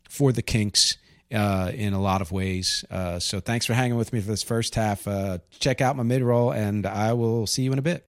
for 0.07 0.33
the 0.33 0.43
Kinks 0.43 0.99
uh, 1.33 1.71
in 1.75 1.93
a 1.93 2.01
lot 2.01 2.21
of 2.23 2.33
ways. 2.33 2.85
Uh, 2.91 3.19
so 3.19 3.41
thanks 3.41 3.67
for 3.67 3.75
hanging 3.75 3.97
with 3.97 4.13
me 4.13 4.21
for 4.21 4.29
this 4.29 4.43
first 4.43 4.75
half. 4.75 5.07
Uh, 5.07 5.39
check 5.59 5.81
out 5.81 5.97
my 5.97 6.03
mid 6.03 6.23
roll, 6.23 6.51
and 6.51 6.87
I 6.87 7.13
will 7.13 7.47
see 7.47 7.63
you 7.63 7.73
in 7.73 7.79
a 7.79 7.83
bit. 7.83 8.07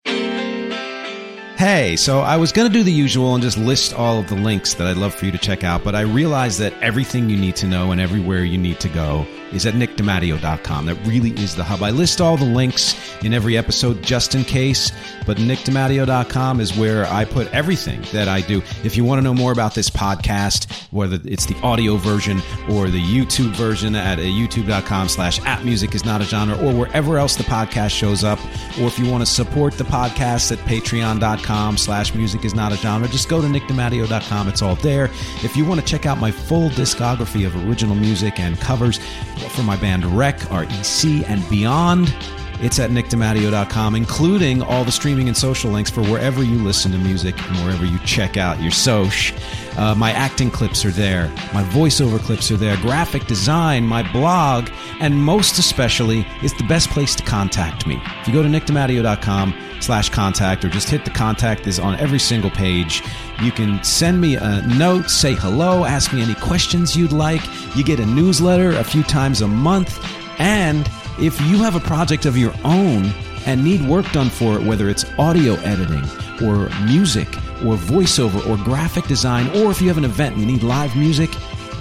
Hey, 1.57 1.97
so 1.97 2.21
I 2.21 2.39
was 2.39 2.53
going 2.53 2.69
to 2.69 2.73
do 2.73 2.83
the 2.83 2.93
usual 2.93 3.35
and 3.35 3.43
just 3.43 3.59
list 3.59 3.93
all 3.93 4.19
of 4.19 4.29
the 4.29 4.35
links 4.35 4.73
that 4.75 4.87
I'd 4.87 4.97
love 4.97 5.15
for 5.15 5.27
you 5.27 5.33
to 5.33 5.39
check 5.39 5.63
out, 5.63 5.85
but 5.85 5.95
I 5.95 6.01
realized 6.01 6.59
that 6.61 6.73
everything 6.83 7.29
you 7.29 7.37
need 7.37 7.55
to 7.57 7.67
know 7.67 7.93
and 7.93 8.01
everywhere 8.01 8.45
you 8.45 8.57
need 8.57 8.81
to 8.81 8.89
go 8.89 9.27
is 9.53 9.67
at 9.67 9.75
nickdematteo.com. 9.75 10.87
That 10.87 10.95
really 11.07 11.31
is 11.31 11.57
the 11.57 11.65
hub. 11.65 11.83
I 11.83 11.91
list 11.91 12.21
all 12.21 12.37
the 12.37 12.45
links 12.45 12.95
in 13.23 13.35
every 13.35 13.57
episode 13.57 14.03
just 14.03 14.35
in 14.35 14.45
case, 14.45 14.93
but 15.27 15.37
nickdematteo.com 15.39 16.61
is 16.61 16.77
where 16.77 17.07
I 17.07 17.25
put 17.25 17.53
everything 17.53 18.03
that 18.13 18.29
I 18.29 18.41
do. 18.41 18.63
If 18.85 18.97
you 18.97 19.05
want 19.05 19.19
to 19.19 19.23
know 19.23 19.35
more 19.35 19.53
about 19.53 19.75
this 19.75 19.91
podcast, 19.91 20.71
whether 20.93 21.19
it's 21.25 21.47
the 21.47 21.57
audio 21.63 21.97
version 21.97 22.41
or 22.71 22.89
the 22.89 23.03
YouTube 23.03 23.55
version 23.55 23.95
at 23.95 24.19
uh, 24.19 24.23
youtube.com 24.23 25.09
slash 25.09 25.41
app 25.47 25.65
music 25.65 25.95
is 25.95 26.05
not 26.05 26.21
a 26.21 26.25
genre 26.25 26.57
or 26.57 26.73
wherever 26.73 27.19
else 27.19 27.37
the 27.37 27.45
podcast 27.45 27.91
shows 27.91 28.25
up, 28.25 28.39
or 28.81 28.87
if 28.87 28.99
you 28.99 29.11
want 29.11 29.25
to 29.25 29.31
support 29.31 29.75
the 29.75 29.85
podcast 29.85 30.53
at 30.53 30.59
patreon.com 30.67 31.77
slash 31.77 32.15
music 32.15 32.45
is 32.45 32.55
not 32.55 32.73
a 32.73 32.77
genre, 32.77 33.09
just 33.09 33.29
go 33.29 33.41
to 33.41 33.47
nickdematteo.com. 33.47 34.49
It's 34.49 34.63
all 34.63 34.77
there. 34.77 35.07
If 35.43 35.57
you 35.57 35.65
want 35.65 35.81
to 35.81 35.87
check 35.87 36.07
out 36.07 36.19
my 36.19 36.31
full 36.31 36.71
discography 36.71 37.47
of 37.47 37.57
original 37.69 37.95
music 37.95 38.39
and 38.39 38.59
covers, 38.61 39.01
for 39.49 39.63
my 39.63 39.77
band 39.77 40.05
Rec, 40.05 40.39
REC, 40.51 41.29
and 41.29 41.49
beyond. 41.49 42.15
It's 42.63 42.79
at 42.79 42.91
nickdematteo.com, 42.91 43.95
including 43.95 44.61
all 44.61 44.85
the 44.85 44.93
streaming 44.93 45.29
and 45.29 45.37
social 45.37 45.71
links 45.71 45.91
for 45.91 46.03
wherever 46.03 46.43
you 46.43 46.59
listen 46.59 46.93
to 46.93 46.99
music 46.99 47.35
and 47.49 47.57
wherever 47.65 47.87
you 47.87 47.99
check 48.01 48.37
out 48.37 48.61
your 48.61 48.71
soch. 48.71 49.33
Uh, 49.79 49.95
my 49.95 50.13
acting 50.13 50.51
clips 50.51 50.85
are 50.85 50.91
there. 50.91 51.29
My 51.55 51.65
voiceover 51.65 52.19
clips 52.19 52.51
are 52.51 52.59
there. 52.59 52.77
Graphic 52.77 53.27
design, 53.27 53.85
my 53.85 54.03
blog, 54.13 54.69
and 55.01 55.17
most 55.17 55.59
especially, 55.59 56.27
it's 56.43 56.53
the 56.59 56.65
best 56.65 56.91
place 56.91 57.15
to 57.15 57.23
contact 57.23 57.87
me. 57.87 57.99
If 58.21 58.29
you 58.29 58.35
go 58.35 58.43
to 58.43 58.49
nickdematteo.com 58.49 59.55
slash 59.81 60.11
contact 60.11 60.63
or 60.63 60.69
just 60.69 60.91
hit 60.91 61.07
the 61.07 61.11
contact 61.11 61.67
is 61.67 61.79
on 61.79 61.99
every 61.99 62.19
single 62.19 62.51
page. 62.51 63.03
You 63.43 63.53
can 63.53 63.83
send 63.83 64.21
me 64.21 64.37
a 64.37 64.63
note, 64.63 65.09
say 65.09 65.35
hello, 65.35 65.85
ask 65.85 66.13
me 66.13 66.21
any 66.21 66.35
questions 66.35 66.97
you'd 66.97 67.13
like. 67.13 67.41
You 67.75 67.83
get 67.83 67.99
a 67.99 68.07
newsletter 68.07 68.73
a 68.73 68.85
few 68.85 69.03
times 69.03 69.41
a 69.41 69.49
month. 69.49 69.99
And 70.39 70.91
if 71.19 71.41
you 71.43 71.59
have 71.59 71.75
a 71.75 71.81
project 71.81 72.27
of 72.27 72.37
your 72.37 72.53
own 72.65 73.13
and 73.47 73.65
need 73.65 73.87
work 73.89 74.11
done 74.13 74.29
for 74.29 74.57
it, 74.57 74.63
whether 74.63 74.89
it's 74.89 75.05
audio 75.19 75.55
editing 75.57 76.05
or 76.47 76.69
music 76.85 77.29
or 77.65 77.77
voiceover 77.77 78.47
or 78.49 78.63
graphic 78.63 79.07
design, 79.07 79.49
or 79.57 79.71
if 79.71 79.81
you 79.81 79.89
have 79.89 79.99
an 79.99 80.05
event 80.05 80.37
and 80.37 80.45
you 80.45 80.53
need 80.53 80.63
live 80.63 80.95
music, 80.97 81.31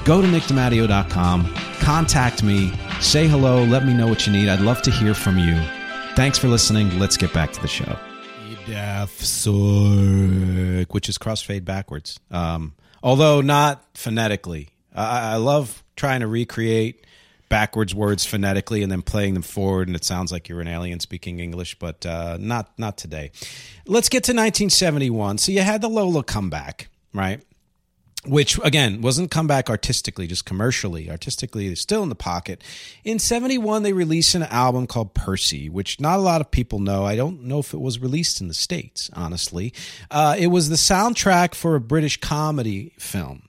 go 0.06 0.22
to 0.22 0.28
nickdematteo.com, 0.28 1.54
contact 1.80 2.42
me, 2.42 2.72
say 3.02 3.28
hello, 3.28 3.64
let 3.64 3.86
me 3.86 3.94
know 3.94 4.08
what 4.08 4.26
you 4.26 4.34
need. 4.34 4.48
I'd 4.48 4.62
love 4.62 4.82
to 4.84 4.92
hear 4.92 5.14
from 5.14 5.38
you. 5.38 5.62
Thanks 6.16 6.38
for 6.38 6.48
listening. 6.48 6.98
Let's 7.00 7.18
get 7.18 7.34
back 7.34 7.52
to 7.54 7.62
the 7.62 7.68
show. 7.68 7.98
Dafsork, 8.70 10.94
which 10.94 11.10
is 11.10 11.18
crossfade 11.18 11.66
backwards. 11.66 12.20
Um, 12.32 12.74
although 13.02 13.42
not 13.42 13.84
phonetically. 13.96 14.70
I, 14.94 15.34
I 15.34 15.38
love 15.38 15.84
trying 15.96 16.20
to 16.22 16.28
recreate 16.28 17.06
backwards 17.50 17.96
words 17.96 18.26
phonetically 18.26 18.84
and 18.84 18.92
then 18.92 19.02
playing 19.02 19.34
them 19.34 19.42
forward 19.42 19.88
and 19.88 19.96
it 19.96 20.04
sounds 20.04 20.32
like 20.32 20.48
you're 20.48 20.62
an 20.62 20.68
alien 20.68 21.00
speaking 21.00 21.40
english 21.40 21.80
but 21.80 22.06
uh, 22.06 22.38
not 22.40 22.70
not 22.78 22.96
today 22.96 23.32
let's 23.88 24.08
get 24.08 24.24
to 24.24 24.34
1971 24.34 25.40
so 25.40 25.52
you 25.52 25.62
had 25.62 25.82
the 25.82 25.90
lola 25.90 26.24
comeback 26.24 26.90
right 27.12 27.42
which 28.26 28.60
again 28.64 29.02
wasn't 29.02 29.32
come 29.32 29.48
back 29.48 29.70
artistically 29.70 30.28
just 30.28 30.46
commercially. 30.46 31.10
Artistically 31.10 31.68
they're 31.68 31.76
still 31.76 32.04
in 32.04 32.10
the 32.10 32.16
pocket. 32.16 32.64
In 33.04 33.18
71 33.18 33.84
they 33.84 33.94
released 33.94 34.36
an 34.36 34.44
album 34.44 34.88
called 34.88 35.14
percy 35.14 35.70
which 35.70 36.00
not 36.00 36.20
a 36.20 36.22
lot 36.22 36.42
of 36.42 36.52
people 36.52 36.80
know. 36.80 37.06
I 37.06 37.16
don't 37.16 37.44
know 37.44 37.60
if 37.60 37.74
it 37.74 37.80
was 37.80 38.00
released 38.00 38.42
in 38.42 38.50
the 38.50 38.54
states 38.54 39.10
honestly. 39.14 39.74
Uh, 40.12 40.36
it 40.38 40.48
was 40.48 40.70
the 40.70 40.76
soundtrack 40.76 41.56
for 41.56 41.76
a 41.76 41.82
british 41.82 42.18
comedy 42.20 42.94
film. 43.00 43.44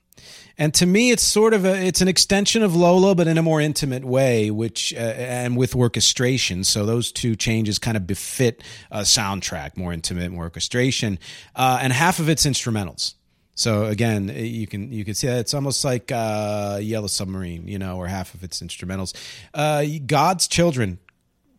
And 0.57 0.73
to 0.75 0.85
me 0.85 1.11
it's 1.11 1.23
sort 1.23 1.53
of 1.53 1.65
a 1.65 1.75
it's 1.85 2.01
an 2.01 2.07
extension 2.07 2.63
of 2.63 2.73
lola 2.73 3.13
but 3.13 3.27
in 3.27 3.37
a 3.37 3.41
more 3.41 3.59
intimate 3.59 4.05
way 4.05 4.51
which 4.51 4.93
uh, 4.93 4.99
and 4.99 5.57
with 5.57 5.75
orchestration. 5.75 6.63
So 6.63 6.85
those 6.85 7.11
two 7.11 7.35
changes 7.35 7.77
kind 7.77 7.97
of 7.97 8.07
befit 8.07 8.63
a 8.89 9.01
soundtrack 9.01 9.75
more 9.75 9.91
intimate 9.91 10.31
more 10.31 10.45
orchestration. 10.45 11.19
Uh, 11.57 11.79
and 11.81 11.91
half 11.91 12.19
of 12.19 12.29
it's 12.29 12.45
instrumentals 12.45 13.15
so 13.61 13.85
again, 13.85 14.31
you 14.35 14.65
can 14.65 14.91
you 14.91 15.05
can 15.05 15.13
see 15.13 15.27
that 15.27 15.37
it's 15.37 15.53
almost 15.53 15.85
like 15.85 16.11
uh, 16.11 16.79
Yellow 16.81 17.05
Submarine, 17.05 17.67
you 17.67 17.77
know, 17.77 17.97
or 17.97 18.07
half 18.07 18.33
of 18.33 18.43
its 18.43 18.59
instrumentals. 18.59 19.13
Uh, 19.53 19.85
God's 20.07 20.47
Children, 20.47 20.97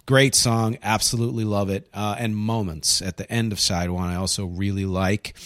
great 0.04 0.34
song, 0.34 0.78
absolutely 0.82 1.44
love 1.44 1.70
it. 1.70 1.88
Uh, 1.94 2.16
and 2.18 2.36
Moments 2.36 3.02
at 3.02 3.18
the 3.18 3.32
end 3.32 3.52
of 3.52 3.60
side 3.60 3.90
one, 3.90 4.08
I 4.08 4.16
also 4.16 4.46
really 4.46 4.84
like. 4.84 5.36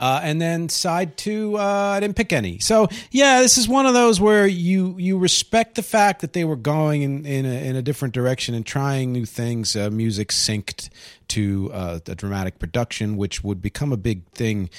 Uh, 0.00 0.18
and 0.24 0.40
then 0.40 0.68
side 0.68 1.16
two, 1.16 1.56
uh, 1.56 1.92
I 1.94 2.00
didn't 2.00 2.16
pick 2.16 2.32
any. 2.32 2.58
So 2.58 2.88
yeah, 3.12 3.40
this 3.40 3.56
is 3.56 3.68
one 3.68 3.86
of 3.86 3.94
those 3.94 4.20
where 4.20 4.48
you 4.48 4.96
you 4.98 5.16
respect 5.16 5.76
the 5.76 5.82
fact 5.82 6.22
that 6.22 6.32
they 6.32 6.44
were 6.44 6.56
going 6.56 7.02
in 7.02 7.24
in 7.24 7.46
a, 7.46 7.68
in 7.68 7.76
a 7.76 7.82
different 7.82 8.14
direction 8.14 8.56
and 8.56 8.66
trying 8.66 9.12
new 9.12 9.26
things. 9.26 9.76
Uh, 9.76 9.90
music 9.90 10.30
synced 10.30 10.88
to 11.28 11.70
uh, 11.72 12.00
the 12.04 12.16
dramatic 12.16 12.58
production, 12.58 13.16
which 13.16 13.44
would 13.44 13.62
become 13.62 13.92
a 13.92 13.96
big 13.96 14.26
thing. 14.30 14.70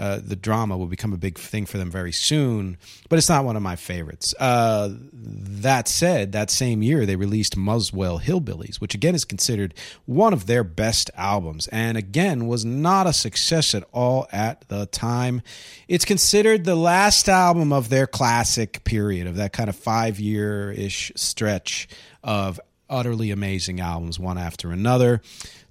Uh, 0.00 0.18
the 0.24 0.34
drama 0.34 0.78
will 0.78 0.86
become 0.86 1.12
a 1.12 1.18
big 1.18 1.36
thing 1.38 1.66
for 1.66 1.76
them 1.76 1.90
very 1.90 2.10
soon, 2.10 2.78
but 3.10 3.18
it's 3.18 3.28
not 3.28 3.44
one 3.44 3.54
of 3.54 3.60
my 3.62 3.76
favorites. 3.76 4.34
Uh, 4.40 4.88
that 5.12 5.86
said, 5.88 6.32
that 6.32 6.50
same 6.50 6.82
year 6.82 7.04
they 7.04 7.16
released 7.16 7.54
Muswell 7.54 8.18
Hillbillies, 8.18 8.80
which 8.80 8.94
again 8.94 9.14
is 9.14 9.26
considered 9.26 9.74
one 10.06 10.32
of 10.32 10.46
their 10.46 10.64
best 10.64 11.10
albums, 11.16 11.68
and 11.68 11.98
again 11.98 12.46
was 12.46 12.64
not 12.64 13.06
a 13.06 13.12
success 13.12 13.74
at 13.74 13.84
all 13.92 14.26
at 14.32 14.66
the 14.68 14.86
time. 14.86 15.42
It's 15.86 16.06
considered 16.06 16.64
the 16.64 16.76
last 16.76 17.28
album 17.28 17.70
of 17.70 17.90
their 17.90 18.06
classic 18.06 18.82
period, 18.84 19.26
of 19.26 19.36
that 19.36 19.52
kind 19.52 19.68
of 19.68 19.76
five 19.76 20.18
year 20.18 20.72
ish 20.72 21.12
stretch 21.14 21.88
of 22.24 22.58
utterly 22.88 23.30
amazing 23.30 23.80
albums, 23.80 24.18
one 24.18 24.38
after 24.38 24.72
another 24.72 25.20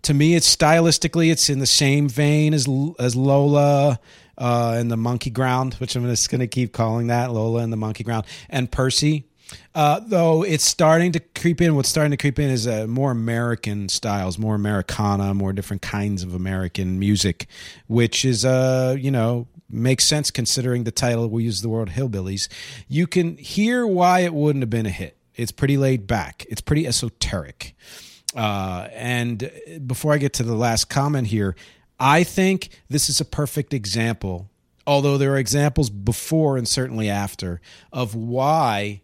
to 0.03 0.13
me 0.13 0.35
it's 0.35 0.55
stylistically 0.55 1.31
it's 1.31 1.49
in 1.49 1.59
the 1.59 1.67
same 1.67 2.09
vein 2.09 2.53
as 2.53 2.67
as 2.99 3.15
Lola 3.15 3.99
uh, 4.39 4.75
and 4.77 4.89
the 4.89 4.97
Monkey 4.97 5.29
Ground, 5.29 5.75
which 5.75 5.95
I'm 5.95 6.05
just 6.05 6.29
going 6.31 6.39
to 6.39 6.47
keep 6.47 6.71
calling 6.71 7.07
that 7.07 7.31
Lola 7.31 7.61
and 7.61 7.71
the 7.71 7.77
Monkey 7.77 8.03
Ground, 8.03 8.25
and 8.49 8.71
Percy. 8.71 9.25
Uh, 9.73 9.99
though 9.99 10.43
it's 10.43 10.63
starting 10.63 11.11
to 11.11 11.19
creep 11.19 11.59
in. 11.59 11.75
What's 11.75 11.89
starting 11.89 12.11
to 12.11 12.17
creep 12.17 12.39
in 12.39 12.49
is 12.49 12.67
uh, 12.67 12.85
more 12.87 13.11
American 13.11 13.89
styles, 13.89 14.37
more 14.37 14.55
Americana, 14.55 15.33
more 15.33 15.53
different 15.53 15.81
kinds 15.81 16.23
of 16.23 16.35
American 16.35 16.99
music, 16.99 17.47
which 17.87 18.25
is, 18.25 18.45
uh, 18.45 18.95
you 18.99 19.09
know, 19.09 19.47
makes 19.69 20.05
sense 20.05 20.29
considering 20.31 20.83
the 20.83 20.91
title. 20.91 21.27
We 21.27 21.43
use 21.43 21.61
the 21.61 21.69
word 21.69 21.89
hillbillies. 21.89 22.47
You 22.87 23.07
can 23.07 23.37
hear 23.37 23.87
why 23.87 24.19
it 24.19 24.33
wouldn't 24.33 24.61
have 24.61 24.69
been 24.69 24.85
a 24.85 24.91
hit. 24.91 25.17
It's 25.35 25.51
pretty 25.51 25.77
laid 25.77 26.05
back. 26.05 26.45
It's 26.49 26.61
pretty 26.61 26.85
esoteric. 26.85 27.75
Uh, 28.35 28.87
and 28.93 29.51
before 29.85 30.13
I 30.13 30.17
get 30.17 30.33
to 30.33 30.43
the 30.43 30.55
last 30.55 30.85
comment 30.85 31.27
here, 31.27 31.55
I 31.99 32.23
think 32.23 32.69
this 32.89 33.09
is 33.09 33.19
a 33.19 33.25
perfect 33.25 33.73
example, 33.73 34.49
although 34.85 35.17
there 35.17 35.33
are 35.33 35.37
examples 35.37 35.89
before 35.89 36.57
and 36.57 36.67
certainly 36.67 37.09
after, 37.09 37.59
of 37.91 38.15
why 38.15 39.01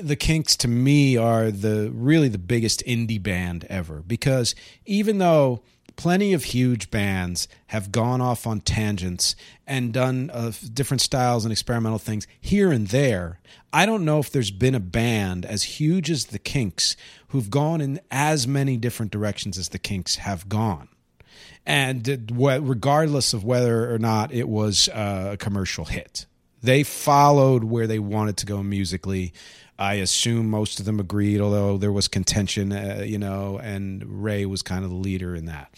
the 0.00 0.16
Kinks 0.16 0.56
to 0.58 0.68
me 0.68 1.16
are 1.16 1.50
the 1.50 1.90
really 1.92 2.28
the 2.28 2.38
biggest 2.38 2.84
indie 2.86 3.22
band 3.22 3.66
ever. 3.68 4.02
Because 4.06 4.54
even 4.86 5.18
though 5.18 5.62
plenty 5.98 6.32
of 6.32 6.44
huge 6.44 6.90
bands 6.92 7.48
have 7.66 7.90
gone 7.92 8.20
off 8.20 8.46
on 8.46 8.60
tangents 8.60 9.34
and 9.66 9.92
done 9.92 10.30
uh, 10.32 10.52
different 10.72 11.00
styles 11.00 11.44
and 11.44 11.50
experimental 11.50 11.98
things 11.98 12.26
here 12.40 12.70
and 12.70 12.88
there. 12.88 13.40
I 13.72 13.84
don't 13.84 14.04
know 14.04 14.20
if 14.20 14.30
there's 14.30 14.52
been 14.52 14.76
a 14.76 14.80
band 14.80 15.44
as 15.44 15.64
huge 15.64 16.08
as 16.08 16.26
the 16.26 16.38
Kinks 16.38 16.96
who've 17.28 17.50
gone 17.50 17.80
in 17.80 18.00
as 18.12 18.46
many 18.46 18.76
different 18.76 19.10
directions 19.10 19.58
as 19.58 19.70
the 19.70 19.78
Kinks 19.78 20.16
have 20.16 20.48
gone. 20.48 20.88
And 21.66 22.32
regardless 22.32 23.34
of 23.34 23.44
whether 23.44 23.92
or 23.92 23.98
not 23.98 24.32
it 24.32 24.48
was 24.48 24.88
uh, 24.88 25.30
a 25.32 25.36
commercial 25.36 25.84
hit, 25.84 26.26
they 26.62 26.84
followed 26.84 27.64
where 27.64 27.88
they 27.88 27.98
wanted 27.98 28.36
to 28.38 28.46
go 28.46 28.62
musically. 28.62 29.32
I 29.78 29.94
assume 29.94 30.50
most 30.50 30.80
of 30.80 30.86
them 30.86 30.98
agreed, 30.98 31.40
although 31.40 31.78
there 31.78 31.92
was 31.92 32.08
contention, 32.08 32.72
uh, 32.72 33.02
you 33.06 33.18
know, 33.18 33.58
and 33.62 34.22
Ray 34.22 34.44
was 34.44 34.62
kind 34.62 34.84
of 34.84 34.90
the 34.90 34.96
leader 34.96 35.36
in 35.36 35.46
that. 35.46 35.70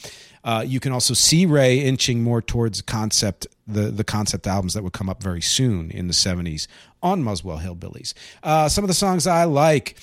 Uh, 0.42 0.64
you 0.66 0.80
can 0.80 0.90
also 0.92 1.12
see 1.12 1.44
Ray 1.44 1.80
inching 1.80 2.22
more 2.22 2.40
towards 2.40 2.80
concept 2.80 3.46
the 3.66 3.90
the 3.90 4.05
concept 4.05 4.46
albums 4.46 4.74
that 4.74 4.82
would 4.82 4.94
come 4.94 5.11
up 5.11 5.22
very 5.22 5.42
soon 5.42 5.90
in 5.90 6.07
the 6.07 6.14
'70s 6.14 6.66
on 7.03 7.22
Muswell 7.22 7.59
Hillbillies. 7.59 8.14
Uh, 8.42 8.68
some 8.68 8.82
of 8.82 8.88
the 8.88 8.94
songs 8.94 9.26
I 9.26 9.44
like. 9.44 9.96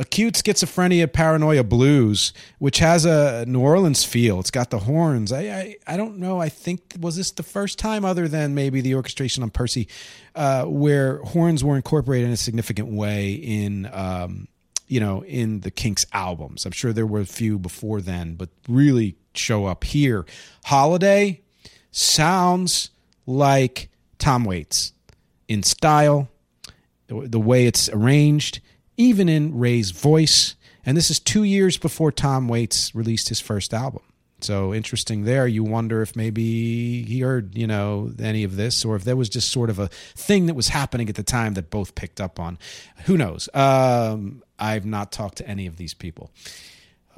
Acute 0.00 0.34
Schizophrenia 0.34 1.12
Paranoia 1.12 1.64
Blues, 1.64 2.32
which 2.58 2.78
has 2.78 3.04
a 3.04 3.44
New 3.46 3.60
Orleans 3.60 4.04
feel. 4.04 4.38
It's 4.38 4.52
got 4.52 4.70
the 4.70 4.78
horns. 4.78 5.32
I, 5.32 5.40
I, 5.40 5.76
I 5.88 5.96
don't 5.96 6.18
know. 6.18 6.40
I 6.40 6.48
think, 6.48 6.94
was 7.00 7.16
this 7.16 7.32
the 7.32 7.42
first 7.42 7.80
time, 7.80 8.04
other 8.04 8.28
than 8.28 8.54
maybe 8.54 8.80
the 8.80 8.94
orchestration 8.94 9.42
on 9.42 9.50
Percy, 9.50 9.88
uh, 10.36 10.66
where 10.66 11.18
horns 11.22 11.64
were 11.64 11.74
incorporated 11.74 12.28
in 12.28 12.32
a 12.32 12.36
significant 12.36 12.88
way 12.92 13.32
in, 13.32 13.90
um, 13.92 14.46
you 14.86 15.00
know, 15.00 15.24
in 15.24 15.60
the 15.60 15.70
Kinks 15.72 16.06
albums? 16.12 16.64
I'm 16.64 16.72
sure 16.72 16.92
there 16.92 17.06
were 17.06 17.20
a 17.20 17.26
few 17.26 17.58
before 17.58 18.00
then, 18.00 18.34
but 18.34 18.50
really 18.68 19.16
show 19.34 19.66
up 19.66 19.82
here. 19.82 20.24
Holiday 20.66 21.42
sounds 21.90 22.90
like 23.26 23.88
Tom 24.18 24.44
Waits 24.44 24.92
in 25.48 25.64
style, 25.64 26.28
the 27.08 27.40
way 27.40 27.66
it's 27.66 27.88
arranged 27.88 28.60
even 28.98 29.30
in 29.30 29.56
Ray's 29.58 29.92
voice. 29.92 30.54
And 30.84 30.96
this 30.96 31.10
is 31.10 31.18
two 31.18 31.44
years 31.44 31.78
before 31.78 32.12
Tom 32.12 32.48
Waits 32.48 32.94
released 32.94 33.30
his 33.30 33.40
first 33.40 33.72
album. 33.72 34.02
So 34.40 34.72
interesting 34.72 35.24
there. 35.24 35.48
You 35.48 35.64
wonder 35.64 36.00
if 36.02 36.14
maybe 36.14 37.02
he 37.02 37.20
heard, 37.20 37.56
you 37.56 37.66
know, 37.66 38.12
any 38.20 38.44
of 38.44 38.56
this 38.56 38.84
or 38.84 38.94
if 38.94 39.04
there 39.04 39.16
was 39.16 39.28
just 39.28 39.50
sort 39.50 39.68
of 39.70 39.78
a 39.78 39.88
thing 39.88 40.46
that 40.46 40.54
was 40.54 40.68
happening 40.68 41.08
at 41.08 41.16
the 41.16 41.24
time 41.24 41.54
that 41.54 41.70
both 41.70 41.94
picked 41.94 42.20
up 42.20 42.38
on. 42.38 42.58
Who 43.06 43.16
knows? 43.16 43.48
Um, 43.52 44.42
I've 44.58 44.86
not 44.86 45.10
talked 45.10 45.38
to 45.38 45.48
any 45.48 45.66
of 45.66 45.76
these 45.76 45.94
people. 45.94 46.30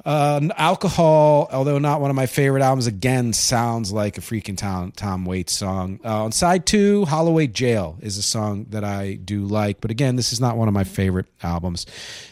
Uh, 0.03 0.49
Alcohol, 0.57 1.47
although 1.51 1.77
not 1.77 2.01
one 2.01 2.09
of 2.09 2.15
my 2.15 2.25
favorite 2.25 2.63
albums, 2.63 2.87
again 2.87 3.33
sounds 3.33 3.91
like 3.91 4.17
a 4.17 4.21
freaking 4.21 4.57
Tom, 4.57 4.91
Tom 4.91 5.25
Waits 5.25 5.53
song. 5.53 5.99
Uh, 6.03 6.23
on 6.23 6.31
side 6.31 6.65
two, 6.65 7.05
Holloway 7.05 7.47
Jail 7.47 7.97
is 8.01 8.17
a 8.17 8.23
song 8.23 8.65
that 8.69 8.83
I 8.83 9.15
do 9.15 9.45
like, 9.45 9.79
but 9.79 9.91
again, 9.91 10.15
this 10.15 10.33
is 10.33 10.39
not 10.39 10.57
one 10.57 10.67
of 10.67 10.73
my 10.73 10.83
favorite 10.83 11.27
albums. 11.43 11.85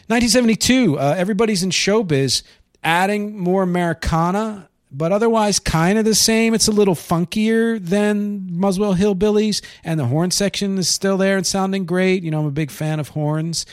1972, 0.08 0.98
uh, 0.98 1.14
Everybody's 1.16 1.62
in 1.62 1.70
Showbiz, 1.70 2.42
adding 2.82 3.38
more 3.38 3.62
Americana, 3.62 4.68
but 4.90 5.12
otherwise 5.12 5.60
kind 5.60 5.98
of 5.98 6.04
the 6.04 6.14
same. 6.16 6.54
It's 6.54 6.66
a 6.66 6.72
little 6.72 6.96
funkier 6.96 7.78
than 7.78 8.48
Muswell 8.50 8.96
Hillbillies, 8.96 9.64
and 9.84 10.00
the 10.00 10.06
horn 10.06 10.32
section 10.32 10.76
is 10.78 10.88
still 10.88 11.16
there 11.16 11.36
and 11.36 11.46
sounding 11.46 11.84
great. 11.84 12.24
You 12.24 12.32
know, 12.32 12.40
I'm 12.40 12.46
a 12.46 12.50
big 12.50 12.72
fan 12.72 12.98
of 12.98 13.10
horns 13.10 13.64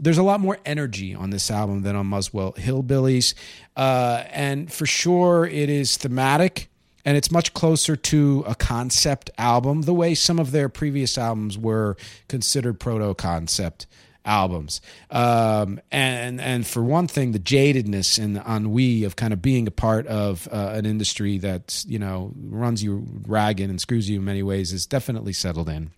there's 0.00 0.18
a 0.18 0.22
lot 0.22 0.40
more 0.40 0.58
energy 0.64 1.14
on 1.14 1.30
this 1.30 1.50
album 1.50 1.82
than 1.82 1.94
on 1.94 2.06
Muswell 2.06 2.52
Hillbillies. 2.54 3.34
Uh, 3.76 4.24
and 4.30 4.72
for 4.72 4.86
sure, 4.86 5.46
it 5.46 5.68
is 5.68 5.96
thematic 5.96 6.68
and 7.04 7.16
it's 7.16 7.30
much 7.30 7.54
closer 7.54 7.96
to 7.96 8.44
a 8.46 8.54
concept 8.54 9.30
album, 9.38 9.82
the 9.82 9.94
way 9.94 10.14
some 10.14 10.38
of 10.38 10.50
their 10.50 10.68
previous 10.68 11.16
albums 11.16 11.56
were 11.56 11.96
considered 12.28 12.78
proto 12.78 13.14
concept 13.14 13.86
albums. 14.24 14.80
Um, 15.10 15.80
and 15.90 16.40
and 16.40 16.66
for 16.66 16.82
one 16.82 17.08
thing, 17.08 17.32
the 17.32 17.38
jadedness 17.38 18.22
and 18.22 18.36
the 18.36 18.42
ennui 18.42 19.04
of 19.04 19.16
kind 19.16 19.32
of 19.32 19.40
being 19.40 19.66
a 19.66 19.70
part 19.70 20.06
of 20.06 20.48
uh, 20.52 20.72
an 20.74 20.84
industry 20.84 21.38
that 21.38 21.84
you 21.86 21.98
know 21.98 22.32
runs 22.36 22.82
you 22.82 23.06
ragged 23.26 23.70
and 23.70 23.80
screws 23.80 24.08
you 24.08 24.18
in 24.18 24.24
many 24.24 24.42
ways 24.42 24.72
is 24.72 24.86
definitely 24.86 25.32
settled 25.32 25.68
in. 25.68 25.90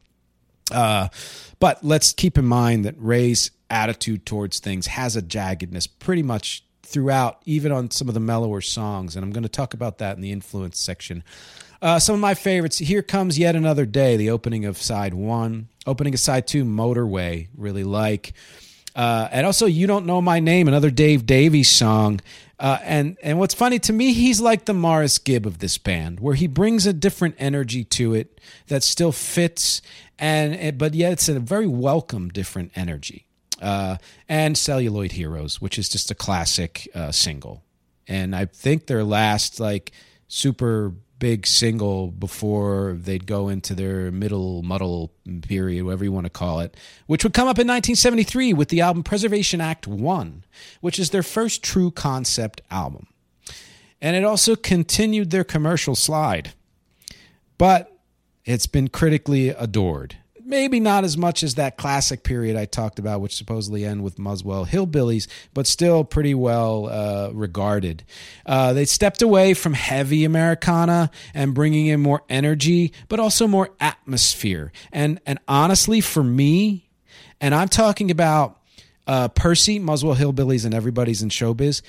Uh, 0.70 1.09
but 1.59 1.84
let's 1.84 2.12
keep 2.12 2.38
in 2.38 2.46
mind 2.46 2.84
that 2.84 2.94
Ray's 2.98 3.50
attitude 3.72 4.26
towards 4.26 4.60
things 4.60 4.86
has 4.86 5.16
a 5.16 5.22
jaggedness 5.22 5.88
pretty 5.98 6.22
much 6.22 6.64
throughout, 6.82 7.40
even 7.46 7.72
on 7.72 7.90
some 7.90 8.06
of 8.06 8.14
the 8.14 8.20
mellower 8.20 8.60
songs. 8.60 9.16
And 9.16 9.24
I'm 9.24 9.32
going 9.32 9.42
to 9.42 9.48
talk 9.48 9.74
about 9.74 9.98
that 9.98 10.14
in 10.16 10.22
the 10.22 10.30
influence 10.30 10.78
section. 10.78 11.24
Uh, 11.80 11.98
some 11.98 12.14
of 12.14 12.20
my 12.20 12.34
favorites. 12.34 12.78
Here 12.78 13.02
comes 13.02 13.38
yet 13.38 13.56
another 13.56 13.86
day. 13.86 14.16
The 14.16 14.30
opening 14.30 14.66
of 14.66 14.76
side 14.76 15.14
one, 15.14 15.68
opening 15.86 16.14
of 16.14 16.20
side 16.20 16.46
two, 16.46 16.64
Motorway. 16.64 17.48
Really 17.56 17.82
like. 17.82 18.34
Uh, 18.94 19.26
and 19.32 19.46
also, 19.46 19.64
you 19.64 19.86
don't 19.86 20.04
know 20.04 20.20
my 20.20 20.38
name, 20.38 20.68
another 20.68 20.90
Dave 20.90 21.24
Davies 21.24 21.70
song. 21.70 22.20
Uh, 22.60 22.78
and 22.82 23.16
and 23.22 23.38
what's 23.38 23.54
funny 23.54 23.78
to 23.80 23.92
me, 23.92 24.12
he's 24.12 24.40
like 24.40 24.66
the 24.66 24.74
Maurice 24.74 25.18
Gibb 25.18 25.46
of 25.46 25.58
this 25.58 25.78
band, 25.78 26.20
where 26.20 26.34
he 26.34 26.46
brings 26.46 26.86
a 26.86 26.92
different 26.92 27.34
energy 27.38 27.82
to 27.84 28.14
it 28.14 28.40
that 28.68 28.84
still 28.84 29.10
fits, 29.10 29.82
and 30.18 30.78
but 30.78 30.94
yet 30.94 31.12
it's 31.12 31.28
a 31.28 31.40
very 31.40 31.66
welcome 31.66 32.28
different 32.28 32.70
energy 32.76 33.26
uh, 33.62 33.96
and 34.28 34.58
Celluloid 34.58 35.12
Heroes, 35.12 35.60
which 35.60 35.78
is 35.78 35.88
just 35.88 36.10
a 36.10 36.14
classic 36.14 36.88
uh, 36.94 37.12
single. 37.12 37.62
And 38.08 38.34
I 38.34 38.46
think 38.46 38.86
their 38.86 39.04
last 39.04 39.60
like 39.60 39.92
super 40.28 40.92
big 41.18 41.46
single 41.46 42.08
before 42.08 42.98
they'd 43.00 43.26
go 43.26 43.48
into 43.48 43.74
their 43.74 44.10
middle 44.10 44.62
muddle 44.62 45.12
period, 45.42 45.84
whatever 45.84 46.02
you 46.02 46.10
want 46.10 46.26
to 46.26 46.30
call 46.30 46.58
it, 46.58 46.76
which 47.06 47.22
would 47.22 47.32
come 47.32 47.46
up 47.46 47.60
in 47.60 47.68
1973 47.68 48.52
with 48.52 48.70
the 48.70 48.80
album 48.80 49.04
Preservation 49.04 49.60
Act 49.60 49.86
1, 49.86 50.44
which 50.80 50.98
is 50.98 51.10
their 51.10 51.22
first 51.22 51.62
true 51.62 51.92
concept 51.92 52.60
album. 52.72 53.06
And 54.00 54.16
it 54.16 54.24
also 54.24 54.56
continued 54.56 55.30
their 55.30 55.44
commercial 55.44 55.94
slide. 55.94 56.54
But 57.56 57.96
it's 58.44 58.66
been 58.66 58.88
critically 58.88 59.50
adored 59.50 60.16
maybe 60.53 60.78
not 60.78 61.03
as 61.03 61.16
much 61.16 61.42
as 61.42 61.55
that 61.55 61.78
classic 61.78 62.22
period 62.22 62.57
I 62.57 62.66
talked 62.66 62.98
about, 62.98 63.22
which 63.22 63.34
supposedly 63.34 63.86
end 63.86 64.05
with 64.05 64.18
Muswell 64.18 64.66
Hillbillies, 64.66 65.26
but 65.55 65.66
still 65.66 66.05
pretty 66.05 66.34
well 66.34 66.90
uh, 66.90 67.30
regarded. 67.32 68.05
Uh, 68.44 68.74
they 68.74 68.84
stepped 68.84 69.22
away 69.22 69.55
from 69.55 69.72
heavy 69.72 70.26
Americana 70.26 71.11
and 71.32 71.55
bringing 71.55 71.86
in 71.86 72.00
more 72.00 72.20
energy, 72.28 72.92
but 73.09 73.18
also 73.18 73.48
more 73.48 73.70
atmosphere. 73.80 74.72
And 74.92 75.22
and 75.24 75.38
honestly, 75.48 76.03
for 76.03 76.22
me, 76.22 76.90
and 77.40 77.55
I'm 77.55 77.68
talking 77.68 78.11
about 78.11 78.61
uh, 79.07 79.28
Percy, 79.28 79.78
Muswell 79.78 80.16
Hillbillies, 80.16 80.66
and 80.66 80.74
everybody's 80.74 81.22
in 81.22 81.30
showbiz. 81.30 81.80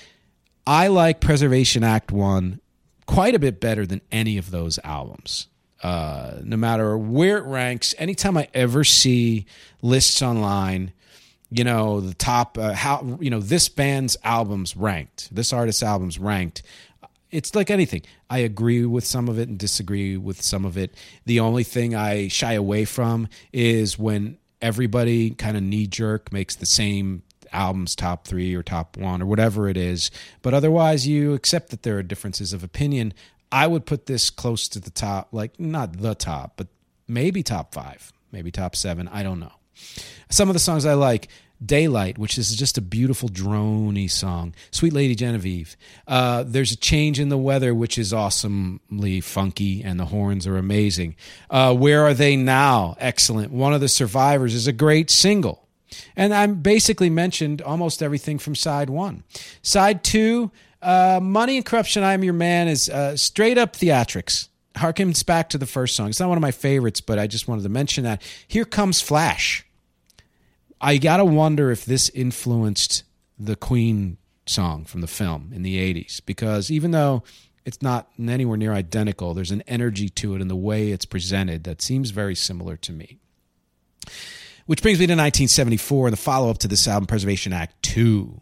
I 0.66 0.88
like 0.88 1.20
Preservation 1.20 1.84
Act 1.84 2.14
One 2.14 2.62
quite 3.08 3.36
a 3.36 3.40
bit 3.40 3.60
better 3.60 3.86
than 3.86 4.00
any 4.10 4.38
of 4.38 4.52
those 4.52 4.80
albums. 4.86 5.50
Uh, 5.84 6.40
no 6.44 6.56
matter 6.56 6.98
where 6.98 7.38
it 7.38 7.44
ranks, 7.44 7.94
anytime 7.98 8.38
I 8.38 8.48
ever 8.54 8.86
see 8.86 9.46
lists 9.82 10.22
online, 10.22 10.94
you 11.52 11.66
know, 11.66 12.00
the 12.00 12.14
top, 12.14 12.58
uh, 12.58 12.74
how, 12.74 13.18
you 13.20 13.30
know, 13.30 13.42
this 13.42 13.68
band's 13.68 14.16
albums 14.24 14.78
ranked, 14.78 15.34
this 15.36 15.52
artist's 15.52 15.84
albums 15.84 16.18
ranked, 16.18 16.64
it's 17.32 17.54
like 17.54 17.70
anything. 17.70 18.04
I 18.30 18.40
agree 18.40 18.86
with 18.86 19.06
some 19.06 19.28
of 19.28 19.38
it 19.38 19.50
and 19.50 19.58
disagree 19.58 20.16
with 20.16 20.42
some 20.42 20.66
of 20.66 20.78
it. 20.78 20.96
The 21.26 21.42
only 21.42 21.64
thing 21.64 21.96
I 21.96 22.30
shy 22.30 22.54
away 22.54 22.86
from 22.86 23.28
is 23.52 24.00
when 24.00 24.38
everybody 24.62 25.32
kind 25.32 25.58
of 25.58 25.64
knee 25.64 25.88
jerk 25.88 26.32
makes 26.32 26.56
the 26.56 26.66
same 26.66 27.24
album's 27.52 27.96
top 27.96 28.28
three 28.28 28.56
or 28.56 28.64
top 28.64 28.98
one 28.98 29.22
or 29.22 29.26
whatever 29.26 29.68
it 29.70 29.78
is. 29.78 30.12
But 30.42 30.54
otherwise, 30.54 31.08
you 31.08 31.34
accept 31.34 31.70
that 31.70 31.84
there 31.84 31.98
are 31.98 32.04
differences 32.04 32.54
of 32.54 32.64
opinion. 32.64 33.14
I 33.54 33.68
would 33.68 33.86
put 33.86 34.08
this 34.08 34.32
close 34.32 34.68
to 34.70 34.80
the 34.80 34.90
top, 34.90 35.30
like 35.32 35.60
not 35.60 36.02
the 36.02 36.16
top, 36.16 36.54
but 36.58 36.68
maybe 37.08 37.44
top 37.44 37.72
five, 37.74 38.12
maybe 38.32 38.50
top 38.50 38.76
seven. 38.76 39.08
I 39.08 39.22
don't 39.22 39.40
know. 39.40 39.54
Some 40.32 40.50
of 40.50 40.54
the 40.54 40.60
songs 40.60 40.88
I 40.88 40.96
like 40.96 41.28
Daylight, 41.64 42.18
which 42.18 42.40
is 42.40 42.56
just 42.56 42.80
a 42.80 42.82
beautiful 42.82 43.30
drony 43.30 44.10
song. 44.10 44.56
Sweet 44.72 44.92
Lady 44.92 45.14
Genevieve. 45.14 45.78
Uh, 46.08 46.44
there's 46.46 46.72
a 46.72 46.76
change 46.76 47.20
in 47.20 47.30
the 47.30 47.38
weather, 47.38 47.76
which 47.76 48.00
is 48.00 48.12
awesomely 48.12 49.22
funky, 49.22 49.84
and 49.84 50.00
the 50.00 50.06
horns 50.06 50.48
are 50.48 50.58
amazing. 50.58 51.16
Uh, 51.52 51.76
Where 51.76 52.04
are 52.04 52.16
they 52.16 52.36
now? 52.36 52.96
Excellent. 52.98 53.52
One 53.52 53.76
of 53.76 53.82
the 53.82 53.88
survivors 53.88 54.56
is 54.56 54.66
a 54.66 54.74
great 54.74 55.12
single. 55.12 55.68
And 56.16 56.34
I 56.34 56.48
basically 56.48 57.12
mentioned 57.12 57.62
almost 57.62 58.02
everything 58.02 58.40
from 58.40 58.56
side 58.56 58.90
one. 58.90 59.24
Side 59.62 60.04
two, 60.04 60.50
uh, 60.84 61.20
Money 61.22 61.58
and 61.58 61.66
Corruption, 61.66 62.04
I 62.04 62.14
Am 62.14 62.24
Your 62.24 62.34
Man 62.34 62.68
is 62.68 62.90
uh, 62.90 63.18
straight 63.18 63.58
up 63.58 63.74
theatrics. 63.74 64.50
Harkens 64.76 65.26
back 65.26 65.50
to 65.50 65.58
the 65.58 65.66
first 65.66 65.96
song. 65.96 66.10
It's 66.10 66.20
not 66.20 66.30
one 66.30 66.38
of 66.38 66.42
my 66.42 66.52
favorites, 66.52 67.00
but 67.00 67.20
I 67.20 67.28
just 67.28 67.48
wanted 67.48 67.64
to 67.64 67.70
mention 67.70 68.04
that. 68.04 68.22
Here 68.48 68.66
comes 68.66 69.02
Flash. 69.02 69.66
I 70.82 70.98
got 70.98 71.18
to 71.18 71.26
wonder 71.26 71.72
if 71.72 71.86
this 71.86 72.10
influenced 72.10 73.04
the 73.38 73.56
Queen 73.56 74.18
song 74.46 74.84
from 74.86 75.02
the 75.02 75.08
film 75.08 75.52
in 75.54 75.62
the 75.62 75.78
80s, 75.78 76.22
because 76.26 76.70
even 76.70 76.92
though 76.92 77.24
it's 77.66 77.82
not 77.82 78.10
anywhere 78.20 78.58
near 78.58 78.74
identical. 78.74 79.34
There's 79.34 79.52
an 79.52 79.64
energy 79.68 80.10
to 80.10 80.36
it 80.36 80.42
in 80.42 80.48
the 80.48 80.56
way 80.56 80.92
it's 80.92 81.06
presented 81.06 81.64
that 81.64 81.82
seems 81.82 82.10
very 82.10 82.36
similar 82.36 82.76
to 82.78 82.92
me. 82.92 83.20
Which 84.66 84.82
brings 84.82 85.00
me 85.00 85.08
to 85.08 85.14
1974 85.14 86.08
and 86.08 86.14
the 86.14 86.18
follow 86.18 86.50
up 86.50 86.58
to 86.60 86.68
this 86.68 86.88
album, 86.88 87.08
Preservation 87.08 87.54
Act 87.54 87.82
2, 87.84 88.40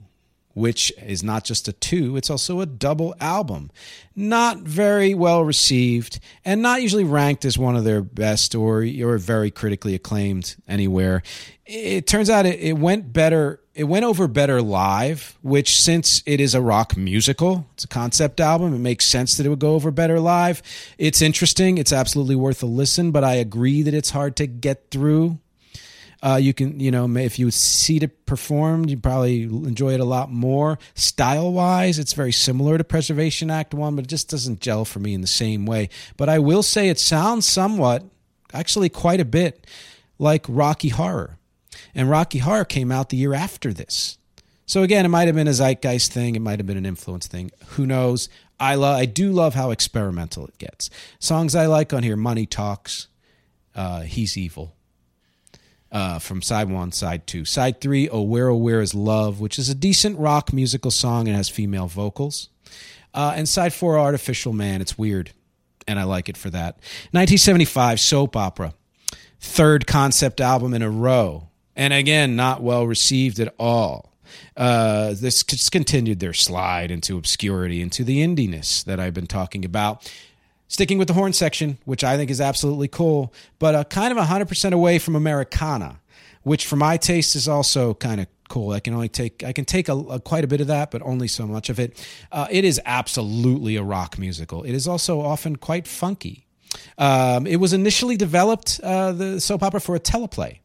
which 0.53 0.91
is 1.01 1.23
not 1.23 1.43
just 1.43 1.67
a 1.67 1.73
two, 1.73 2.17
it's 2.17 2.29
also 2.29 2.59
a 2.59 2.65
double 2.65 3.15
album. 3.19 3.71
Not 4.15 4.59
very 4.59 5.13
well 5.13 5.43
received 5.43 6.19
and 6.43 6.61
not 6.61 6.81
usually 6.81 7.03
ranked 7.03 7.45
as 7.45 7.57
one 7.57 7.75
of 7.75 7.83
their 7.83 8.01
best 8.01 8.55
or, 8.55 8.85
or 9.03 9.17
very 9.17 9.51
critically 9.51 9.95
acclaimed 9.95 10.55
anywhere. 10.67 11.23
It 11.65 12.07
turns 12.07 12.29
out 12.29 12.45
it, 12.45 12.59
it 12.59 12.77
went 12.77 13.13
better. 13.13 13.59
It 13.73 13.85
went 13.85 14.03
over 14.03 14.27
better 14.27 14.61
live, 14.61 15.37
which 15.41 15.79
since 15.79 16.21
it 16.25 16.41
is 16.41 16.53
a 16.53 16.61
rock 16.61 16.97
musical, 16.97 17.65
it's 17.73 17.85
a 17.85 17.87
concept 17.87 18.41
album, 18.41 18.73
it 18.73 18.79
makes 18.79 19.05
sense 19.05 19.37
that 19.37 19.45
it 19.45 19.49
would 19.49 19.59
go 19.59 19.75
over 19.75 19.91
better 19.91 20.19
live. 20.19 20.61
It's 20.97 21.21
interesting. 21.21 21.77
It's 21.77 21.93
absolutely 21.93 22.35
worth 22.35 22.61
a 22.63 22.65
listen, 22.65 23.11
but 23.11 23.23
I 23.23 23.35
agree 23.35 23.81
that 23.83 23.93
it's 23.93 24.09
hard 24.09 24.35
to 24.35 24.47
get 24.47 24.91
through 24.91 25.39
uh, 26.21 26.37
you 26.41 26.53
can, 26.53 26.79
you 26.79 26.91
know, 26.91 27.09
if 27.17 27.39
you 27.39 27.49
see 27.49 27.97
it 27.97 28.25
performed, 28.25 28.89
you 28.89 28.97
probably 28.97 29.43
enjoy 29.43 29.93
it 29.93 29.99
a 29.99 30.05
lot 30.05 30.31
more. 30.31 30.77
Style 30.93 31.51
wise, 31.51 31.97
it's 31.97 32.13
very 32.13 32.31
similar 32.31 32.77
to 32.77 32.83
Preservation 32.83 33.49
Act 33.49 33.73
1, 33.73 33.95
but 33.95 34.05
it 34.05 34.07
just 34.07 34.29
doesn't 34.29 34.59
gel 34.59 34.85
for 34.85 34.99
me 34.99 35.13
in 35.13 35.21
the 35.21 35.27
same 35.27 35.65
way. 35.65 35.89
But 36.17 36.29
I 36.29 36.39
will 36.39 36.63
say 36.63 36.89
it 36.89 36.99
sounds 36.99 37.47
somewhat, 37.47 38.03
actually 38.53 38.89
quite 38.89 39.19
a 39.19 39.25
bit, 39.25 39.65
like 40.19 40.45
Rocky 40.47 40.89
Horror. 40.89 41.37
And 41.95 42.09
Rocky 42.09 42.39
Horror 42.39 42.65
came 42.65 42.91
out 42.91 43.09
the 43.09 43.17
year 43.17 43.33
after 43.33 43.73
this. 43.73 44.17
So 44.67 44.83
again, 44.83 45.05
it 45.05 45.09
might 45.09 45.27
have 45.27 45.35
been 45.35 45.47
a 45.47 45.53
zeitgeist 45.53 46.13
thing. 46.13 46.35
It 46.35 46.41
might 46.41 46.59
have 46.59 46.67
been 46.67 46.77
an 46.77 46.85
influence 46.85 47.27
thing. 47.27 47.51
Who 47.69 47.85
knows? 47.85 48.29
I 48.59 48.75
love. 48.75 48.97
I 48.97 49.05
do 49.05 49.31
love 49.31 49.55
how 49.55 49.71
experimental 49.71 50.45
it 50.45 50.57
gets. 50.59 50.89
Songs 51.19 51.55
I 51.55 51.65
like 51.65 51.93
on 51.93 52.03
here: 52.03 52.15
"Money 52.15 52.45
Talks," 52.45 53.07
uh, 53.75 54.01
"He's 54.01 54.37
Evil," 54.37 54.75
uh, 55.91 56.19
from 56.19 56.41
side 56.41 56.69
one, 56.69 56.91
side 56.91 57.27
two. 57.27 57.45
Side 57.45 57.81
three, 57.81 58.09
Oh 58.09 58.21
Where, 58.21 58.49
Oh 58.49 58.55
Where 58.55 58.81
is 58.81 58.95
Love, 58.95 59.39
which 59.39 59.59
is 59.59 59.69
a 59.69 59.75
decent 59.75 60.17
rock 60.17 60.53
musical 60.53 60.91
song 60.91 61.27
and 61.27 61.35
has 61.35 61.49
female 61.49 61.87
vocals. 61.87 62.49
Uh, 63.13 63.33
and 63.35 63.47
side 63.47 63.73
four, 63.73 63.99
Artificial 63.99 64.53
Man. 64.53 64.81
It's 64.81 64.97
weird, 64.97 65.31
and 65.87 65.99
I 65.99 66.03
like 66.03 66.29
it 66.29 66.37
for 66.37 66.49
that. 66.49 66.75
1975, 67.11 67.99
Soap 67.99 68.35
Opera. 68.35 68.73
Third 69.39 69.87
concept 69.87 70.39
album 70.39 70.73
in 70.73 70.81
a 70.81 70.89
row. 70.89 71.49
And 71.75 71.93
again, 71.93 72.35
not 72.35 72.61
well 72.61 72.85
received 72.85 73.39
at 73.39 73.53
all. 73.59 74.13
Uh, 74.55 75.13
this 75.19 75.43
continued 75.43 76.19
their 76.19 76.33
slide 76.33 76.91
into 76.91 77.17
obscurity, 77.17 77.81
into 77.81 78.03
the 78.03 78.19
indiness 78.19 78.83
that 78.85 78.99
I've 78.99 79.13
been 79.13 79.27
talking 79.27 79.65
about 79.65 80.09
sticking 80.71 80.97
with 80.97 81.09
the 81.09 81.13
horn 81.13 81.33
section, 81.33 81.77
which 81.83 82.01
I 82.01 82.15
think 82.15 82.31
is 82.31 82.39
absolutely 82.39 82.87
cool, 82.87 83.33
but 83.59 83.75
uh, 83.75 83.83
kind 83.83 84.17
of 84.17 84.25
100% 84.25 84.71
away 84.71 84.99
from 84.99 85.17
Americana, 85.17 85.99
which 86.43 86.65
for 86.65 86.77
my 86.77 86.95
taste 86.95 87.35
is 87.35 87.45
also 87.45 87.93
kind 87.95 88.21
of 88.21 88.27
cool. 88.47 88.71
I 88.71 88.79
can 88.79 88.93
only 88.93 89.09
take 89.09 89.43
I 89.43 89.51
can 89.51 89.65
take 89.65 89.89
a, 89.89 89.97
a, 89.97 90.19
quite 90.21 90.45
a 90.45 90.47
bit 90.47 90.61
of 90.61 90.67
that, 90.67 90.89
but 90.89 91.01
only 91.01 91.27
so 91.27 91.45
much 91.45 91.69
of 91.69 91.77
it. 91.77 92.01
Uh, 92.31 92.47
it 92.49 92.63
is 92.63 92.79
absolutely 92.85 93.75
a 93.75 93.83
rock 93.83 94.17
musical. 94.17 94.63
It 94.63 94.71
is 94.71 94.87
also 94.87 95.19
often 95.19 95.57
quite 95.57 95.89
funky. 95.89 96.47
Um, 96.97 97.45
it 97.47 97.57
was 97.57 97.73
initially 97.73 98.15
developed 98.15 98.79
uh, 98.81 99.11
the 99.11 99.41
soap 99.41 99.63
opera 99.63 99.81
for 99.81 99.95
a 99.95 99.99
teleplay. 99.99 100.59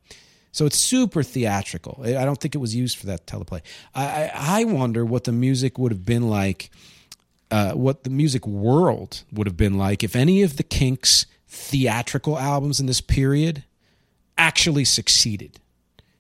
So 0.53 0.67
it's 0.67 0.79
super 0.79 1.25
theatrical. 1.25 2.01
I 2.05 2.25
don't 2.25 2.41
think 2.41 2.55
it 2.55 2.59
was 2.59 2.77
used 2.77 2.97
for 2.97 3.07
that 3.07 3.27
teleplay. 3.27 3.61
I, 3.93 4.07
I, 4.07 4.61
I 4.61 4.65
wonder 4.65 5.05
what 5.05 5.25
the 5.25 5.33
music 5.33 5.79
would 5.79 5.91
have 5.91 6.07
been 6.07 6.31
like 6.31 6.71
uh, 7.51 7.73
what 7.73 8.05
the 8.05 8.11
music 8.11 8.47
world 8.47 9.23
would 9.33 9.47
have 9.47 9.57
been 9.57 9.79
like 9.79 10.03
if 10.03 10.17
any 10.17 10.43
of 10.43 10.57
the 10.57 10.63
Kinks' 10.63 11.27
theatrical 11.49 12.39
albums 12.39 12.81
in 12.81 12.87
this 12.87 13.01
period 13.01 13.65
actually 14.37 14.85
succeeded. 14.85 15.61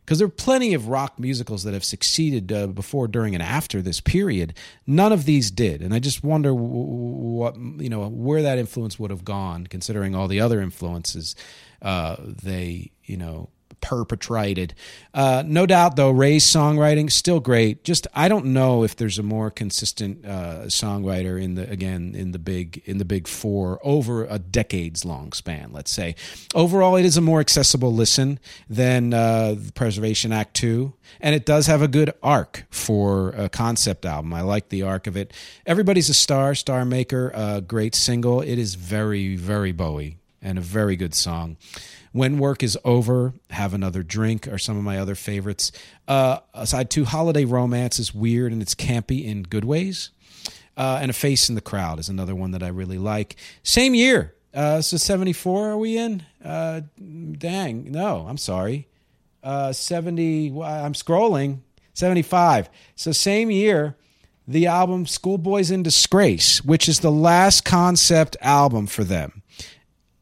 Because 0.04 0.18
there 0.18 0.26
are 0.26 0.30
plenty 0.30 0.72
of 0.72 0.86
rock 0.86 1.18
musicals 1.18 1.64
that 1.64 1.74
have 1.74 1.84
succeeded 1.84 2.52
uh, 2.52 2.68
before, 2.68 3.08
during, 3.08 3.34
and 3.34 3.42
after 3.42 3.82
this 3.82 4.00
period. 4.00 4.54
None 4.86 5.12
of 5.12 5.24
these 5.24 5.50
did, 5.50 5.82
and 5.82 5.92
I 5.92 5.98
just 5.98 6.22
wonder 6.22 6.54
what 6.54 7.56
you 7.56 7.88
know 7.88 8.08
where 8.08 8.40
that 8.40 8.56
influence 8.56 9.00
would 9.00 9.10
have 9.10 9.24
gone, 9.24 9.66
considering 9.66 10.14
all 10.14 10.28
the 10.28 10.40
other 10.40 10.60
influences 10.60 11.34
uh, 11.82 12.16
they 12.20 12.92
you 13.04 13.16
know 13.16 13.48
perpetrated. 13.80 14.74
Uh, 15.14 15.42
no 15.46 15.66
doubt, 15.66 15.96
though, 15.96 16.10
Ray's 16.10 16.44
songwriting 16.44 17.10
still 17.10 17.40
great. 17.40 17.84
Just 17.84 18.06
I 18.14 18.28
don't 18.28 18.46
know 18.46 18.82
if 18.82 18.96
there's 18.96 19.18
a 19.18 19.22
more 19.22 19.50
consistent 19.50 20.24
uh, 20.24 20.64
songwriter 20.64 21.40
in 21.42 21.54
the 21.54 21.70
again 21.70 22.14
in 22.14 22.32
the 22.32 22.38
big 22.38 22.82
in 22.84 22.98
the 22.98 23.04
big 23.04 23.28
four 23.28 23.78
over 23.82 24.24
a 24.24 24.38
decades 24.38 25.04
long 25.04 25.32
span. 25.32 25.72
Let's 25.72 25.90
say 25.90 26.16
overall, 26.54 26.96
it 26.96 27.04
is 27.04 27.16
a 27.16 27.20
more 27.20 27.40
accessible 27.40 27.92
listen 27.92 28.38
than 28.68 29.14
uh, 29.14 29.56
Preservation 29.74 30.32
Act 30.32 30.54
Two, 30.54 30.94
and 31.20 31.34
it 31.34 31.46
does 31.46 31.66
have 31.66 31.82
a 31.82 31.88
good 31.88 32.12
arc 32.22 32.64
for 32.70 33.30
a 33.30 33.48
concept 33.48 34.04
album. 34.04 34.34
I 34.34 34.42
like 34.42 34.68
the 34.68 34.82
arc 34.82 35.06
of 35.06 35.16
it. 35.16 35.32
Everybody's 35.64 36.08
a 36.08 36.14
star, 36.14 36.54
Star 36.54 36.84
Maker, 36.84 37.30
a 37.34 37.60
great 37.60 37.94
single. 37.94 38.40
It 38.40 38.58
is 38.58 38.74
very 38.74 39.36
very 39.36 39.72
Bowie 39.72 40.18
and 40.42 40.58
a 40.58 40.62
very 40.62 40.96
good 40.96 41.14
song. 41.14 41.56
When 42.16 42.38
Work 42.38 42.62
is 42.62 42.78
Over, 42.82 43.34
Have 43.50 43.74
Another 43.74 44.02
Drink 44.02 44.48
are 44.48 44.56
some 44.56 44.78
of 44.78 44.82
my 44.82 44.96
other 44.96 45.14
favorites. 45.14 45.70
Uh, 46.08 46.38
aside 46.54 46.88
two, 46.88 47.04
Holiday 47.04 47.44
Romance 47.44 47.98
is 47.98 48.14
weird 48.14 48.52
and 48.52 48.62
it's 48.62 48.74
campy 48.74 49.22
in 49.22 49.42
good 49.42 49.66
ways. 49.66 50.12
Uh, 50.78 50.98
and 51.02 51.10
A 51.10 51.12
Face 51.12 51.50
in 51.50 51.56
the 51.56 51.60
Crowd 51.60 51.98
is 51.98 52.08
another 52.08 52.34
one 52.34 52.52
that 52.52 52.62
I 52.62 52.68
really 52.68 52.96
like. 52.96 53.36
Same 53.62 53.94
year. 53.94 54.34
Uh, 54.54 54.80
so 54.80 54.96
74 54.96 55.72
are 55.72 55.76
we 55.76 55.98
in? 55.98 56.24
Uh, 56.42 56.80
dang, 56.98 57.92
no, 57.92 58.24
I'm 58.26 58.38
sorry. 58.38 58.88
Uh, 59.42 59.74
70, 59.74 60.58
I'm 60.62 60.94
scrolling. 60.94 61.58
75. 61.92 62.70
So 62.94 63.12
same 63.12 63.50
year, 63.50 63.94
the 64.48 64.68
album 64.68 65.04
Schoolboys 65.04 65.70
in 65.70 65.82
Disgrace, 65.82 66.64
which 66.64 66.88
is 66.88 67.00
the 67.00 67.12
last 67.12 67.66
concept 67.66 68.38
album 68.40 68.86
for 68.86 69.04
them. 69.04 69.42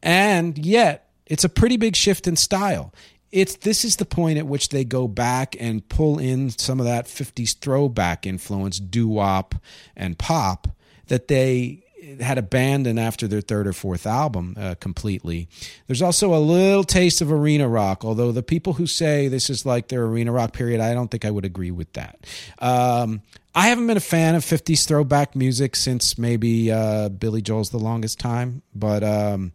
And 0.03 0.57
yet, 0.57 1.04
it's 1.25 1.43
a 1.43 1.49
pretty 1.49 1.77
big 1.77 1.95
shift 1.95 2.27
in 2.27 2.35
style. 2.35 2.93
It's 3.31 3.55
this 3.57 3.83
is 3.83 3.97
the 3.97 4.05
point 4.05 4.37
at 4.37 4.47
which 4.47 4.69
they 4.69 4.85
go 4.85 5.07
back 5.07 5.55
and 5.59 5.87
pull 5.89 6.19
in 6.19 6.51
some 6.51 6.79
of 6.79 6.85
that 6.85 7.05
50s 7.05 7.57
throwback 7.57 8.25
influence, 8.25 8.79
doo-wop 8.79 9.55
and 9.95 10.17
pop 10.17 10.67
that 11.07 11.27
they 11.27 11.85
had 12.19 12.37
abandoned 12.37 12.99
after 12.99 13.27
their 13.27 13.41
third 13.41 13.67
or 13.67 13.73
fourth 13.73 14.05
album 14.05 14.55
uh, 14.59 14.75
completely. 14.79 15.47
There's 15.87 16.01
also 16.01 16.33
a 16.35 16.39
little 16.39 16.83
taste 16.83 17.21
of 17.21 17.31
arena 17.31 17.67
rock, 17.67 18.05
although 18.05 18.31
the 18.31 18.43
people 18.43 18.73
who 18.73 18.87
say 18.87 19.27
this 19.27 19.49
is 19.49 19.65
like 19.65 19.87
their 19.87 20.05
arena 20.05 20.31
rock 20.31 20.53
period, 20.53 20.79
I 20.81 20.93
don't 20.93 21.09
think 21.09 21.25
I 21.25 21.31
would 21.31 21.45
agree 21.45 21.71
with 21.71 21.91
that. 21.93 22.19
Um, 22.59 23.21
I 23.53 23.67
haven't 23.67 23.87
been 23.87 23.97
a 23.97 24.01
fan 24.01 24.35
of 24.35 24.43
50s 24.43 24.85
throwback 24.85 25.35
music 25.35 25.75
since 25.75 26.17
maybe 26.17 26.71
uh, 26.71 27.09
Billy 27.09 27.41
Joel's 27.41 27.69
The 27.69 27.79
Longest 27.79 28.19
Time, 28.19 28.61
but 28.73 29.03
um, 29.03 29.53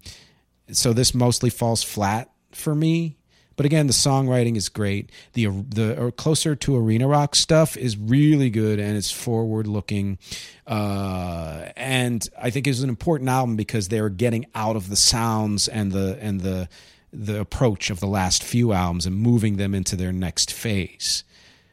so 0.73 0.93
this 0.93 1.15
mostly 1.15 1.51
falls 1.51 1.83
flat 1.83 2.31
for 2.53 2.75
me. 2.75 3.17
But 3.61 3.67
again, 3.67 3.89
the 3.89 3.93
songwriting 3.93 4.57
is 4.57 4.71
great. 4.71 5.11
The 5.35 5.49
the 5.49 6.01
or 6.01 6.11
closer 6.11 6.57
to 6.57 6.77
arena 6.79 7.07
rock 7.07 7.35
stuff 7.35 7.77
is 7.77 7.95
really 7.95 8.49
good 8.49 8.79
and 8.79 8.97
it's 8.97 9.11
forward 9.11 9.67
looking. 9.67 10.19
Uh, 10.67 11.67
and 11.77 12.27
I 12.41 12.49
think 12.49 12.67
it's 12.67 12.81
an 12.81 12.89
important 12.89 13.29
album 13.29 13.57
because 13.57 13.89
they're 13.89 14.09
getting 14.09 14.47
out 14.55 14.77
of 14.77 14.89
the 14.89 14.97
sounds 14.97 15.69
and 15.69 15.93
the 15.93 16.17
and 16.23 16.41
the 16.41 16.71
the 17.13 17.39
approach 17.39 17.91
of 17.91 18.01
the 18.01 18.07
last 18.07 18.43
few 18.43 18.73
albums 18.73 19.05
and 19.05 19.15
moving 19.15 19.59
them 19.59 19.75
into 19.75 19.95
their 19.95 20.13
next 20.13 20.51
phase, 20.51 21.23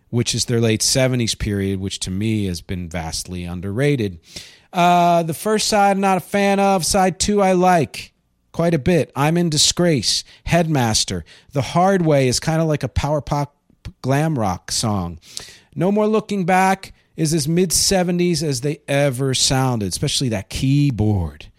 which 0.10 0.36
is 0.36 0.44
their 0.44 0.60
late 0.60 0.82
'70s 0.82 1.40
period, 1.40 1.80
which 1.80 2.00
to 2.00 2.12
me 2.12 2.48
has 2.48 2.60
been 2.60 2.90
vastly 2.90 3.46
underrated. 3.46 4.20
Uh, 4.74 5.24
the 5.24 5.34
first 5.34 5.70
side 5.70 5.92
I'm 5.92 6.02
not 6.02 6.18
a 6.18 6.20
fan 6.20 6.60
of. 6.60 6.86
Side 6.86 7.18
two 7.18 7.42
I 7.42 7.54
like 7.54 8.12
quite 8.58 8.74
a 8.74 8.80
bit. 8.80 9.12
I'm 9.16 9.38
in 9.38 9.52
disgrace. 9.52 10.24
Headmaster. 10.46 11.24
The 11.52 11.62
hard 11.62 12.04
way 12.04 12.28
is 12.28 12.40
kind 12.40 12.60
of 12.60 12.68
like 12.68 12.82
a 12.82 12.90
power 12.90 13.22
pop 13.22 13.56
glam 14.02 14.40
rock 14.40 14.72
song. 14.72 15.20
No 15.76 15.92
more 15.92 16.08
looking 16.08 16.44
back 16.44 16.92
is 17.16 17.36
as 17.36 17.48
mid 17.48 17.70
70s 17.70 18.42
as 18.42 18.62
they 18.62 18.80
ever 18.88 19.36
sounded, 19.36 19.90
especially 19.90 20.30
that 20.30 20.50
keyboard. 20.50 21.52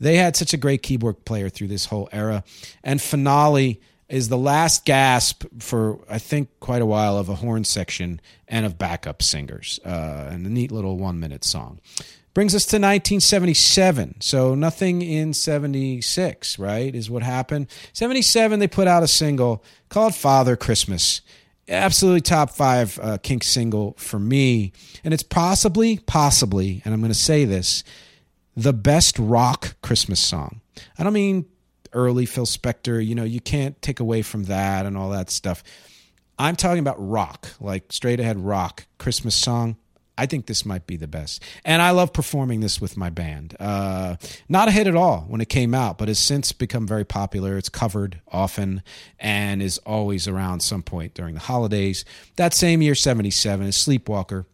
They 0.00 0.16
had 0.16 0.34
such 0.34 0.52
a 0.52 0.56
great 0.56 0.82
keyboard 0.82 1.24
player 1.24 1.48
through 1.48 1.68
this 1.68 1.84
whole 1.84 2.08
era. 2.10 2.42
And 2.82 3.00
finale 3.00 3.80
is 4.08 4.28
the 4.28 4.36
last 4.36 4.84
gasp 4.84 5.44
for 5.60 6.00
I 6.10 6.18
think 6.18 6.48
quite 6.58 6.82
a 6.82 6.86
while 6.86 7.18
of 7.18 7.28
a 7.28 7.36
horn 7.36 7.62
section 7.62 8.20
and 8.48 8.66
of 8.66 8.78
backup 8.78 9.22
singers, 9.22 9.78
uh, 9.84 10.28
and 10.28 10.44
a 10.44 10.50
neat 10.50 10.72
little 10.72 10.98
one 10.98 11.20
minute 11.20 11.44
song. 11.44 11.78
Brings 12.34 12.54
us 12.54 12.64
to 12.66 12.76
1977. 12.76 14.20
So 14.20 14.54
nothing 14.54 15.02
in 15.02 15.34
76, 15.34 16.58
right, 16.58 16.94
is 16.94 17.10
what 17.10 17.22
happened. 17.22 17.68
77, 17.92 18.58
they 18.58 18.68
put 18.68 18.88
out 18.88 19.02
a 19.02 19.08
single 19.08 19.62
called 19.90 20.14
Father 20.14 20.56
Christmas. 20.56 21.20
Absolutely 21.68 22.22
top 22.22 22.50
five 22.50 22.98
uh, 23.02 23.18
Kink 23.18 23.44
single 23.44 23.94
for 23.98 24.18
me. 24.18 24.72
And 25.04 25.12
it's 25.12 25.22
possibly, 25.22 25.98
possibly, 25.98 26.80
and 26.84 26.94
I'm 26.94 27.00
going 27.00 27.12
to 27.12 27.18
say 27.18 27.44
this, 27.44 27.84
the 28.56 28.72
best 28.72 29.18
rock 29.18 29.76
Christmas 29.82 30.20
song. 30.20 30.60
I 30.98 31.04
don't 31.04 31.12
mean 31.12 31.46
early 31.92 32.26
Phil 32.26 32.46
Spector, 32.46 33.04
you 33.04 33.14
know, 33.14 33.24
you 33.24 33.40
can't 33.40 33.80
take 33.82 34.00
away 34.00 34.22
from 34.22 34.44
that 34.44 34.86
and 34.86 34.96
all 34.96 35.10
that 35.10 35.30
stuff. 35.30 35.62
I'm 36.38 36.56
talking 36.56 36.78
about 36.78 36.96
rock, 36.98 37.48
like 37.60 37.92
straight 37.92 38.20
ahead 38.20 38.38
rock 38.38 38.86
Christmas 38.98 39.34
song. 39.34 39.76
I 40.16 40.26
think 40.26 40.46
this 40.46 40.66
might 40.66 40.86
be 40.86 40.96
the 40.96 41.06
best. 41.06 41.42
And 41.64 41.80
I 41.80 41.90
love 41.90 42.12
performing 42.12 42.60
this 42.60 42.80
with 42.80 42.96
my 42.96 43.10
band. 43.10 43.56
Uh, 43.58 44.16
not 44.48 44.68
a 44.68 44.70
hit 44.70 44.86
at 44.86 44.94
all 44.94 45.22
when 45.28 45.40
it 45.40 45.48
came 45.48 45.74
out, 45.74 45.98
but 45.98 46.08
has 46.08 46.18
since 46.18 46.52
become 46.52 46.86
very 46.86 47.04
popular. 47.04 47.56
It's 47.56 47.68
covered 47.68 48.20
often 48.28 48.82
and 49.18 49.62
is 49.62 49.78
always 49.78 50.28
around 50.28 50.60
some 50.60 50.82
point 50.82 51.14
during 51.14 51.34
the 51.34 51.40
holidays. 51.40 52.04
That 52.36 52.52
same 52.52 52.82
year, 52.82 52.94
77, 52.94 53.66
is 53.66 53.76
Sleepwalker 53.76 54.46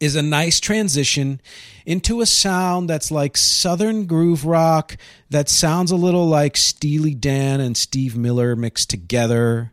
is 0.00 0.16
a 0.16 0.22
nice 0.22 0.60
transition 0.60 1.40
into 1.84 2.20
a 2.20 2.26
sound 2.26 2.88
that's 2.90 3.10
like 3.10 3.36
southern 3.36 4.06
groove 4.06 4.44
rock 4.44 4.96
that 5.30 5.48
sounds 5.48 5.90
a 5.90 5.96
little 5.96 6.26
like 6.26 6.56
Steely 6.56 7.14
Dan 7.14 7.60
and 7.60 7.76
Steve 7.76 8.16
Miller 8.16 8.56
mixed 8.56 8.90
together 8.90 9.72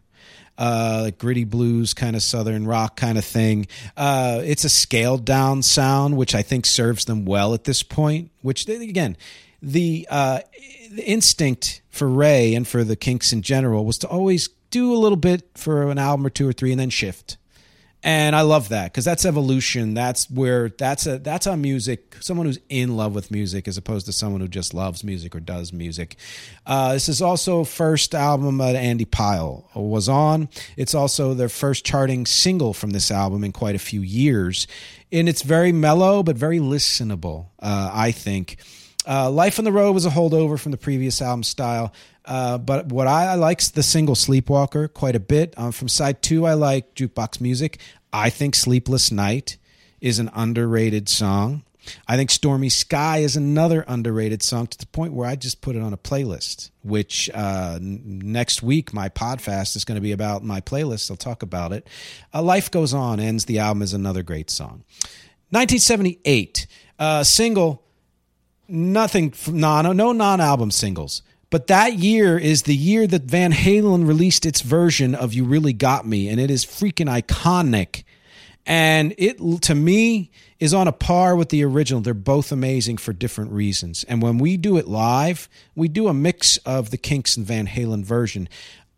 uh, 0.57 1.01
like 1.03 1.17
gritty 1.17 1.43
blues 1.43 1.93
kind 1.93 2.15
of 2.15 2.23
southern 2.23 2.65
rock 2.65 2.95
kind 2.95 3.17
of 3.17 3.25
thing. 3.25 3.67
Uh, 3.97 4.41
it's 4.43 4.63
a 4.63 4.69
scaled 4.69 5.25
down 5.25 5.61
sound, 5.61 6.17
which 6.17 6.35
I 6.35 6.41
think 6.41 6.65
serves 6.65 7.05
them 7.05 7.25
well 7.25 7.53
at 7.53 7.63
this 7.63 7.83
point. 7.83 8.31
Which 8.41 8.67
again, 8.67 9.17
the, 9.61 10.07
uh, 10.09 10.39
the 10.91 11.03
instinct 11.03 11.81
for 11.89 12.07
Ray 12.07 12.55
and 12.55 12.67
for 12.67 12.83
the 12.83 12.95
Kinks 12.95 13.33
in 13.33 13.41
general 13.41 13.85
was 13.85 13.97
to 13.99 14.07
always 14.07 14.49
do 14.69 14.93
a 14.93 14.97
little 14.97 15.17
bit 15.17 15.47
for 15.55 15.89
an 15.89 15.99
album 15.99 16.25
or 16.25 16.29
two 16.29 16.47
or 16.47 16.53
three 16.53 16.71
and 16.71 16.79
then 16.79 16.89
shift 16.89 17.37
and 18.03 18.35
I 18.35 18.41
love 18.41 18.69
that 18.69 18.91
because 18.91 19.05
that's 19.05 19.25
evolution. 19.25 19.93
That's 19.93 20.29
where 20.29 20.69
that's 20.69 21.07
a 21.07 21.19
that's 21.19 21.47
a 21.47 21.55
music. 21.55 22.17
Someone 22.19 22.45
who's 22.45 22.59
in 22.67 22.97
love 22.97 23.15
with 23.15 23.31
music 23.31 23.67
as 23.67 23.77
opposed 23.77 24.05
to 24.07 24.11
someone 24.11 24.41
who 24.41 24.49
just 24.49 24.73
loves 24.73 25.03
music 25.05 25.33
or 25.35 25.39
does 25.39 25.71
music. 25.71 26.17
Uh, 26.65 26.93
this 26.93 27.07
is 27.07 27.21
also 27.21 27.63
first 27.63 28.13
album 28.13 28.57
that 28.57 28.75
Andy 28.75 29.05
Pyle 29.05 29.69
was 29.73 30.09
on. 30.09 30.49
It's 30.75 30.93
also 30.93 31.33
their 31.33 31.49
first 31.49 31.85
charting 31.85 32.25
single 32.25 32.73
from 32.73 32.89
this 32.89 33.09
album 33.09 33.43
in 33.45 33.53
quite 33.53 33.75
a 33.75 33.79
few 33.79 34.01
years, 34.01 34.67
and 35.11 35.29
it's 35.29 35.41
very 35.41 35.71
mellow 35.71 36.23
but 36.23 36.35
very 36.35 36.59
listenable. 36.59 37.47
Uh, 37.59 37.89
I 37.93 38.11
think. 38.11 38.57
Uh, 39.05 39.29
Life 39.29 39.59
on 39.59 39.65
the 39.65 39.71
Road 39.73 39.91
was 39.91 40.05
a 40.05 40.09
holdover 40.09 40.57
from 40.57 40.71
the 40.71 40.77
previous 40.77 41.21
album 41.21 41.43
style. 41.43 41.91
Uh, 42.25 42.57
but 42.57 42.87
what 42.87 43.07
I, 43.07 43.25
I 43.25 43.35
like 43.35 43.61
the 43.61 43.83
single 43.83 44.15
Sleepwalker 44.15 44.87
quite 44.93 45.15
a 45.15 45.19
bit. 45.19 45.53
Um, 45.57 45.71
from 45.71 45.87
side 45.87 46.21
two, 46.21 46.45
I 46.45 46.53
like 46.53 46.95
Jukebox 46.95 47.41
Music. 47.41 47.79
I 48.11 48.29
think 48.29 48.55
Sleepless 48.55 49.11
Night 49.11 49.57
is 49.99 50.19
an 50.19 50.29
underrated 50.33 51.09
song. 51.09 51.63
I 52.07 52.15
think 52.15 52.31
Stormy 52.31 52.69
Sky 52.69 53.19
is 53.19 53.35
another 53.35 53.83
underrated 53.87 54.41
song 54.41 54.67
to 54.67 54.77
the 54.77 54.85
point 54.85 55.13
where 55.13 55.27
I 55.27 55.35
just 55.35 55.61
put 55.61 55.75
it 55.75 55.81
on 55.81 55.91
a 55.93 55.97
playlist, 55.97 56.71
which 56.81 57.29
uh, 57.33 57.73
n- 57.75 58.01
next 58.23 58.63
week 58.63 58.93
my 58.93 59.09
podcast 59.09 59.75
is 59.75 59.83
going 59.83 59.95
to 59.95 60.01
be 60.01 60.11
about 60.13 60.43
my 60.43 60.61
playlist. 60.61 61.11
I'll 61.11 61.17
talk 61.17 61.43
about 61.43 61.73
it. 61.73 61.87
Uh, 62.33 62.41
Life 62.41 62.71
Goes 62.71 62.93
On 62.93 63.19
ends 63.19 63.45
the 63.45 63.59
album 63.59 63.81
is 63.81 63.93
another 63.93 64.23
great 64.23 64.49
song. 64.49 64.83
1978, 65.49 66.67
uh, 66.99 67.23
single, 67.23 67.83
nothing, 68.67 69.33
non, 69.47 69.95
no 69.97 70.11
non 70.13 70.39
album 70.41 70.71
singles. 70.71 71.21
But 71.53 71.67
that 71.67 71.99
year 71.99 72.35
is 72.35 72.63
the 72.63 72.75
year 72.75 73.05
that 73.05 73.25
Van 73.25 73.51
Halen 73.53 74.07
released 74.07 74.43
its 74.43 74.61
version 74.61 75.13
of 75.13 75.35
You 75.35 75.43
Really 75.43 75.71
Got 75.71 76.03
Me, 76.03 76.27
and 76.27 76.39
it 76.39 76.49
is 76.49 76.65
freaking 76.65 77.05
iconic. 77.05 78.05
And 78.65 79.13
it, 79.19 79.37
to 79.61 79.75
me, 79.75 80.31
is 80.59 80.73
on 80.73 80.87
a 80.87 80.91
par 80.91 81.35
with 81.35 81.49
the 81.49 81.63
original. 81.63 82.01
They're 82.01 82.15
both 82.15 82.51
amazing 82.51 82.97
for 82.97 83.13
different 83.13 83.51
reasons. 83.51 84.03
And 84.05 84.19
when 84.19 84.39
we 84.39 84.57
do 84.57 84.77
it 84.77 84.87
live, 84.87 85.47
we 85.75 85.87
do 85.87 86.07
a 86.07 86.13
mix 86.13 86.57
of 86.65 86.89
the 86.89 86.97
Kinks 86.97 87.37
and 87.37 87.45
Van 87.45 87.67
Halen 87.67 88.03
version. 88.03 88.49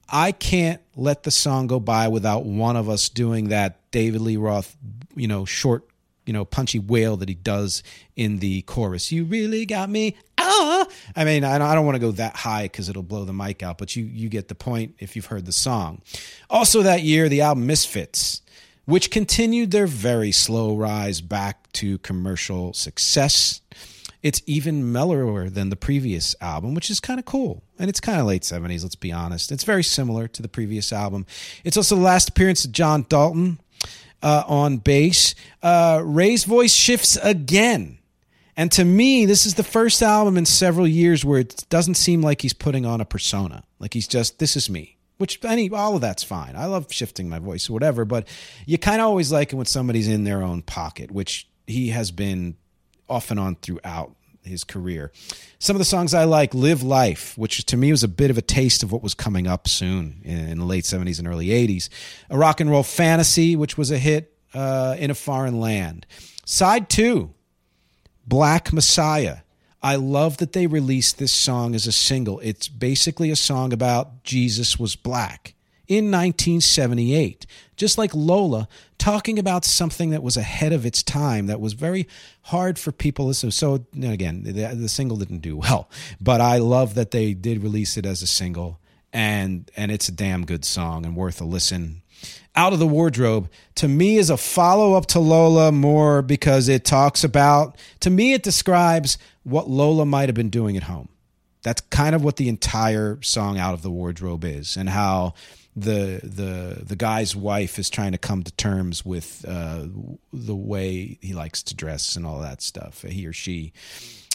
I 0.08 0.32
can't 0.32 0.82
let 0.96 1.24
the 1.24 1.32
song 1.32 1.68
go 1.68 1.82
by 1.82 2.08
without 2.08 2.46
one 2.46 2.78
of 2.78 2.88
us 2.88 3.10
doing 3.10 3.50
that 3.50 3.92
David 3.92 4.22
Lee 4.22 4.38
Roth, 4.38 4.78
you 5.14 5.28
know, 5.28 5.44
short 5.44 5.90
you 6.26 6.34
know, 6.34 6.46
punchy 6.46 6.80
wail 6.80 7.18
that 7.18 7.30
he 7.30 7.36
does 7.36 7.84
in 8.16 8.40
the 8.40 8.62
chorus. 8.64 9.12
You 9.12 9.26
really 9.26 9.66
got 9.66 9.90
me. 9.90 10.16
Ah, 10.58 10.88
I 11.16 11.26
mean, 11.26 11.44
I 11.44 11.58
don't, 11.58 11.68
I 11.68 11.76
don't 11.76 11.86
want 11.86 11.96
to 11.96 12.00
go 12.00 12.12
that 12.12 12.36
high 12.36 12.64
because 12.64 12.90
it'll 12.90 13.04
blow 13.04 13.26
the 13.26 13.34
mic 13.34 13.62
out, 13.62 13.78
but 13.78 13.96
you 13.96 14.06
you 14.06 14.30
get 14.30 14.48
the 14.48 14.56
point 14.56 14.96
if 15.00 15.16
you've 15.16 15.26
heard 15.26 15.46
the 15.46 15.52
song. 15.52 16.02
Also, 16.50 16.82
that 16.84 17.04
year, 17.04 17.28
the 17.30 17.42
album 17.42 17.68
Misfits, 17.68 18.42
which 18.86 19.12
continued 19.12 19.72
their 19.72 19.88
very 19.88 20.32
slow 20.32 20.76
rise 20.76 21.22
back 21.22 21.72
to 21.74 21.98
commercial 22.00 22.74
success. 22.74 23.62
It's 24.24 24.42
even 24.48 24.92
mellower 24.92 25.50
than 25.50 25.70
the 25.70 25.76
previous 25.76 26.36
album, 26.42 26.74
which 26.74 26.90
is 26.90 27.00
kind 27.00 27.20
of 27.20 27.26
cool. 27.26 27.62
And 27.78 27.90
it's 27.90 28.00
kind 28.00 28.20
of 28.20 28.26
late 28.26 28.42
70s, 28.42 28.82
let's 28.82 28.96
be 28.96 29.12
honest. 29.12 29.52
It's 29.52 29.64
very 29.64 29.84
similar 29.84 30.28
to 30.30 30.42
the 30.42 30.48
previous 30.48 30.92
album. 30.92 31.28
It's 31.64 31.78
also 31.78 31.96
the 31.96 32.02
last 32.02 32.30
appearance 32.30 32.66
of 32.66 32.72
John 32.72 33.06
Dalton, 33.08 33.60
uh, 34.24 34.44
on 34.48 34.78
bass. 34.78 35.36
Uh, 35.62 36.02
Ray's 36.04 36.44
voice 36.44 36.74
shifts 36.74 37.18
again. 37.18 38.00
And 38.58 38.72
to 38.74 38.86
me, 38.86 39.26
this 39.26 39.46
is 39.46 39.56
the 39.56 39.64
first 39.64 40.02
album 40.02 40.38
in 40.38 40.46
several 40.46 40.88
years 40.88 41.26
where 41.26 41.40
it 41.40 41.66
doesn't 41.70 41.96
seem 41.96 42.22
like 42.22 42.42
he's 42.42 42.54
putting 42.54 42.86
on 42.86 43.02
a 43.02 43.06
persona. 43.06 43.64
Like 43.80 43.94
he's 43.94 44.08
just, 44.08 44.40
this 44.40 44.56
is 44.56 44.70
me. 44.70 44.98
Which 45.18 45.44
any 45.46 45.70
all 45.70 45.96
of 45.96 46.02
that's 46.02 46.24
fine. 46.24 46.56
I 46.56 46.66
love 46.66 46.92
shifting 46.92 47.30
my 47.30 47.40
voice 47.40 47.70
or 47.70 47.74
whatever, 47.74 48.04
but 48.04 48.28
you 48.66 48.78
kind 48.78 49.00
of 49.00 49.08
always 49.08 49.32
like 49.32 49.54
it 49.54 49.56
when 49.56 49.66
somebody's 49.66 50.10
in 50.10 50.26
their 50.26 50.44
own 50.44 50.62
pocket, 50.62 51.10
which 51.10 51.48
he 51.68 51.90
has 51.90 52.12
been 52.12 52.58
off 53.08 53.32
and 53.32 53.40
on 53.40 53.56
throughout 53.56 54.14
his 54.44 54.64
career. 54.64 55.12
Some 55.58 55.76
of 55.76 55.80
the 55.80 55.86
songs 55.86 56.14
I 56.14 56.26
like, 56.26 56.54
Live 56.54 56.84
Life, 56.84 57.38
which 57.38 57.66
to 57.66 57.78
me 57.78 57.92
was 57.92 58.04
a 58.04 58.08
bit 58.10 58.30
of 58.30 58.38
a 58.38 58.42
taste 58.42 58.84
of 58.84 58.92
what 58.92 59.02
was 59.02 59.14
coming 59.14 59.48
up 59.48 59.68
soon 59.68 60.22
in 60.24 60.60
the 60.60 60.66
late 60.66 60.84
70s 60.84 61.18
and 61.20 61.28
early 61.28 61.48
80s. 61.48 61.90
A 62.30 62.38
Rock 62.38 62.60
and 62.60 62.70
Roll 62.70 62.84
Fantasy, 62.84 63.56
which 63.56 63.78
was 63.78 63.92
a 63.92 63.98
hit 63.98 64.38
uh, 64.54 64.96
in 65.00 65.12
a 65.12 65.16
foreign 65.16 65.60
land. 65.60 66.06
Side 66.46 66.90
two, 66.90 67.34
Black 68.28 68.74
Messiah. 68.74 69.38
I 69.82 69.96
love 69.96 70.38
that 70.38 70.54
they 70.54 70.66
released 70.66 71.20
this 71.20 71.32
song 71.32 71.76
as 71.76 71.86
a 71.86 71.92
single. 71.92 72.40
It's 72.40 72.68
basically 72.68 73.30
a 73.30 73.36
song 73.36 73.72
about 73.72 74.24
Jesus 74.24 74.80
was 74.80 74.96
black 74.96 75.56
in 75.88 76.06
1978, 76.06 77.46
just 77.76 77.98
like 77.98 78.12
Lola, 78.14 78.68
talking 78.98 79.38
about 79.38 79.66
something 79.66 80.10
that 80.10 80.24
was 80.24 80.38
ahead 80.38 80.74
of 80.74 80.86
its 80.86 81.04
time, 81.04 81.48
that 81.48 81.60
was 81.60 81.74
very 81.74 82.08
hard 82.44 82.80
for 82.80 82.92
people. 82.92 83.34
So, 83.34 83.50
so 83.50 83.86
again, 84.02 84.44
the, 84.44 84.74
the 84.76 84.90
single 84.90 85.18
didn't 85.18 85.40
do 85.40 85.58
well, 85.58 85.90
but 86.20 86.42
I 86.42 86.58
love 86.58 86.96
that 86.96 87.12
they 87.12 87.34
did 87.34 87.62
release 87.62 87.98
it 87.98 88.06
as 88.06 88.22
a 88.22 88.28
single, 88.28 88.80
and 89.14 89.70
and 89.78 89.92
it's 89.92 90.10
a 90.10 90.12
damn 90.12 90.46
good 90.46 90.66
song 90.66 91.06
and 91.06 91.16
worth 91.16 91.40
a 91.42 91.46
listen. 91.46 92.02
Out 92.56 92.74
of 92.74 92.80
the 92.80 92.88
Wardrobe 92.88 93.50
to 93.76 93.88
me 93.88 94.18
is 94.18 94.30
a 94.30 94.38
follow 94.38 94.94
up 94.94 95.08
to 95.08 95.20
Lola 95.20 95.72
more 95.72 96.22
because 96.22 96.70
it 96.70 96.86
talks 96.86 97.24
about, 97.24 97.78
to 98.00 98.10
me, 98.10 98.34
it 98.34 98.44
describes 98.44 99.18
what 99.44 99.70
Lola 99.70 100.06
might 100.06 100.30
have 100.30 100.36
been 100.36 100.50
doing 100.50 100.78
at 100.78 100.84
home. 100.84 101.10
That's 101.64 101.82
kind 101.82 102.16
of 102.16 102.24
what 102.24 102.38
the 102.38 102.48
entire 102.48 103.20
song 103.22 103.58
Out 103.58 103.74
of 103.74 103.82
the 103.82 103.90
Wardrobe 103.90 104.46
is, 104.46 104.78
and 104.78 104.88
how 104.88 105.34
the 105.76 106.22
the 106.24 106.84
the 106.86 106.96
guy's 106.96 107.36
wife 107.36 107.80
is 107.80 107.90
trying 107.90 108.12
to 108.14 108.18
come 108.18 108.44
to 108.44 108.52
terms 108.54 109.04
with 109.04 109.44
uh, 109.48 109.88
the 110.32 110.56
way 110.56 111.18
he 111.22 111.34
likes 111.34 111.64
to 111.64 111.76
dress 111.76 112.16
and 112.16 112.26
all 112.26 112.40
that 112.40 112.62
stuff. 112.62 113.02
He 113.02 113.26
or 113.26 113.34
she. 113.34 113.74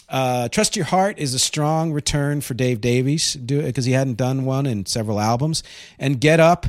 Uh, 0.09 0.49
Trust 0.49 0.75
Your 0.75 0.85
Heart 0.85 1.19
is 1.19 1.33
a 1.33 1.39
strong 1.39 1.93
return 1.93 2.41
for 2.41 2.53
Dave 2.53 2.81
Davies 2.81 3.37
because 3.37 3.85
he 3.85 3.93
hadn't 3.93 4.17
done 4.17 4.43
one 4.43 4.65
in 4.65 4.85
several 4.85 5.21
albums. 5.21 5.63
And 5.97 6.19
Get 6.19 6.41
Up, 6.41 6.67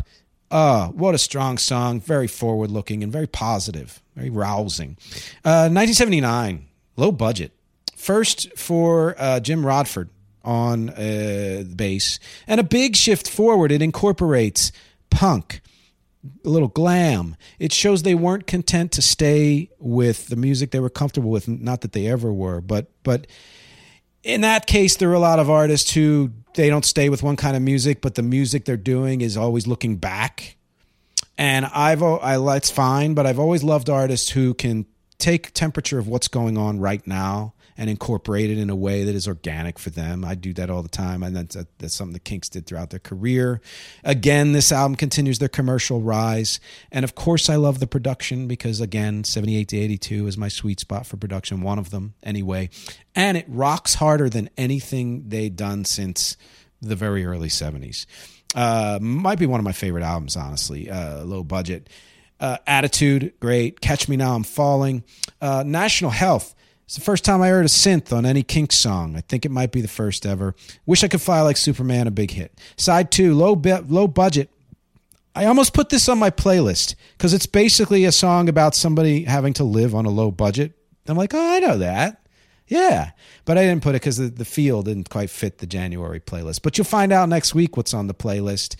uh, 0.52 0.88
what 0.88 1.14
a 1.14 1.18
strong 1.18 1.58
song, 1.58 2.00
very 2.00 2.28
forward 2.28 2.70
looking 2.70 3.02
and 3.02 3.10
very 3.10 3.26
positive, 3.26 4.00
very 4.14 4.30
rousing. 4.30 4.96
Uh, 5.44 5.66
1979, 5.72 6.66
low 6.96 7.10
budget. 7.10 7.52
First 7.96 8.56
for 8.56 9.14
uh, 9.18 9.40
Jim 9.40 9.64
Rodford, 9.64 10.10
on 10.44 10.90
uh, 10.90 10.94
the 11.66 11.74
bass, 11.74 12.18
and 12.46 12.60
a 12.60 12.64
big 12.64 12.96
shift 12.96 13.28
forward. 13.28 13.72
It 13.72 13.82
incorporates 13.82 14.72
punk, 15.10 15.60
a 16.44 16.48
little 16.48 16.68
glam. 16.68 17.36
It 17.58 17.72
shows 17.72 18.02
they 18.02 18.14
weren't 18.14 18.46
content 18.46 18.92
to 18.92 19.02
stay 19.02 19.70
with 19.78 20.28
the 20.28 20.36
music 20.36 20.70
they 20.70 20.80
were 20.80 20.90
comfortable 20.90 21.30
with. 21.30 21.48
Not 21.48 21.82
that 21.82 21.92
they 21.92 22.06
ever 22.06 22.32
were, 22.32 22.60
but 22.60 22.90
but 23.02 23.26
in 24.22 24.42
that 24.42 24.66
case, 24.66 24.96
there 24.96 25.10
are 25.10 25.14
a 25.14 25.20
lot 25.20 25.38
of 25.38 25.50
artists 25.50 25.92
who 25.92 26.30
they 26.54 26.68
don't 26.68 26.84
stay 26.84 27.08
with 27.08 27.22
one 27.22 27.36
kind 27.36 27.56
of 27.56 27.62
music, 27.62 28.00
but 28.00 28.14
the 28.14 28.22
music 28.22 28.64
they're 28.64 28.76
doing 28.76 29.20
is 29.20 29.36
always 29.36 29.66
looking 29.66 29.96
back. 29.96 30.56
And 31.38 31.66
I've 31.66 32.02
I 32.02 32.36
it's 32.56 32.70
fine, 32.70 33.14
but 33.14 33.26
I've 33.26 33.38
always 33.38 33.64
loved 33.64 33.88
artists 33.88 34.30
who 34.30 34.54
can 34.54 34.86
take 35.18 35.52
temperature 35.54 35.98
of 35.98 36.08
what's 36.08 36.28
going 36.28 36.58
on 36.58 36.78
right 36.78 37.04
now 37.06 37.54
and 37.76 37.88
incorporate 37.88 38.50
it 38.50 38.58
in 38.58 38.70
a 38.70 38.76
way 38.76 39.04
that 39.04 39.14
is 39.14 39.26
organic 39.26 39.78
for 39.78 39.90
them. 39.90 40.24
I 40.24 40.34
do 40.34 40.52
that 40.54 40.70
all 40.70 40.82
the 40.82 40.88
time, 40.88 41.22
and 41.22 41.36
that's, 41.36 41.56
that's 41.78 41.94
something 41.94 42.12
the 42.12 42.20
Kinks 42.20 42.48
did 42.48 42.66
throughout 42.66 42.90
their 42.90 43.00
career. 43.00 43.60
Again, 44.04 44.52
this 44.52 44.72
album 44.72 44.96
continues 44.96 45.38
their 45.38 45.48
commercial 45.48 46.00
rise, 46.00 46.60
and 46.90 47.04
of 47.04 47.14
course, 47.14 47.48
I 47.48 47.56
love 47.56 47.78
the 47.78 47.86
production 47.86 48.46
because 48.48 48.80
again, 48.80 49.24
78 49.24 49.68
to 49.68 49.78
82 49.78 50.26
is 50.26 50.38
my 50.38 50.48
sweet 50.48 50.80
spot 50.80 51.06
for 51.06 51.16
production, 51.16 51.60
one 51.62 51.78
of 51.78 51.90
them 51.90 52.14
anyway, 52.22 52.70
and 53.14 53.36
it 53.36 53.46
rocks 53.48 53.94
harder 53.94 54.28
than 54.28 54.50
anything 54.56 55.28
they'd 55.28 55.56
done 55.56 55.84
since 55.84 56.36
the 56.80 56.96
very 56.96 57.24
early 57.24 57.48
70s. 57.48 58.06
Uh, 58.54 58.98
might 59.00 59.38
be 59.38 59.46
one 59.46 59.60
of 59.60 59.64
my 59.64 59.72
favorite 59.72 60.04
albums, 60.04 60.36
honestly. 60.36 60.90
Uh, 60.90 61.24
low 61.24 61.42
budget. 61.42 61.88
Uh, 62.38 62.58
Attitude, 62.66 63.32
great. 63.40 63.80
Catch 63.80 64.08
Me 64.08 64.16
Now 64.16 64.34
I'm 64.34 64.42
Falling. 64.42 65.04
Uh, 65.40 65.62
National 65.64 66.10
Health. 66.10 66.54
It's 66.84 66.96
the 66.96 67.00
first 67.00 67.24
time 67.24 67.40
I 67.40 67.48
heard 67.48 67.64
a 67.64 67.68
synth 67.68 68.12
on 68.12 68.26
any 68.26 68.42
Kinks 68.42 68.76
song. 68.76 69.16
I 69.16 69.20
think 69.22 69.46
it 69.46 69.50
might 69.50 69.72
be 69.72 69.80
the 69.80 69.88
first 69.88 70.26
ever. 70.26 70.54
Wish 70.84 71.02
I 71.02 71.08
Could 71.08 71.22
Fly 71.22 71.40
Like 71.40 71.56
Superman, 71.56 72.06
a 72.06 72.10
big 72.10 72.32
hit. 72.32 72.58
Side 72.76 73.10
two, 73.10 73.34
low, 73.34 73.56
be- 73.56 73.72
low 73.72 74.06
budget. 74.06 74.50
I 75.34 75.46
almost 75.46 75.72
put 75.72 75.88
this 75.88 76.08
on 76.08 76.18
my 76.18 76.30
playlist 76.30 76.94
because 77.16 77.32
it's 77.32 77.46
basically 77.46 78.04
a 78.04 78.12
song 78.12 78.48
about 78.48 78.74
somebody 78.74 79.24
having 79.24 79.54
to 79.54 79.64
live 79.64 79.94
on 79.94 80.04
a 80.04 80.10
low 80.10 80.30
budget. 80.30 80.72
I'm 81.06 81.16
like, 81.16 81.32
oh, 81.34 81.54
I 81.54 81.58
know 81.60 81.78
that. 81.78 82.18
Yeah, 82.68 83.10
but 83.44 83.58
I 83.58 83.64
didn't 83.64 83.82
put 83.82 83.90
it 83.90 84.02
because 84.02 84.18
the, 84.18 84.28
the 84.28 84.44
feel 84.44 84.82
didn't 84.82 85.10
quite 85.10 85.30
fit 85.30 85.58
the 85.58 85.66
January 85.66 86.20
playlist. 86.20 86.62
But 86.62 86.76
you'll 86.76 86.84
find 86.84 87.12
out 87.12 87.28
next 87.28 87.54
week 87.54 87.76
what's 87.76 87.94
on 87.94 88.06
the 88.06 88.14
playlist. 88.14 88.76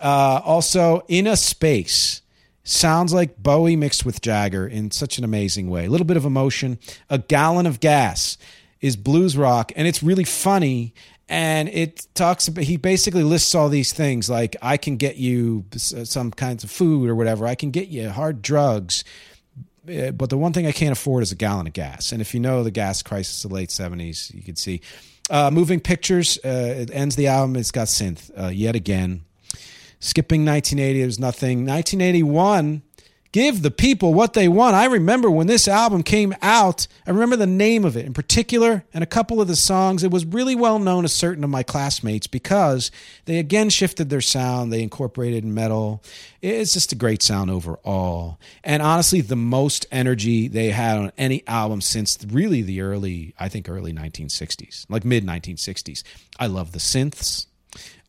Uh, 0.00 0.40
also, 0.44 1.04
In 1.08 1.26
a 1.26 1.36
Space 1.36 2.22
sounds 2.68 3.12
like 3.12 3.42
Bowie 3.42 3.76
mixed 3.76 4.04
with 4.04 4.20
Jagger 4.20 4.66
in 4.66 4.90
such 4.90 5.18
an 5.18 5.24
amazing 5.24 5.70
way. 5.70 5.86
A 5.86 5.90
little 5.90 6.06
bit 6.06 6.16
of 6.16 6.24
emotion. 6.24 6.78
A 7.08 7.18
Gallon 7.18 7.66
of 7.66 7.80
Gas 7.80 8.38
is 8.80 8.96
blues 8.96 9.36
rock, 9.36 9.72
and 9.76 9.88
it's 9.88 10.02
really 10.02 10.24
funny. 10.24 10.94
And 11.28 11.68
it 11.68 12.06
talks 12.14 12.48
about, 12.48 12.64
he 12.64 12.76
basically 12.76 13.22
lists 13.22 13.54
all 13.54 13.68
these 13.68 13.92
things 13.92 14.30
like, 14.30 14.56
I 14.62 14.76
can 14.76 14.96
get 14.96 15.16
you 15.16 15.66
some 15.76 16.30
kinds 16.30 16.64
of 16.64 16.70
food 16.70 17.10
or 17.10 17.14
whatever, 17.14 17.46
I 17.46 17.54
can 17.54 17.70
get 17.70 17.88
you 17.88 18.08
hard 18.08 18.40
drugs 18.40 19.04
uh, 19.88 20.10
but 20.12 20.30
the 20.30 20.36
one 20.36 20.52
thing 20.52 20.66
I 20.66 20.72
can't 20.72 20.92
afford 20.92 21.22
is 21.22 21.32
a 21.32 21.36
gallon 21.36 21.66
of 21.66 21.72
gas. 21.72 22.12
And 22.12 22.20
if 22.20 22.34
you 22.34 22.40
know 22.40 22.62
the 22.62 22.70
gas 22.70 23.02
crisis 23.02 23.44
of 23.44 23.50
the 23.50 23.56
late 23.56 23.70
70s, 23.70 24.34
you 24.34 24.42
can 24.42 24.56
see. 24.56 24.80
Uh, 25.30 25.50
Moving 25.50 25.80
Pictures, 25.80 26.38
uh, 26.44 26.74
it 26.78 26.90
ends 26.92 27.16
the 27.16 27.26
album. 27.26 27.56
It's 27.56 27.70
got 27.70 27.88
synth 27.88 28.30
uh, 28.38 28.48
yet 28.48 28.74
again. 28.74 29.24
Skipping 30.00 30.44
1980, 30.44 31.00
there's 31.00 31.18
nothing. 31.18 31.66
1981, 31.66 32.82
give 33.32 33.62
the 33.62 33.70
people 33.70 34.14
what 34.14 34.32
they 34.32 34.46
want. 34.46 34.76
I 34.76 34.86
remember 34.86 35.30
when 35.30 35.48
this 35.48 35.66
album 35.66 36.02
came 36.04 36.34
out, 36.40 36.86
I 37.06 37.10
remember 37.10 37.34
the 37.34 37.46
name 37.46 37.84
of 37.84 37.96
it 37.96 38.06
in 38.06 38.14
particular 38.14 38.84
and 38.94 39.02
a 39.02 39.08
couple 39.08 39.40
of 39.40 39.48
the 39.48 39.56
songs. 39.56 40.04
It 40.04 40.12
was 40.12 40.24
really 40.24 40.54
well 40.54 40.78
known 40.78 41.02
to 41.02 41.08
certain 41.08 41.42
of 41.42 41.50
my 41.50 41.64
classmates 41.64 42.28
because 42.28 42.92
they 43.24 43.38
again 43.38 43.70
shifted 43.70 44.08
their 44.08 44.20
sound, 44.20 44.72
they 44.72 44.82
incorporated 44.82 45.44
metal. 45.44 46.02
It's 46.40 46.72
just 46.72 46.92
a 46.92 46.96
great 46.96 47.20
sound 47.20 47.50
overall. 47.50 48.38
And 48.62 48.82
honestly, 48.82 49.20
the 49.20 49.34
most 49.34 49.84
energy 49.90 50.46
they 50.46 50.70
had 50.70 50.96
on 50.96 51.12
any 51.18 51.42
album 51.48 51.80
since 51.80 52.18
really 52.24 52.62
the 52.62 52.82
early, 52.82 53.34
I 53.38 53.48
think 53.48 53.68
early 53.68 53.92
1960s, 53.92 54.86
like 54.88 55.04
mid 55.04 55.26
1960s. 55.26 56.04
I 56.38 56.46
love 56.46 56.70
the 56.70 56.78
synths. 56.78 57.47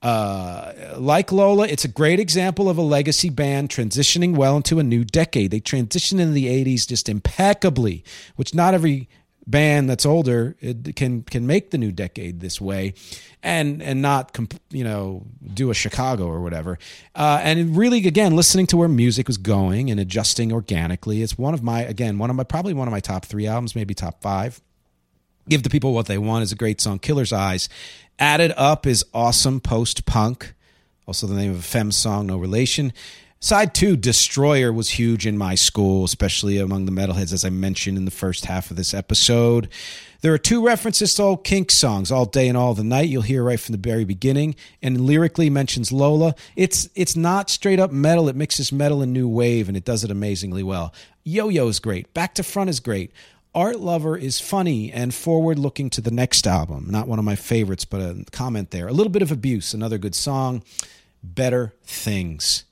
Uh, 0.01 0.71
like 0.97 1.31
Lola, 1.31 1.67
it's 1.67 1.83
a 1.83 1.89
great 1.89 2.19
example 2.19 2.69
of 2.69 2.77
a 2.77 2.81
legacy 2.81 3.29
band 3.29 3.69
transitioning 3.69 4.35
well 4.35 4.55
into 4.55 4.79
a 4.79 4.83
new 4.83 5.03
decade. 5.03 5.51
They 5.51 5.59
transitioned 5.59 6.19
in 6.19 6.33
the 6.33 6.47
80s 6.47 6.87
just 6.87 7.09
impeccably, 7.09 8.03
which 8.35 8.55
not 8.55 8.73
every 8.73 9.09
band 9.49 9.89
that's 9.89 10.05
older 10.05 10.55
can 10.95 11.23
can 11.23 11.47
make 11.47 11.71
the 11.71 11.77
new 11.77 11.91
decade 11.91 12.39
this 12.39 12.61
way 12.61 12.93
and 13.41 13.81
and 13.81 13.99
not 13.99 14.37
you 14.69 14.83
know 14.83 15.25
do 15.53 15.71
a 15.71 15.73
chicago 15.73 16.27
or 16.27 16.39
whatever. 16.41 16.77
Uh, 17.15 17.39
and 17.41 17.75
really 17.75 18.05
again 18.05 18.35
listening 18.35 18.67
to 18.67 18.77
where 18.77 18.87
music 18.87 19.27
was 19.27 19.37
going 19.37 19.89
and 19.89 19.99
adjusting 19.99 20.53
organically. 20.53 21.23
It's 21.23 21.37
one 21.37 21.53
of 21.53 21.63
my 21.63 21.81
again 21.81 22.19
one 22.19 22.29
of 22.29 22.35
my 22.35 22.43
probably 22.43 22.73
one 22.73 22.87
of 22.87 22.91
my 22.91 22.99
top 22.99 23.25
three 23.25 23.47
albums 23.47 23.75
maybe 23.75 23.93
top 23.93 24.21
five. 24.21 24.61
Give 25.47 25.63
the 25.63 25.69
people 25.71 25.95
what 25.95 26.05
they 26.05 26.19
want 26.19 26.43
is 26.43 26.51
a 26.51 26.55
great 26.55 26.79
song 26.79 26.99
killer's 26.99 27.33
eyes 27.33 27.69
Add 28.19 28.41
It 28.41 28.57
Up 28.57 28.85
is 28.85 29.05
awesome 29.13 29.61
post 29.61 30.05
punk. 30.05 30.53
Also, 31.07 31.25
the 31.25 31.35
name 31.35 31.51
of 31.51 31.59
a 31.59 31.63
Fem 31.63 31.91
song, 31.91 32.27
no 32.27 32.37
relation. 32.37 32.91
Side 33.39 33.73
two, 33.73 33.95
Destroyer 33.95 34.73
was 34.73 34.89
huge 34.89 35.25
in 35.25 35.37
my 35.37 35.55
school, 35.55 36.03
especially 36.03 36.57
among 36.57 36.85
the 36.85 36.91
metalheads, 36.91 37.31
as 37.31 37.45
I 37.45 37.49
mentioned 37.49 37.97
in 37.97 38.03
the 38.03 38.11
first 38.11 38.45
half 38.45 38.69
of 38.69 38.75
this 38.75 38.93
episode. 38.93 39.69
There 40.19 40.33
are 40.33 40.37
two 40.37 40.65
references 40.65 41.13
to 41.13 41.23
old 41.23 41.45
Kink 41.45 41.71
songs, 41.71 42.11
All 42.11 42.25
Day 42.25 42.49
and 42.49 42.57
All 42.57 42.73
the 42.73 42.83
Night. 42.83 43.07
You'll 43.07 43.21
hear 43.21 43.41
right 43.41 43.59
from 43.59 43.71
the 43.71 43.89
very 43.89 44.03
beginning, 44.03 44.55
and 44.81 44.99
lyrically 44.99 45.49
mentions 45.49 45.93
Lola. 45.93 46.35
It's 46.57 46.89
it's 46.95 47.15
not 47.15 47.49
straight 47.49 47.79
up 47.79 47.93
metal. 47.93 48.27
It 48.27 48.35
mixes 48.35 48.73
metal 48.73 49.01
and 49.01 49.13
new 49.13 49.29
wave, 49.29 49.69
and 49.69 49.77
it 49.77 49.85
does 49.85 50.03
it 50.03 50.11
amazingly 50.11 50.61
well. 50.61 50.93
Yo 51.23 51.47
Yo 51.47 51.69
is 51.69 51.79
great. 51.79 52.13
Back 52.13 52.35
to 52.35 52.43
Front 52.43 52.69
is 52.69 52.81
great. 52.81 53.13
Art 53.59 53.81
Lover 53.81 54.15
is 54.15 54.39
funny 54.39 54.89
and 54.89 55.13
forward 55.13 55.59
looking 55.59 55.89
to 55.89 55.99
the 55.99 56.11
next 56.11 56.47
album. 56.47 56.87
Not 56.89 57.09
one 57.09 57.19
of 57.19 57.25
my 57.25 57.35
favorites, 57.35 57.83
but 57.83 57.99
a 57.99 58.23
comment 58.31 58.71
there. 58.71 58.87
A 58.87 58.93
little 58.93 59.11
bit 59.11 59.21
of 59.21 59.33
abuse, 59.33 59.73
another 59.73 59.97
good 59.97 60.15
song. 60.15 60.63
Better 61.21 61.73
Things 61.83 62.63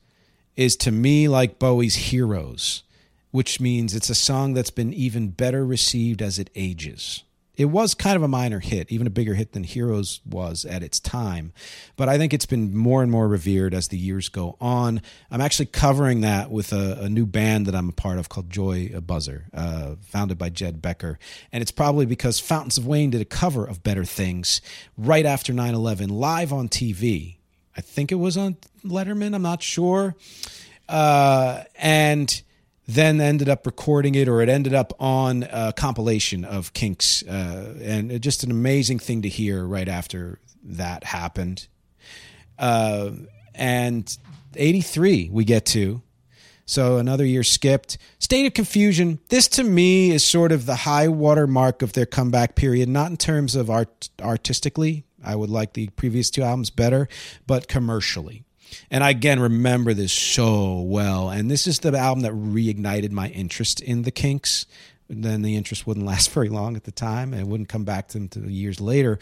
is 0.55 0.77
to 0.77 0.91
me 0.93 1.27
like 1.27 1.59
Bowie's 1.59 1.95
Heroes, 1.95 2.83
which 3.31 3.59
means 3.59 3.93
it's 3.93 4.09
a 4.09 4.15
song 4.15 4.53
that's 4.53 4.69
been 4.69 4.93
even 4.93 5.27
better 5.27 5.65
received 5.65 6.21
as 6.21 6.39
it 6.39 6.49
ages 6.55 7.23
it 7.57 7.65
was 7.65 7.95
kind 7.95 8.15
of 8.15 8.21
a 8.21 8.27
minor 8.27 8.59
hit, 8.59 8.91
even 8.91 9.07
a 9.07 9.09
bigger 9.09 9.33
hit 9.33 9.53
than 9.53 9.63
Heroes 9.63 10.21
was 10.23 10.63
at 10.63 10.83
its 10.83 10.99
time. 10.99 11.51
But 11.95 12.07
I 12.07 12.19
think 12.19 12.31
it's 12.31 12.45
been 12.45 12.77
more 12.77 13.01
and 13.01 13.11
more 13.11 13.27
revered 13.27 13.73
as 13.73 13.87
the 13.87 13.97
years 13.97 14.29
go 14.29 14.55
on. 14.61 15.01
I'm 15.31 15.41
actually 15.41 15.65
covering 15.65 16.21
that 16.21 16.51
with 16.51 16.71
a, 16.71 16.99
a 17.01 17.09
new 17.09 17.25
band 17.25 17.65
that 17.65 17.75
I'm 17.75 17.89
a 17.89 17.93
part 17.93 18.19
of 18.19 18.29
called 18.29 18.51
Joy 18.51 18.91
a 18.93 19.01
Buzzer, 19.01 19.45
uh, 19.55 19.95
founded 20.03 20.37
by 20.37 20.49
Jed 20.49 20.83
Becker. 20.83 21.17
And 21.51 21.63
it's 21.63 21.71
probably 21.71 22.05
because 22.05 22.39
Fountains 22.39 22.77
of 22.77 22.85
Wayne 22.85 23.09
did 23.09 23.21
a 23.21 23.25
cover 23.25 23.65
of 23.65 23.81
Better 23.81 24.05
Things 24.05 24.61
right 24.95 25.25
after 25.25 25.51
9 25.51 25.73
11 25.73 26.09
live 26.09 26.53
on 26.53 26.69
TV. 26.69 27.37
I 27.75 27.81
think 27.81 28.11
it 28.11 28.15
was 28.15 28.37
on 28.37 28.57
Letterman, 28.85 29.33
I'm 29.33 29.41
not 29.41 29.63
sure. 29.63 30.15
Uh, 30.87 31.63
and 31.75 32.41
then 32.87 33.19
ended 33.19 33.49
up 33.49 33.65
recording 33.65 34.15
it 34.15 34.27
or 34.27 34.41
it 34.41 34.49
ended 34.49 34.73
up 34.73 34.93
on 34.99 35.43
a 35.51 35.73
compilation 35.73 36.45
of 36.45 36.73
kinks 36.73 37.21
uh, 37.23 37.75
and 37.81 38.21
just 38.21 38.43
an 38.43 38.51
amazing 38.51 38.97
thing 38.97 39.21
to 39.21 39.29
hear 39.29 39.65
right 39.65 39.89
after 39.89 40.39
that 40.63 41.03
happened. 41.03 41.67
Uh, 42.57 43.11
and 43.53 44.17
83 44.55 45.29
we 45.31 45.43
get 45.43 45.65
to 45.67 46.01
so 46.65 46.97
another 46.97 47.25
year 47.25 47.43
skipped. 47.43 47.97
State 48.19 48.45
of 48.45 48.53
confusion 48.53 49.19
this 49.29 49.47
to 49.49 49.63
me 49.63 50.11
is 50.11 50.23
sort 50.23 50.51
of 50.51 50.65
the 50.65 50.75
high 50.75 51.07
water 51.07 51.47
mark 51.47 51.81
of 51.81 51.93
their 51.93 52.05
comeback 52.05 52.55
period 52.55 52.89
not 52.89 53.11
in 53.11 53.17
terms 53.17 53.55
of 53.55 53.69
art 53.69 54.09
artistically 54.21 55.05
i 55.23 55.35
would 55.35 55.49
like 55.49 55.73
the 55.73 55.87
previous 55.89 56.29
two 56.29 56.41
albums 56.43 56.69
better 56.69 57.07
but 57.45 57.67
commercially 57.67 58.43
and 58.89 59.03
I 59.03 59.11
again 59.11 59.39
remember 59.39 59.93
this 59.93 60.13
so 60.13 60.81
well. 60.81 61.29
And 61.29 61.49
this 61.49 61.67
is 61.67 61.79
the 61.79 61.95
album 61.97 62.21
that 62.23 62.33
reignited 62.33 63.11
my 63.11 63.29
interest 63.29 63.81
in 63.81 64.03
the 64.03 64.11
Kinks. 64.11 64.65
And 65.09 65.23
Then 65.23 65.41
the 65.41 65.55
interest 65.55 65.87
wouldn't 65.87 66.05
last 66.05 66.29
very 66.33 66.49
long 66.49 66.75
at 66.75 66.83
the 66.83 66.91
time, 66.91 67.33
and 67.33 67.41
it 67.41 67.47
wouldn't 67.47 67.69
come 67.69 67.83
back 67.83 68.09
to 68.09 68.13
them 68.13 68.23
until 68.23 68.49
years 68.49 68.81
later. 68.81 69.19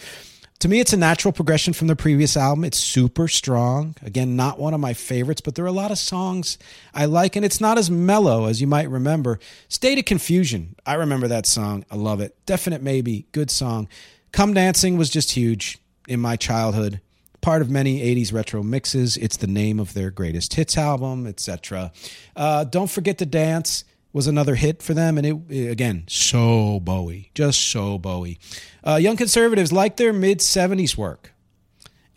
To 0.59 0.69
me, 0.69 0.79
it's 0.79 0.93
a 0.93 0.97
natural 0.97 1.33
progression 1.33 1.73
from 1.73 1.87
the 1.87 1.97
previous 1.97 2.37
album. 2.37 2.63
It's 2.63 2.77
super 2.77 3.27
strong. 3.27 3.95
Again, 4.01 4.37
not 4.37 4.57
one 4.57 4.73
of 4.73 4.79
my 4.79 4.93
favorites, 4.93 5.41
but 5.41 5.55
there 5.55 5.65
are 5.65 5.67
a 5.69 5.73
lot 5.73 5.91
of 5.91 5.97
songs 5.97 6.57
I 6.93 7.05
like, 7.05 7.35
and 7.35 7.43
it's 7.43 7.59
not 7.59 7.77
as 7.77 7.91
mellow 7.91 8.45
as 8.45 8.61
you 8.61 8.67
might 8.67 8.89
remember. 8.89 9.37
State 9.67 9.99
of 9.99 10.05
Confusion. 10.05 10.75
I 10.85 10.93
remember 10.93 11.27
that 11.27 11.45
song. 11.45 11.85
I 11.91 11.97
love 11.97 12.21
it. 12.21 12.37
Definite 12.45 12.81
Maybe. 12.81 13.27
Good 13.33 13.51
song. 13.51 13.89
Come 14.31 14.53
Dancing 14.53 14.97
was 14.97 15.09
just 15.09 15.31
huge 15.31 15.77
in 16.07 16.21
my 16.21 16.35
childhood 16.37 17.01
part 17.45 17.61
of 17.61 17.69
many 17.69 17.99
80s 17.99 18.33
retro 18.33 18.63
mixes. 18.63 19.17
It's 19.17 19.37
the 19.37 19.45
name 19.45 19.79
of 19.79 19.93
their 19.93 20.09
greatest 20.09 20.55
hits 20.55 20.79
album, 20.79 21.27
etc. 21.27 21.91
Uh, 22.35 22.63
Don't 22.63 22.89
Forget 22.89 23.19
to 23.19 23.25
Dance 23.27 23.83
was 24.11 24.25
another 24.25 24.55
hit 24.55 24.81
for 24.81 24.95
them, 24.95 25.15
and 25.19 25.27
it 25.51 25.69
again 25.69 26.05
so 26.07 26.79
Bowie, 26.79 27.29
just 27.35 27.61
so 27.61 27.99
Bowie. 27.99 28.39
Uh, 28.83 28.95
Young 28.95 29.15
Conservatives 29.15 29.71
like 29.71 29.97
their 29.97 30.11
mid 30.11 30.39
70s 30.39 30.97
work. 30.97 31.34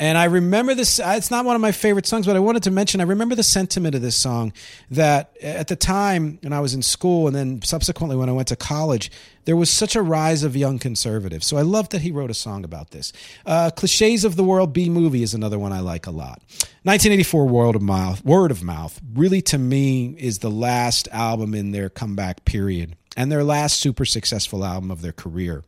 And 0.00 0.16
I 0.16 0.26
remember 0.26 0.74
this, 0.74 1.00
uh, 1.00 1.14
it's 1.16 1.30
not 1.30 1.44
one 1.44 1.56
of 1.56 1.60
my 1.60 1.72
favorite 1.72 2.06
songs, 2.06 2.24
but 2.24 2.36
I 2.36 2.38
wanted 2.38 2.62
to 2.64 2.70
mention, 2.70 3.00
I 3.00 3.04
remember 3.04 3.34
the 3.34 3.42
sentiment 3.42 3.96
of 3.96 4.02
this 4.02 4.14
song 4.14 4.52
that 4.92 5.36
at 5.42 5.66
the 5.66 5.74
time 5.74 6.38
when 6.42 6.52
I 6.52 6.60
was 6.60 6.72
in 6.72 6.82
school 6.82 7.26
and 7.26 7.34
then 7.34 7.62
subsequently 7.62 8.16
when 8.16 8.28
I 8.28 8.32
went 8.32 8.46
to 8.48 8.56
college, 8.56 9.10
there 9.44 9.56
was 9.56 9.70
such 9.70 9.96
a 9.96 10.02
rise 10.02 10.44
of 10.44 10.54
young 10.54 10.78
conservatives. 10.78 11.46
So 11.46 11.56
I 11.56 11.62
love 11.62 11.88
that 11.88 12.02
he 12.02 12.12
wrote 12.12 12.30
a 12.30 12.34
song 12.34 12.64
about 12.64 12.92
this. 12.92 13.12
Uh, 13.44 13.70
Cliches 13.74 14.24
of 14.24 14.36
the 14.36 14.44
World 14.44 14.72
B 14.72 14.88
movie 14.88 15.22
is 15.24 15.34
another 15.34 15.58
one 15.58 15.72
I 15.72 15.80
like 15.80 16.06
a 16.06 16.12
lot. 16.12 16.42
1984 16.84 17.46
World 17.46 17.74
of 17.74 17.82
Mouth, 17.82 18.24
Word 18.24 18.52
of 18.52 18.62
Mouth, 18.62 19.00
really 19.14 19.42
to 19.42 19.58
me 19.58 20.14
is 20.18 20.38
the 20.38 20.50
last 20.50 21.08
album 21.10 21.54
in 21.54 21.72
their 21.72 21.88
comeback 21.88 22.44
period 22.44 22.94
and 23.16 23.32
their 23.32 23.42
last 23.42 23.80
super 23.80 24.04
successful 24.04 24.64
album 24.64 24.92
of 24.92 25.02
their 25.02 25.12
career. 25.12 25.64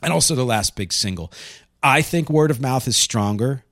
and 0.00 0.12
also 0.12 0.34
the 0.36 0.44
last 0.44 0.76
big 0.76 0.92
single. 0.92 1.32
I 1.82 2.02
think 2.02 2.28
Word 2.28 2.50
of 2.50 2.60
Mouth 2.60 2.88
is 2.88 2.96
stronger 2.96 3.64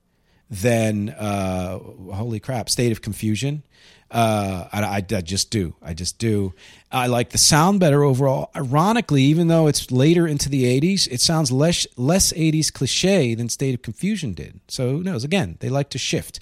than 0.49 1.09
uh, 1.09 1.77
holy 1.79 2.39
crap, 2.39 2.69
State 2.69 2.91
of 2.91 3.01
Confusion. 3.01 3.63
Uh, 4.09 4.67
I, 4.71 4.81
I, 4.81 4.95
I 4.95 5.21
just 5.21 5.51
do. 5.51 5.75
I 5.81 5.93
just 5.93 6.17
do. 6.17 6.53
I 6.89 7.07
like 7.07 7.31
the 7.31 7.37
sound 7.37 7.81
better 7.81 8.03
overall. 8.03 8.49
Ironically, 8.55 9.23
even 9.23 9.49
though 9.49 9.67
it's 9.67 9.91
later 9.91 10.25
into 10.25 10.47
the 10.47 10.63
80s, 10.79 11.09
it 11.11 11.19
sounds 11.19 11.51
less 11.51 11.85
less 11.97 12.31
80s 12.31 12.71
cliche 12.71 13.35
than 13.35 13.49
State 13.49 13.75
of 13.75 13.81
Confusion 13.81 14.33
did. 14.33 14.61
So 14.69 14.91
who 14.91 15.03
knows? 15.03 15.25
Again, 15.25 15.57
they 15.59 15.67
like 15.67 15.89
to 15.89 15.97
shift. 15.97 16.39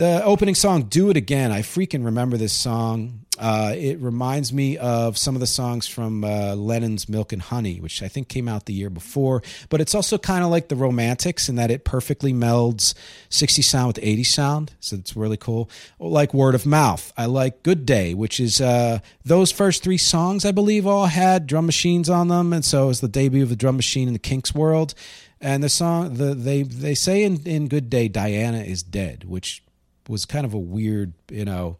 The 0.00 0.24
opening 0.24 0.54
song, 0.54 0.84
Do 0.84 1.10
It 1.10 1.18
Again, 1.18 1.52
I 1.52 1.60
freaking 1.60 2.06
remember 2.06 2.38
this 2.38 2.54
song. 2.54 3.26
Uh, 3.38 3.74
it 3.76 4.00
reminds 4.00 4.50
me 4.50 4.78
of 4.78 5.18
some 5.18 5.36
of 5.36 5.40
the 5.40 5.46
songs 5.46 5.86
from 5.86 6.24
uh, 6.24 6.54
Lennon's 6.54 7.06
Milk 7.06 7.34
and 7.34 7.42
Honey, 7.42 7.82
which 7.82 8.02
I 8.02 8.08
think 8.08 8.30
came 8.30 8.48
out 8.48 8.64
the 8.64 8.72
year 8.72 8.88
before. 8.88 9.42
But 9.68 9.82
it's 9.82 9.94
also 9.94 10.16
kind 10.16 10.42
of 10.42 10.48
like 10.48 10.68
the 10.68 10.74
Romantics 10.74 11.50
in 11.50 11.56
that 11.56 11.70
it 11.70 11.84
perfectly 11.84 12.32
melds 12.32 12.94
60 13.28 13.60
sound 13.60 13.88
with 13.88 13.98
80 14.00 14.24
sound. 14.24 14.72
So 14.80 14.96
it's 14.96 15.14
really 15.14 15.36
cool. 15.36 15.68
Like 15.98 16.32
Word 16.32 16.54
of 16.54 16.64
Mouth. 16.64 17.12
I 17.18 17.26
like 17.26 17.62
Good 17.62 17.84
Day, 17.84 18.14
which 18.14 18.40
is 18.40 18.58
uh, 18.58 19.00
those 19.26 19.52
first 19.52 19.82
three 19.82 19.98
songs, 19.98 20.46
I 20.46 20.52
believe, 20.52 20.86
all 20.86 21.08
had 21.08 21.46
drum 21.46 21.66
machines 21.66 22.08
on 22.08 22.28
them. 22.28 22.54
And 22.54 22.64
so 22.64 22.84
it 22.84 22.88
was 22.88 23.00
the 23.02 23.08
debut 23.08 23.42
of 23.42 23.50
the 23.50 23.54
drum 23.54 23.76
machine 23.76 24.08
in 24.08 24.14
the 24.14 24.18
Kinks 24.18 24.54
world. 24.54 24.94
And 25.42 25.62
the 25.62 25.68
song, 25.68 26.14
the, 26.14 26.34
they 26.34 26.62
they 26.62 26.94
say 26.94 27.22
in, 27.22 27.46
in 27.46 27.68
Good 27.68 27.90
Day, 27.90 28.08
Diana 28.08 28.60
is 28.60 28.82
dead, 28.82 29.24
which 29.24 29.62
was 30.10 30.26
kind 30.26 30.44
of 30.44 30.52
a 30.52 30.58
weird, 30.58 31.14
you 31.30 31.44
know, 31.44 31.78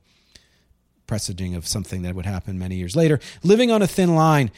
presaging 1.07 1.55
of 1.55 1.67
something 1.67 2.03
that 2.03 2.15
would 2.15 2.25
happen 2.25 2.59
many 2.59 2.77
years 2.77 2.97
later. 2.97 3.19
Living 3.43 3.71
on 3.71 3.83
a 3.83 3.87
Thin 3.87 4.15
Line. 4.15 4.51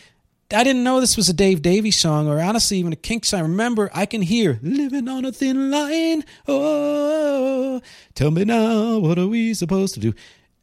I 0.55 0.65
didn't 0.65 0.85
know 0.85 1.01
this 1.01 1.17
was 1.17 1.31
a 1.31 1.33
Dave 1.33 1.63
Davies 1.63 1.99
song 1.99 2.29
or 2.29 2.39
honestly 2.39 2.77
even 2.77 2.93
a 2.93 2.97
Kinks. 2.97 3.33
I 3.33 3.41
remember 3.41 3.91
I 3.95 4.05
can 4.05 4.21
hear 4.21 4.61
Living 4.63 5.09
on 5.09 5.25
a 5.25 5.33
Thin 5.33 5.71
Line. 5.71 6.25
Oh, 6.47 7.81
tell 8.15 8.31
me 8.31 8.45
now, 8.45 8.99
what 8.99 9.19
are 9.19 9.29
we 9.29 9.55
supposed 9.55 9.95
to 9.95 10.01
do? 10.01 10.13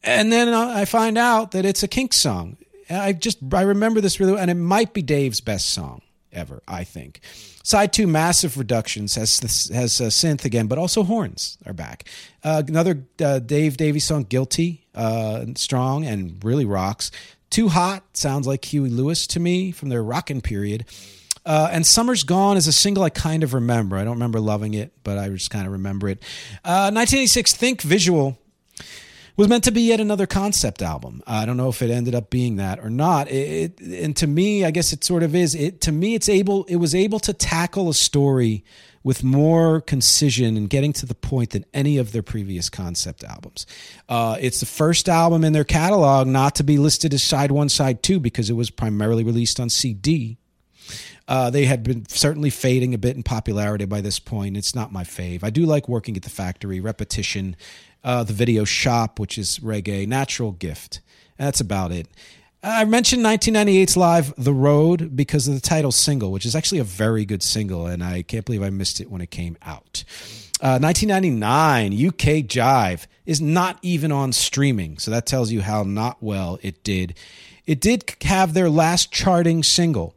And 0.04 0.32
then 0.32 0.48
I 0.48 0.84
find 0.84 1.18
out 1.18 1.50
that 1.50 1.66
it's 1.66 1.82
a 1.82 1.88
Kinks 1.88 2.16
song. 2.16 2.56
I 2.88 3.12
just, 3.12 3.38
I 3.52 3.62
remember 3.62 4.00
this 4.00 4.20
really, 4.20 4.38
and 4.38 4.50
it 4.50 4.54
might 4.54 4.94
be 4.94 5.02
Dave's 5.02 5.40
best 5.40 5.70
song 5.70 6.02
ever, 6.32 6.62
I 6.66 6.84
think. 6.84 7.20
Side 7.62 7.92
two, 7.92 8.06
massive 8.06 8.56
reductions 8.56 9.14
has 9.14 9.38
has 9.72 10.00
uh, 10.00 10.04
synth 10.04 10.44
again, 10.44 10.66
but 10.66 10.78
also 10.78 11.02
horns 11.02 11.58
are 11.66 11.72
back. 11.72 12.08
Uh, 12.42 12.62
another 12.66 13.04
uh, 13.22 13.38
Dave 13.38 13.76
Davies 13.76 14.04
song, 14.04 14.24
"Guilty," 14.24 14.86
uh, 14.94 15.46
strong 15.56 16.04
and 16.06 16.42
really 16.44 16.64
rocks. 16.64 17.10
Too 17.50 17.68
hot 17.68 18.16
sounds 18.16 18.46
like 18.46 18.64
Huey 18.64 18.90
Lewis 18.90 19.26
to 19.28 19.40
me 19.40 19.72
from 19.72 19.88
their 19.88 20.02
rockin' 20.02 20.40
period. 20.40 20.84
Uh, 21.44 21.68
and 21.72 21.86
Summer's 21.86 22.22
Gone 22.22 22.56
is 22.56 22.66
a 22.66 22.72
single 22.72 23.02
I 23.02 23.10
kind 23.10 23.42
of 23.42 23.54
remember. 23.54 23.96
I 23.96 24.04
don't 24.04 24.14
remember 24.14 24.40
loving 24.40 24.74
it, 24.74 24.92
but 25.02 25.18
I 25.18 25.28
just 25.30 25.50
kind 25.50 25.66
of 25.66 25.72
remember 25.72 26.08
it. 26.08 26.20
1986, 26.62 27.52
uh, 27.52 27.56
Think 27.56 27.82
Visual 27.82 28.38
was 29.40 29.48
meant 29.48 29.64
to 29.64 29.72
be 29.72 29.80
yet 29.80 30.00
another 30.00 30.26
concept 30.26 30.82
album. 30.82 31.22
I 31.26 31.46
don't 31.46 31.56
know 31.56 31.70
if 31.70 31.80
it 31.80 31.90
ended 31.90 32.14
up 32.14 32.28
being 32.28 32.56
that 32.56 32.78
or 32.78 32.90
not. 32.90 33.30
It, 33.30 33.80
it, 33.80 34.04
and 34.04 34.14
to 34.16 34.26
me, 34.26 34.66
I 34.66 34.70
guess 34.70 34.92
it 34.92 35.02
sort 35.02 35.22
of 35.22 35.34
is. 35.34 35.54
It 35.54 35.80
to 35.82 35.92
me, 35.92 36.14
it's 36.14 36.28
able. 36.28 36.64
It 36.64 36.76
was 36.76 36.94
able 36.94 37.18
to 37.20 37.32
tackle 37.32 37.88
a 37.88 37.94
story 37.94 38.64
with 39.02 39.24
more 39.24 39.80
concision 39.80 40.58
and 40.58 40.68
getting 40.68 40.92
to 40.92 41.06
the 41.06 41.14
point 41.14 41.50
than 41.50 41.64
any 41.72 41.96
of 41.96 42.12
their 42.12 42.22
previous 42.22 42.68
concept 42.68 43.24
albums. 43.24 43.64
Uh, 44.10 44.36
it's 44.38 44.60
the 44.60 44.66
first 44.66 45.08
album 45.08 45.42
in 45.42 45.54
their 45.54 45.64
catalog 45.64 46.26
not 46.26 46.56
to 46.56 46.62
be 46.62 46.76
listed 46.76 47.14
as 47.14 47.22
side 47.22 47.50
one, 47.50 47.70
side 47.70 48.02
two 48.02 48.20
because 48.20 48.50
it 48.50 48.54
was 48.54 48.68
primarily 48.68 49.24
released 49.24 49.58
on 49.58 49.70
CD. 49.70 50.36
Uh, 51.28 51.50
they 51.50 51.64
had 51.64 51.82
been 51.82 52.06
certainly 52.08 52.50
fading 52.50 52.94
a 52.94 52.98
bit 52.98 53.16
in 53.16 53.22
popularity 53.22 53.84
by 53.84 54.00
this 54.00 54.18
point. 54.18 54.56
It's 54.56 54.74
not 54.74 54.92
my 54.92 55.04
fave. 55.04 55.44
I 55.44 55.50
do 55.50 55.66
like 55.66 55.88
working 55.88 56.16
at 56.16 56.22
the 56.22 56.30
factory, 56.30 56.80
repetition, 56.80 57.56
uh, 58.04 58.24
the 58.24 58.32
video 58.32 58.64
shop, 58.64 59.18
which 59.18 59.38
is 59.38 59.58
reggae, 59.58 60.06
natural 60.06 60.52
gift. 60.52 61.00
That's 61.36 61.60
about 61.60 61.92
it. 61.92 62.06
I 62.62 62.84
mentioned 62.84 63.24
1998's 63.24 63.96
live 63.96 64.34
The 64.36 64.52
Road 64.52 65.16
because 65.16 65.48
of 65.48 65.54
the 65.54 65.60
title 65.60 65.92
single, 65.92 66.30
which 66.30 66.44
is 66.44 66.54
actually 66.54 66.80
a 66.80 66.84
very 66.84 67.24
good 67.24 67.42
single, 67.42 67.86
and 67.86 68.04
I 68.04 68.20
can't 68.20 68.44
believe 68.44 68.62
I 68.62 68.68
missed 68.68 69.00
it 69.00 69.10
when 69.10 69.22
it 69.22 69.30
came 69.30 69.56
out. 69.62 70.04
Uh, 70.60 70.78
1999, 70.78 71.92
UK 71.94 72.44
Jive 72.44 73.06
is 73.24 73.40
not 73.40 73.78
even 73.80 74.12
on 74.12 74.32
streaming, 74.32 74.98
so 74.98 75.10
that 75.10 75.24
tells 75.24 75.50
you 75.50 75.62
how 75.62 75.84
not 75.84 76.22
well 76.22 76.58
it 76.60 76.84
did. 76.84 77.14
It 77.64 77.80
did 77.80 78.14
have 78.22 78.52
their 78.52 78.68
last 78.68 79.10
charting 79.10 79.62
single. 79.62 80.14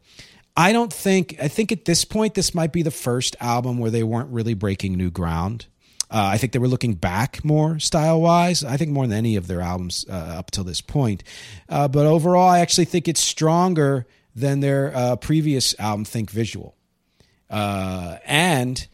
I 0.56 0.72
don't 0.72 0.94
think, 0.94 1.36
I 1.42 1.48
think 1.48 1.72
at 1.72 1.86
this 1.86 2.06
point, 2.06 2.36
this 2.36 2.54
might 2.54 2.72
be 2.72 2.84
the 2.84 2.92
first 2.92 3.36
album 3.40 3.80
where 3.80 3.92
they 3.92 4.04
weren't 4.04 4.30
really 4.30 4.54
breaking 4.54 4.96
new 4.96 5.10
ground. 5.10 5.66
Uh, 6.12 6.30
I 6.32 6.38
think 6.38 6.54
they 6.54 6.60
were 6.60 6.68
looking 6.68 6.94
back 6.94 7.44
more 7.44 7.80
style 7.80 8.22
wise. 8.22 8.64
I 8.64 8.78
think 8.78 8.92
more 8.92 9.08
than 9.08 9.18
any 9.18 9.36
of 9.36 9.48
their 9.48 9.62
albums 9.62 10.06
uh, 10.08 10.14
up 10.14 10.52
till 10.52 10.64
this 10.64 10.80
point. 10.80 11.24
Uh, 11.68 11.88
but 11.88 12.06
overall, 12.06 12.48
I 12.48 12.60
actually 12.60 12.86
think 12.86 13.08
it's 13.08 13.20
stronger 13.20 14.06
than 14.36 14.60
their 14.60 14.96
uh, 14.96 15.16
previous 15.16 15.78
album, 15.80 16.06
Think 16.06 16.30
Visual. 16.30 16.76
Uh, 17.50 18.18
and 18.26 18.88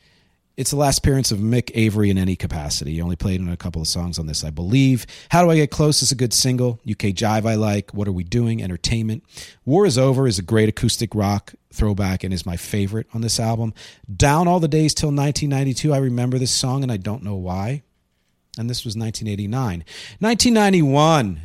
it's 0.60 0.72
the 0.72 0.76
last 0.76 0.98
appearance 0.98 1.32
of 1.32 1.40
Mick 1.40 1.72
Avory 1.74 2.10
in 2.10 2.18
any 2.18 2.36
capacity. 2.36 2.96
He 2.96 3.02
only 3.02 3.16
played 3.16 3.40
in 3.40 3.48
a 3.48 3.56
couple 3.56 3.82
of 3.82 3.88
songs 3.88 4.20
on 4.20 4.26
this, 4.26 4.44
I 4.44 4.50
believe. 4.50 5.08
How 5.30 5.42
Do 5.42 5.50
I 5.50 5.56
Get 5.56 5.72
Close 5.72 6.02
is 6.02 6.12
a 6.12 6.16
good 6.16 6.34
single. 6.34 6.82
UK 6.82 7.16
Jive 7.16 7.46
I 7.46 7.56
like. 7.56 7.94
What 7.94 8.10
Are 8.10 8.12
We 8.12 8.26
Doing? 8.26 8.62
Entertainment. 8.62 9.24
War 9.64 9.86
Is 9.86 9.98
Over 9.98 10.28
is 10.28 10.38
a 10.38 10.42
great 10.42 10.68
acoustic 10.68 11.16
rock 11.16 11.54
throwback 11.72 12.26
and 12.26 12.34
is 12.34 12.46
my 12.46 12.58
favorite 12.58 13.08
on 13.14 13.22
this 13.22 13.40
album. 13.40 13.74
Down 14.14 14.50
All 14.50 14.60
the 14.60 14.68
Days 14.68 14.94
Till 14.94 15.12
1992. 15.12 15.94
I 15.94 15.98
remember 15.98 16.38
this 16.38 16.52
song 16.52 16.84
and 16.84 16.92
I 16.92 16.98
don't 16.98 17.24
know 17.24 17.36
why. 17.36 17.84
And 18.58 18.70
this 18.70 18.84
was 18.84 18.98
1989. 18.98 19.86
1991, 20.20 21.40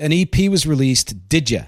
an 0.00 0.12
EP 0.12 0.50
was 0.50 0.66
released, 0.66 1.28
Did 1.28 1.52
Ya? 1.52 1.66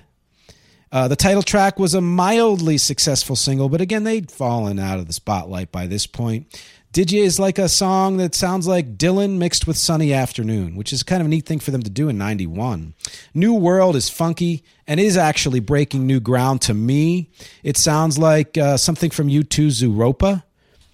Uh, 0.93 1.09
the 1.09 1.17
title 1.17 1.43
track 1.43 1.79
was 1.79 1.95
a 1.95 2.01
mildly 2.01 2.79
successful 2.79 3.37
single, 3.37 3.69
but 3.69 3.81
again, 3.81 4.05
they'd 4.05 4.31
fallen 4.31 4.79
out 4.79 4.99
of 4.99 5.07
the 5.07 5.13
spotlight 5.13 5.73
by 5.73 5.87
this 5.87 6.07
point. 6.07 6.47
Did 6.93 7.13
You 7.13 7.25
is 7.25 7.39
like 7.39 7.59
a 7.59 7.69
song 7.69 8.17
that 8.17 8.35
sounds 8.35 8.67
like 8.67 8.97
Dylan 8.97 9.37
mixed 9.37 9.67
with 9.67 9.77
Sunny 9.77 10.15
Afternoon, 10.15 10.77
which 10.77 10.95
is 10.95 11.03
kind 11.03 11.21
of 11.21 11.27
a 11.27 11.29
neat 11.29 11.45
thing 11.45 11.59
for 11.59 11.71
them 11.71 11.83
to 11.83 11.91
do 11.91 12.09
in 12.09 12.17
91. 12.17 12.95
New 13.35 13.53
World 13.53 13.97
is 13.97 14.09
funky 14.09 14.65
and 14.87 14.99
is 14.99 15.17
actually 15.17 15.61
breaking 15.61 16.07
new 16.07 16.21
ground 16.21 16.63
to 16.63 16.73
me. 16.73 17.29
It 17.63 17.77
sounds 17.77 18.17
like 18.17 18.57
uh, 18.57 18.79
something 18.79 19.11
from 19.11 19.29
U2's 19.29 19.83
Zooropa. 19.83 20.45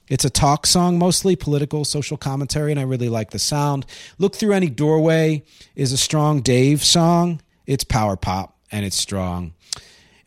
It's 0.09 0.25
a 0.25 0.31
talk 0.31 0.67
song, 0.67 0.99
mostly 0.99 1.37
political, 1.37 1.85
social 1.85 2.17
commentary, 2.17 2.73
and 2.73 2.81
I 2.81 2.83
really 2.83 3.09
like 3.09 3.31
the 3.31 3.39
sound. 3.39 3.87
Look 4.19 4.35
Through 4.35 4.55
Any 4.55 4.71
Doorway 4.71 5.45
is 5.77 5.93
a 5.93 5.97
strong 5.97 6.41
Dave 6.41 6.83
song. 6.83 7.41
It's 7.65 7.85
power 7.85 8.17
pop 8.17 8.59
and 8.73 8.85
it's 8.85 8.97
strong. 8.97 9.55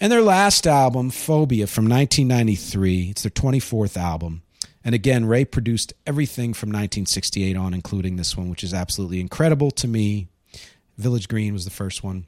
And 0.06 0.12
their 0.12 0.22
last 0.22 0.68
album, 0.68 1.10
Phobia, 1.10 1.66
from 1.66 1.90
1993, 1.90 3.10
it's 3.10 3.24
their 3.24 3.32
24th 3.32 3.98
album. 3.98 4.44
And 4.84 4.94
again, 4.94 5.26
Ray 5.26 5.46
produced 5.46 5.94
everything 6.06 6.54
from 6.54 6.70
1968 6.70 7.58
on, 7.58 7.74
including 7.74 8.16
this 8.16 8.38
one, 8.38 8.52
which 8.52 8.64
is 8.64 8.72
absolutely 8.72 9.20
incredible 9.20 9.72
to 9.72 9.88
me. 9.88 10.28
Village 10.96 11.28
Green 11.28 11.54
was 11.54 11.66
the 11.66 11.72
first 11.72 12.04
one. 12.04 12.28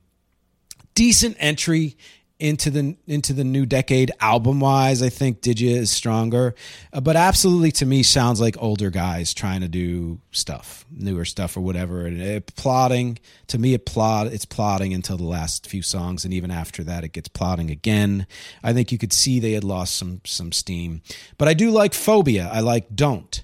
Decent 0.96 1.38
entry 1.40 1.96
into 2.40 2.70
the 2.70 2.96
into 3.08 3.34
the 3.34 3.44
new 3.44 3.66
decade 3.66 4.12
album 4.20 4.60
wise 4.60 5.02
i 5.02 5.10
think 5.10 5.42
digi 5.42 5.70
is 5.70 5.92
stronger. 5.92 6.56
Uh, 6.94 7.02
but 7.02 7.16
absolutely 7.16 7.72
to 7.72 7.86
me 7.86 8.04
sounds 8.04 8.40
like 8.40 8.56
older 8.62 8.90
guys 8.90 9.34
trying 9.34 9.62
to 9.62 9.68
do 9.68 10.20
stuff 10.32 10.86
newer 10.92 11.26
stuff 11.26 11.58
or 11.58 11.62
whatever. 11.62 12.06
And 12.06 12.22
it, 12.22 12.56
plotting 12.56 13.20
to 13.48 13.58
me 13.58 13.74
it 13.74 13.86
plot 13.86 14.28
it's 14.28 14.46
plotting 14.46 14.94
until 14.94 15.18
the 15.18 15.24
last 15.24 15.68
few 15.68 15.82
songs. 15.82 16.26
And 16.26 16.34
even 16.34 16.52
after 16.52 16.84
that 16.84 17.04
it 17.04 17.14
gets 17.14 17.28
plotting 17.28 17.70
again. 17.70 18.28
I 18.64 18.74
think 18.74 18.92
you 18.92 18.98
could 18.98 19.14
see 19.14 19.40
they 19.40 19.54
had 19.54 19.64
lost 19.64 19.96
some 19.96 20.22
some 20.26 20.52
steam. 20.52 21.02
But 21.38 21.48
i 21.48 21.54
do 21.54 21.72
like 21.72 21.94
phobia. 21.94 22.50
I 22.52 22.60
like 22.60 22.96
don't 22.96 23.44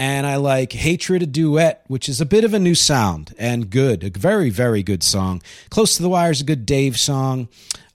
and 0.00 0.26
I 0.26 0.36
like 0.36 0.72
Hatred 0.72 1.22
a 1.22 1.26
Duet, 1.26 1.84
which 1.86 2.08
is 2.08 2.22
a 2.22 2.26
bit 2.26 2.42
of 2.42 2.54
a 2.54 2.58
new 2.58 2.74
sound 2.74 3.34
and 3.38 3.68
good. 3.68 4.02
A 4.02 4.18
very, 4.18 4.48
very 4.48 4.82
good 4.82 5.02
song. 5.02 5.42
Close 5.68 5.98
to 5.98 6.02
the 6.02 6.08
Wire 6.08 6.30
is 6.30 6.40
a 6.40 6.44
good 6.44 6.64
Dave 6.64 6.98
song. 6.98 7.48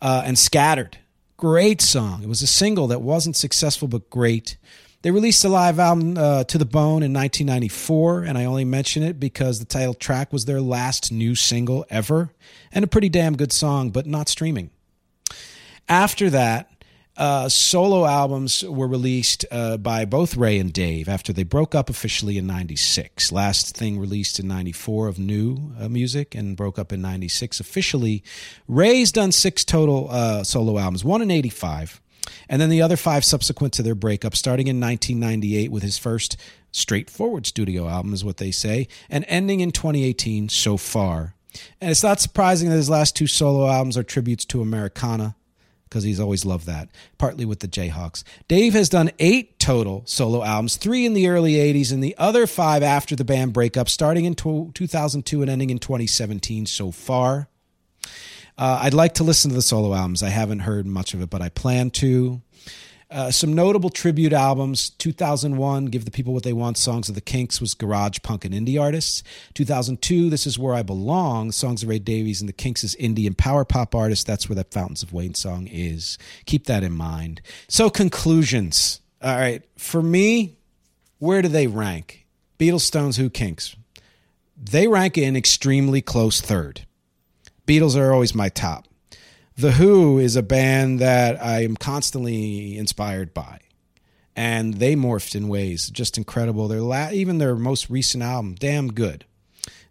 Uh, 0.04 0.22
and 0.24 0.38
Scattered, 0.38 1.00
great 1.36 1.82
song. 1.82 2.22
It 2.22 2.30
was 2.30 2.44
a 2.44 2.48
single 2.48 2.86
that 2.90 3.02
wasn't 3.02 3.36
successful, 3.36 3.88
but 3.88 4.12
great. 4.12 4.56
They 5.02 5.10
released 5.10 5.44
a 5.46 5.50
live 5.50 5.80
album, 5.80 6.16
uh, 6.16 6.44
To 6.44 6.60
the 6.60 6.66
Bone, 6.66 7.02
in 7.02 7.12
1994, 7.12 8.22
and 8.26 8.38
I 8.38 8.46
only 8.46 8.66
mention 8.66 9.02
it 9.02 9.20
because 9.20 9.58
the 9.58 9.66
title 9.66 9.96
track 9.96 10.32
was 10.32 10.46
their 10.46 10.62
last 10.62 11.12
new 11.12 11.34
single 11.34 11.88
ever, 11.90 12.30
and 12.72 12.86
a 12.86 12.88
pretty 12.88 13.10
damn 13.10 13.36
good 13.36 13.52
song, 13.52 13.90
but 13.90 14.06
not 14.06 14.30
streaming. 14.30 14.70
After 15.90 16.30
that, 16.30 16.70
uh, 17.18 17.48
solo 17.48 18.06
albums 18.06 18.64
were 18.64 18.88
released 18.88 19.46
uh, 19.50 19.78
by 19.78 20.04
both 20.06 20.36
Ray 20.36 20.60
and 20.60 20.74
Dave 20.74 21.08
after 21.08 21.32
they 21.32 21.44
broke 21.44 21.74
up 21.74 21.90
officially 21.90 22.38
in 22.38 22.46
96. 22.46 23.32
Last 23.32 23.76
thing 23.76 23.98
released 23.98 24.40
in 24.40 24.48
94 24.48 25.08
of 25.08 25.20
new 25.20 25.72
uh, 25.80 25.88
music 25.88 26.36
and 26.36 26.58
broke 26.58 26.78
up 26.78 26.92
in 26.92 27.02
96 27.02 27.60
officially. 27.60 28.24
Ray's 28.68 29.12
done 29.12 29.32
six 29.32 29.64
total 29.64 30.10
uh, 30.10 30.44
solo 30.44 30.78
albums, 30.78 31.06
one 31.06 31.22
in 31.22 31.32
85. 31.32 32.02
And 32.50 32.62
then 32.62 32.70
the 32.70 32.82
other 32.82 32.98
five 32.98 33.24
subsequent 33.24 33.74
to 33.76 33.84
their 33.84 33.96
breakup, 33.96 34.36
starting 34.36 34.68
in 34.68 34.80
1998 34.80 35.72
with 35.72 35.84
his 35.84 35.98
first 35.98 36.38
straightforward 36.72 37.46
studio 37.46 37.88
album, 37.88 38.14
is 38.14 38.26
what 38.26 38.38
they 38.38 38.52
say, 38.52 38.88
and 39.10 39.24
ending 39.28 39.62
in 39.62 39.72
2018 39.72 40.50
so 40.50 40.76
far. 40.76 41.36
And 41.80 41.90
it's 41.90 42.04
not 42.04 42.20
surprising 42.20 42.70
that 42.70 42.76
his 42.76 42.90
last 42.90 43.16
two 43.16 43.28
solo 43.28 43.70
albums 43.70 43.98
are 43.98 44.04
tributes 44.04 44.44
to 44.46 44.62
Americana, 44.62 45.36
because 45.96 46.04
he's 46.04 46.20
always 46.20 46.44
loved 46.44 46.66
that, 46.66 46.90
partly 47.18 47.46
with 47.46 47.62
the 47.62 47.70
Jayhawks. 47.70 48.26
Dave 48.50 48.74
has 48.74 48.90
done 48.90 49.12
eight 49.18 49.58
total 49.60 50.04
solo 50.06 50.44
albums, 50.44 50.76
three 50.76 51.06
in 51.06 51.14
the 51.14 51.30
early 51.30 51.54
80s, 51.54 51.94
and 51.94 52.04
the 52.04 52.14
other 52.18 52.48
five 52.48 52.84
after 52.84 53.16
the 53.16 53.24
band 53.24 53.54
breakup, 53.54 53.88
starting 53.88 54.26
in 54.26 54.36
2002 54.36 55.42
and 55.42 55.50
ending 55.50 55.70
in 55.70 55.80
2017 55.80 56.66
so 56.66 56.92
far. 56.92 57.48
Uh, 58.58 58.80
I'd 58.82 58.94
like 58.94 59.14
to 59.14 59.24
listen 59.24 59.52
to 59.52 59.56
the 59.56 59.62
solo 59.62 59.94
albums. 59.94 60.22
I 60.22 60.28
haven't 60.28 60.60
heard 60.60 60.86
much 60.86 61.14
of 61.14 61.22
it, 61.22 61.30
but 61.30 61.42
I 61.42 61.48
plan 61.48 61.92
to. 61.92 62.42
Uh, 63.12 63.30
some 63.30 63.54
notable 63.54 63.92
tribute 63.92 64.34
albums. 64.34 64.90
2001 64.90 65.86
give 65.86 66.06
the 66.06 66.12
people 66.12 66.34
what 66.34 66.44
they 66.44 66.54
want 66.54 66.78
songs 66.78 67.08
of 67.08 67.14
the 67.14 67.22
kinks 67.22 67.62
was 67.62 67.76
garage 67.76 68.18
punk 68.24 68.44
and 68.44 68.54
indie 68.54 68.82
artists. 68.82 69.22
2002 69.54 70.30
this 70.30 70.48
is 70.48 70.58
where 70.58 70.74
i 70.74 70.82
belong 70.82 71.52
songs 71.52 71.84
of 71.84 71.90
ray 71.90 72.00
davies 72.00 72.42
and 72.42 72.50
the 72.50 72.54
kinks 72.54 72.84
is 72.84 72.96
indie 72.96 73.28
and 73.28 73.38
power 73.38 73.64
pop 73.64 73.94
artists 73.94 74.24
that's 74.24 74.50
where 74.50 74.56
that 74.56 74.74
fountains 74.74 75.04
of 75.04 75.14
wayne 75.14 75.36
song 75.36 75.68
is. 75.68 76.18
Keep 76.46 76.66
that 76.66 76.84
in 76.84 76.94
mind. 76.94 77.42
So 77.68 77.90
conclusions. 77.92 79.02
All 79.22 79.36
right. 79.36 79.64
For 79.78 80.02
me 80.02 80.58
where 81.20 81.44
do 81.44 81.48
they 81.48 81.68
rank? 81.68 82.26
Beatles 82.58 82.82
stones 82.82 83.18
who 83.18 83.30
kinks? 83.30 83.76
They 84.58 84.88
rank 84.88 85.18
in 85.18 85.36
extremely 85.36 86.02
close 86.02 86.42
third. 86.42 86.86
Beatles 87.68 87.96
are 87.96 88.12
always 88.12 88.34
my 88.34 88.50
top 88.50 88.88
the 89.58 89.74
Who 89.74 90.20
is 90.20 90.36
a 90.36 90.44
band 90.44 91.00
that 91.00 91.42
I 91.42 91.64
am 91.64 91.78
constantly 91.78 92.78
inspired 92.78 93.34
by. 93.34 93.60
And 94.36 94.76
they 94.76 94.96
morphed 94.96 95.34
in 95.34 95.48
ways 95.48 95.90
just 95.90 96.18
incredible. 96.18 96.68
Their 96.68 96.82
la- 96.82 97.12
even 97.12 97.38
their 97.38 97.56
most 97.56 97.90
recent 97.90 98.22
album, 98.22 98.56
damn 98.56 98.92
good. 98.92 99.26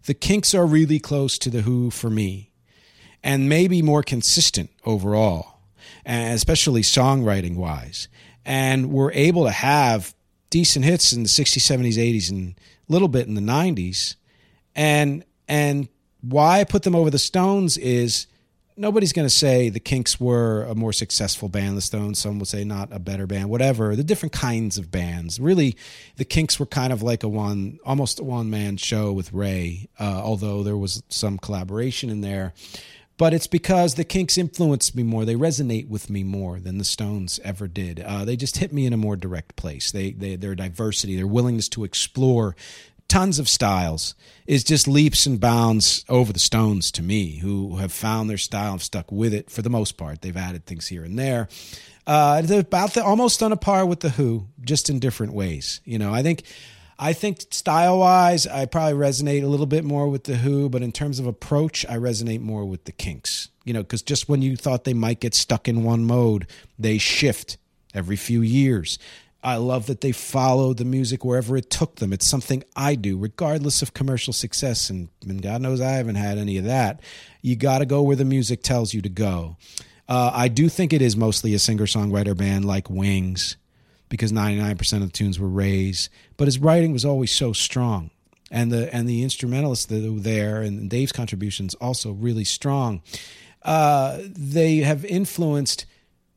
The 0.05 0.13
Kinks 0.13 0.53
are 0.53 0.67
really 0.67 0.99
close 0.99 1.39
to 1.39 1.49
the 1.49 1.61
Who 1.61 1.89
for 1.89 2.11
me, 2.11 2.51
and 3.23 3.49
maybe 3.49 3.81
more 3.81 4.03
consistent 4.03 4.69
overall, 4.85 5.61
especially 6.05 6.83
songwriting 6.83 7.55
wise. 7.55 8.07
And 8.45 8.91
we're 8.91 9.11
able 9.13 9.45
to 9.45 9.51
have 9.51 10.13
decent 10.51 10.85
hits 10.85 11.11
in 11.11 11.23
the 11.23 11.29
60s, 11.29 11.57
70s, 11.57 11.97
80s, 11.97 12.29
and 12.29 12.53
a 12.87 12.93
little 12.93 13.07
bit 13.07 13.27
in 13.27 13.33
the 13.33 13.41
90s. 13.41 14.15
And 14.75 15.25
and 15.47 15.87
why 16.21 16.59
I 16.59 16.65
put 16.65 16.83
them 16.83 16.95
over 16.95 17.09
the 17.09 17.17
Stones 17.17 17.79
is 17.79 18.27
nobody's 18.77 19.13
going 19.13 19.27
to 19.27 19.33
say 19.33 19.69
the 19.69 19.79
Kinks 19.79 20.19
were 20.19 20.63
a 20.63 20.75
more 20.75 20.93
successful 20.93 21.49
band. 21.49 21.77
The 21.77 21.81
Stones, 21.81 22.19
some 22.19 22.39
would 22.39 22.47
say 22.47 22.63
not 22.63 22.89
a 22.91 22.99
better 22.99 23.27
band. 23.27 23.49
Whatever. 23.49 23.95
The 23.95 24.03
different 24.03 24.33
kinds 24.33 24.77
of 24.77 24.91
bands. 24.91 25.39
Really, 25.39 25.77
the 26.17 26.25
Kinks 26.25 26.59
were 26.59 26.65
kind 26.65 26.91
of 26.91 27.01
like 27.01 27.23
a 27.23 27.27
one, 27.27 27.79
almost 27.85 28.19
a 28.19 28.23
one 28.23 28.49
man 28.49 28.77
show 28.77 29.11
with 29.11 29.33
Ray, 29.33 29.89
uh, 29.99 30.21
although 30.23 30.63
there 30.63 30.77
was 30.77 31.03
some 31.09 31.37
collaboration 31.37 32.09
in 32.09 32.21
there. 32.21 32.53
But 33.17 33.33
it's 33.33 33.47
because 33.47 33.95
the 33.95 34.03
Kinks 34.03 34.37
influenced 34.37 34.93
me 34.93 35.03
more. 35.03 35.23
They 35.23 35.35
resonate 35.35 35.87
with 35.87 36.09
me 36.09 36.23
more 36.23 36.59
than 36.59 36.77
the 36.77 36.83
Stones 36.83 37.39
ever 37.45 37.67
did. 37.67 38.01
Uh, 38.01 38.25
they 38.25 38.35
just 38.35 38.57
hit 38.57 38.73
me 38.73 38.85
in 38.85 38.91
a 38.91 38.97
more 38.97 39.15
direct 39.15 39.55
place. 39.55 39.89
They, 39.91 40.11
they, 40.11 40.35
their 40.35 40.53
diversity, 40.53 41.15
their 41.15 41.27
willingness 41.27 41.69
to 41.69 41.85
explore 41.85 42.57
tons 43.07 43.39
of 43.39 43.47
styles 43.47 44.15
is 44.47 44.63
just 44.63 44.87
leaps 44.87 45.25
and 45.25 45.39
bounds 45.39 46.05
over 46.09 46.31
the 46.33 46.39
Stones 46.39 46.91
to 46.91 47.03
me, 47.03 47.37
who 47.37 47.77
have 47.77 47.91
found 47.91 48.29
their 48.29 48.37
style 48.37 48.73
and 48.73 48.81
stuck 48.81 49.11
with 49.11 49.33
it 49.33 49.49
for 49.49 49.61
the 49.61 49.69
most 49.69 49.97
part. 49.97 50.21
They've 50.21 50.35
added 50.35 50.65
things 50.65 50.87
here 50.87 51.03
and 51.03 51.17
there. 51.17 51.47
Uh, 52.07 52.41
they're 52.41 52.61
about 52.61 52.93
the, 52.93 53.03
almost 53.03 53.41
on 53.41 53.51
a 53.51 53.57
par 53.57 53.85
with 53.85 54.01
the 54.01 54.09
Who, 54.09 54.47
just 54.61 54.89
in 54.89 54.99
different 54.99 55.33
ways. 55.33 55.81
You 55.85 55.99
know, 55.99 56.13
I 56.13 56.23
think. 56.23 56.43
I 56.97 57.11
think 57.11 57.41
style 57.51 57.99
wise, 57.99 58.47
I 58.47 58.67
probably 58.67 58.97
resonate 58.97 59.43
a 59.43 59.47
little 59.47 59.65
bit 59.65 59.83
more 59.83 60.07
with 60.07 60.23
the 60.23 60.37
Who, 60.37 60.69
but 60.69 60.81
in 60.81 60.93
terms 60.93 61.19
of 61.19 61.27
approach, 61.27 61.85
I 61.87 61.95
resonate 61.97 62.39
more 62.39 62.63
with 62.63 62.85
the 62.85 62.93
Kinks. 62.93 63.49
You 63.65 63.73
know, 63.73 63.83
because 63.83 64.01
just 64.01 64.29
when 64.29 64.41
you 64.41 64.55
thought 64.55 64.85
they 64.85 64.93
might 64.93 65.19
get 65.19 65.33
stuck 65.33 65.67
in 65.67 65.83
one 65.83 66.05
mode, 66.05 66.47
they 66.79 66.97
shift 66.97 67.57
every 67.93 68.15
few 68.15 68.41
years. 68.41 68.97
I 69.45 69.57
love 69.57 69.85
that 69.85 70.01
they 70.01 70.11
follow 70.11 70.73
the 70.73 70.85
music 70.85 71.23
wherever 71.23 71.55
it 71.55 71.69
took 71.69 71.97
them. 71.97 72.11
It's 72.11 72.25
something 72.25 72.63
I 72.75 72.95
do, 72.95 73.15
regardless 73.15 73.83
of 73.83 73.93
commercial 73.93 74.33
success. 74.33 74.89
And, 74.89 75.09
and 75.23 75.39
God 75.39 75.61
knows 75.61 75.79
I 75.79 75.91
haven't 75.91 76.15
had 76.15 76.39
any 76.39 76.57
of 76.57 76.65
that. 76.65 76.99
You 77.43 77.55
got 77.55 77.77
to 77.77 77.85
go 77.85 78.01
where 78.01 78.15
the 78.15 78.25
music 78.25 78.63
tells 78.63 78.95
you 78.95 79.03
to 79.03 79.09
go. 79.09 79.57
Uh, 80.09 80.31
I 80.33 80.47
do 80.47 80.67
think 80.67 80.93
it 80.93 81.01
is 81.03 81.15
mostly 81.15 81.53
a 81.53 81.59
singer 81.59 81.85
songwriter 81.85 82.35
band 82.35 82.65
like 82.65 82.89
Wings, 82.89 83.55
because 84.09 84.31
99% 84.31 84.93
of 84.93 85.01
the 85.01 85.09
tunes 85.09 85.39
were 85.39 85.47
Ray's, 85.47 86.09
but 86.37 86.47
his 86.47 86.57
writing 86.57 86.91
was 86.91 87.05
always 87.05 87.31
so 87.31 87.53
strong. 87.53 88.09
And 88.49 88.71
the 88.71 88.93
and 88.93 89.07
the 89.07 89.21
instrumentalists 89.21 89.85
that 89.85 90.11
were 90.11 90.19
there 90.19 90.61
and 90.61 90.89
Dave's 90.89 91.11
contributions 91.11 91.75
also 91.75 92.13
really 92.13 92.43
strong. 92.43 93.01
Uh, 93.63 94.19
they 94.21 94.77
have 94.77 95.03
influenced 95.05 95.85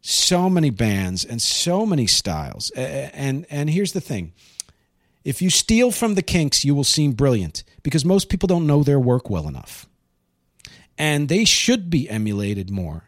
so 0.08 0.48
many 0.48 0.70
bands 0.70 1.24
and 1.24 1.40
so 1.40 1.84
many 1.84 2.06
styles. 2.06 2.70
And 2.70 3.46
and 3.50 3.68
here's 3.68 3.92
the 3.92 4.00
thing. 4.00 4.32
If 5.22 5.42
you 5.42 5.50
steal 5.50 5.90
from 5.90 6.14
the 6.14 6.22
Kinks, 6.22 6.64
you 6.64 6.74
will 6.74 6.84
seem 6.84 7.12
brilliant 7.12 7.62
because 7.82 8.04
most 8.04 8.30
people 8.30 8.46
don't 8.46 8.66
know 8.66 8.82
their 8.82 8.98
work 8.98 9.28
well 9.28 9.46
enough. 9.46 9.86
And 10.96 11.28
they 11.28 11.44
should 11.44 11.90
be 11.90 12.08
emulated 12.08 12.70
more. 12.70 13.04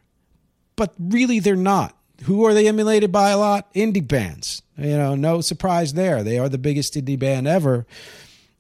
But 0.77 0.95
really 0.99 1.41
they're 1.41 1.57
not. 1.57 1.97
Who 2.25 2.45
are 2.45 2.53
they 2.53 2.69
emulated 2.69 3.11
by 3.11 3.31
a 3.31 3.39
lot? 3.39 3.73
Indie 3.73 4.07
bands. 4.07 4.61
You 4.77 4.99
know, 4.99 5.15
no 5.15 5.41
surprise 5.41 5.95
there. 5.95 6.23
They 6.23 6.39
are 6.39 6.51
the 6.51 6.59
biggest 6.59 6.95
indie 6.95 7.19
band 7.19 7.49
ever 7.49 7.87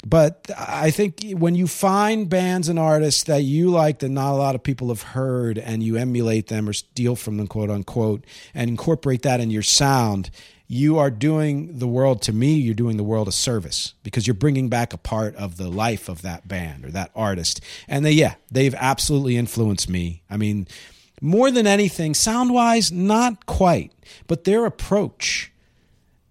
but 0.06 0.50
I 0.56 0.90
think 0.90 1.32
when 1.32 1.54
you 1.54 1.66
find 1.66 2.28
bands 2.28 2.68
and 2.68 2.78
artists 2.78 3.24
that 3.24 3.42
you 3.42 3.70
like 3.70 3.98
that 3.98 4.08
not 4.08 4.32
a 4.32 4.36
lot 4.36 4.54
of 4.54 4.62
people 4.62 4.88
have 4.88 5.02
heard 5.02 5.58
and 5.58 5.82
you 5.82 5.96
emulate 5.96 6.46
them 6.46 6.68
or 6.68 6.72
steal 6.72 7.16
from 7.16 7.36
them, 7.36 7.46
quote 7.46 7.70
unquote, 7.70 8.24
and 8.54 8.70
incorporate 8.70 9.22
that 9.22 9.40
in 9.40 9.50
your 9.50 9.62
sound, 9.62 10.30
you 10.66 10.98
are 10.98 11.10
doing 11.10 11.78
the 11.78 11.88
world, 11.88 12.22
to 12.22 12.32
me, 12.32 12.54
you're 12.54 12.74
doing 12.74 12.96
the 12.96 13.02
world 13.02 13.28
a 13.28 13.32
service 13.32 13.94
because 14.02 14.26
you're 14.26 14.34
bringing 14.34 14.68
back 14.68 14.92
a 14.92 14.98
part 14.98 15.34
of 15.34 15.56
the 15.56 15.68
life 15.68 16.08
of 16.08 16.22
that 16.22 16.46
band 16.46 16.84
or 16.84 16.90
that 16.92 17.10
artist. 17.14 17.60
And 17.88 18.04
they, 18.04 18.12
yeah, 18.12 18.36
they've 18.50 18.74
absolutely 18.76 19.36
influenced 19.36 19.90
me. 19.90 20.22
I 20.30 20.36
mean, 20.36 20.68
more 21.20 21.50
than 21.50 21.66
anything, 21.66 22.14
sound 22.14 22.54
wise, 22.54 22.90
not 22.92 23.46
quite, 23.46 23.92
but 24.28 24.44
their 24.44 24.64
approach 24.64 25.52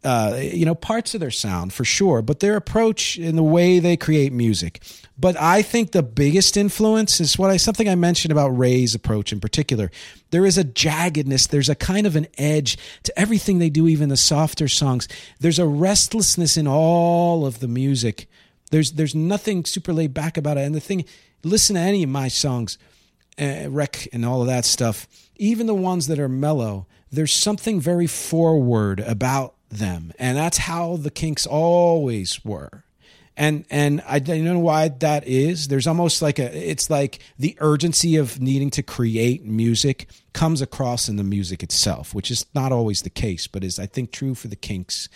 uh, 0.04 0.40
you 0.42 0.66
know, 0.66 0.76
parts 0.76 1.14
of 1.14 1.20
their 1.20 1.32
sound 1.32 1.74
for 1.74 1.84
sure, 1.84 2.22
but 2.22 2.40
their 2.40 2.56
approach 2.56 3.18
in 3.18 3.36
the 3.36 3.44
way 3.44 3.80
they 3.80 3.98
create 3.98 4.32
music. 4.32 4.82
But 5.18 5.36
I 5.38 5.62
think 5.62 5.92
the 5.92 6.04
biggest 6.04 6.56
influence 6.56 7.20
is 7.20 7.38
what 7.38 7.50
I 7.50 7.58
something 7.58 7.90
I 7.90 7.96
mentioned 7.96 8.32
about 8.32 8.58
Ray's 8.58 8.96
approach 8.96 9.34
in 9.34 9.42
particular. 9.42 9.92
There 10.32 10.46
is 10.46 10.58
a 10.58 10.64
jaggedness, 10.64 11.50
there's 11.50 11.68
a 11.68 11.76
kind 11.76 12.08
of 12.08 12.16
an 12.16 12.28
edge 12.38 12.78
to 13.04 13.20
everything 13.20 13.60
they 13.60 13.70
do, 13.70 13.88
even 13.88 14.08
the 14.08 14.16
softer 14.16 14.70
songs. 14.70 15.10
There's 15.40 15.60
a 15.60 15.68
restlessness 15.68 16.56
in 16.56 16.68
all 16.68 17.46
of 17.46 17.60
the 17.60 17.68
music. 17.68 18.30
There's 18.72 18.94
there's 18.94 19.16
nothing 19.16 19.66
super 19.66 19.92
laid 19.92 20.14
back 20.14 20.38
about 20.38 20.58
it. 20.58 20.62
And 20.62 20.74
the 20.74 20.80
thing, 20.80 21.04
listen 21.44 21.76
to 21.76 21.82
any 21.82 22.04
of 22.04 22.10
my 22.10 22.30
songs, 22.30 22.78
uh, 23.38 23.70
and 24.14 24.26
all 24.26 24.42
of 24.42 24.48
that 24.48 24.64
stuff, 24.64 25.08
even 25.36 25.68
the 25.68 25.76
ones 25.76 26.08
that 26.08 26.20
are 26.20 26.30
mellow. 26.30 26.88
There's 27.12 27.34
something 27.34 27.82
very 27.82 28.06
forward 28.06 29.00
about 29.00 29.56
them. 29.70 30.14
And 30.20 30.38
that's 30.38 30.58
how 30.58 30.98
the 30.98 31.12
Kinks 31.12 31.46
always 31.46 32.44
were. 32.44 32.84
And 33.38 33.64
and 33.70 34.04
I 34.06 34.20
don't 34.20 34.44
know 34.44 34.60
why 34.60 34.90
that 34.90 35.26
is. 35.26 35.70
There's 35.70 35.88
almost 35.88 36.22
like 36.22 36.40
a 36.40 36.70
it's 36.70 36.90
like 36.90 37.20
the 37.38 37.56
urgency 37.60 38.18
of 38.18 38.42
needing 38.42 38.70
to 38.72 38.84
create 38.84 39.46
music 39.46 40.10
comes 40.34 40.62
across 40.62 41.08
in 41.08 41.16
the 41.16 41.24
music 41.24 41.64
itself, 41.64 42.14
which 42.14 42.30
is 42.32 42.46
not 42.54 42.74
always 42.74 43.02
the 43.04 43.10
case, 43.10 43.48
but 43.48 43.64
is 43.64 43.80
I 43.80 43.86
think 43.86 44.12
true 44.12 44.36
for 44.36 44.50
the 44.50 44.58
Kinks 44.58 45.08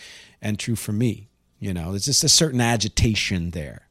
and 0.41 0.57
true 0.57 0.77
for 0.77 0.93
me. 0.93 1.27
You 1.59 1.73
know, 1.73 1.91
there's 1.91 2.05
just 2.05 2.23
a 2.23 2.29
certain 2.29 2.61
agitation 2.61 3.49
there. 3.49 3.87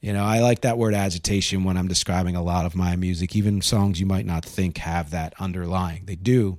You 0.00 0.12
know, 0.12 0.24
I 0.24 0.38
like 0.38 0.60
that 0.60 0.78
word 0.78 0.94
agitation 0.94 1.64
when 1.64 1.76
I'm 1.76 1.88
describing 1.88 2.36
a 2.36 2.42
lot 2.42 2.64
of 2.64 2.76
my 2.76 2.94
music, 2.94 3.34
even 3.34 3.60
songs 3.60 3.98
you 3.98 4.06
might 4.06 4.26
not 4.26 4.44
think 4.44 4.78
have 4.78 5.10
that 5.10 5.34
underlying. 5.40 6.04
They 6.04 6.14
do 6.14 6.58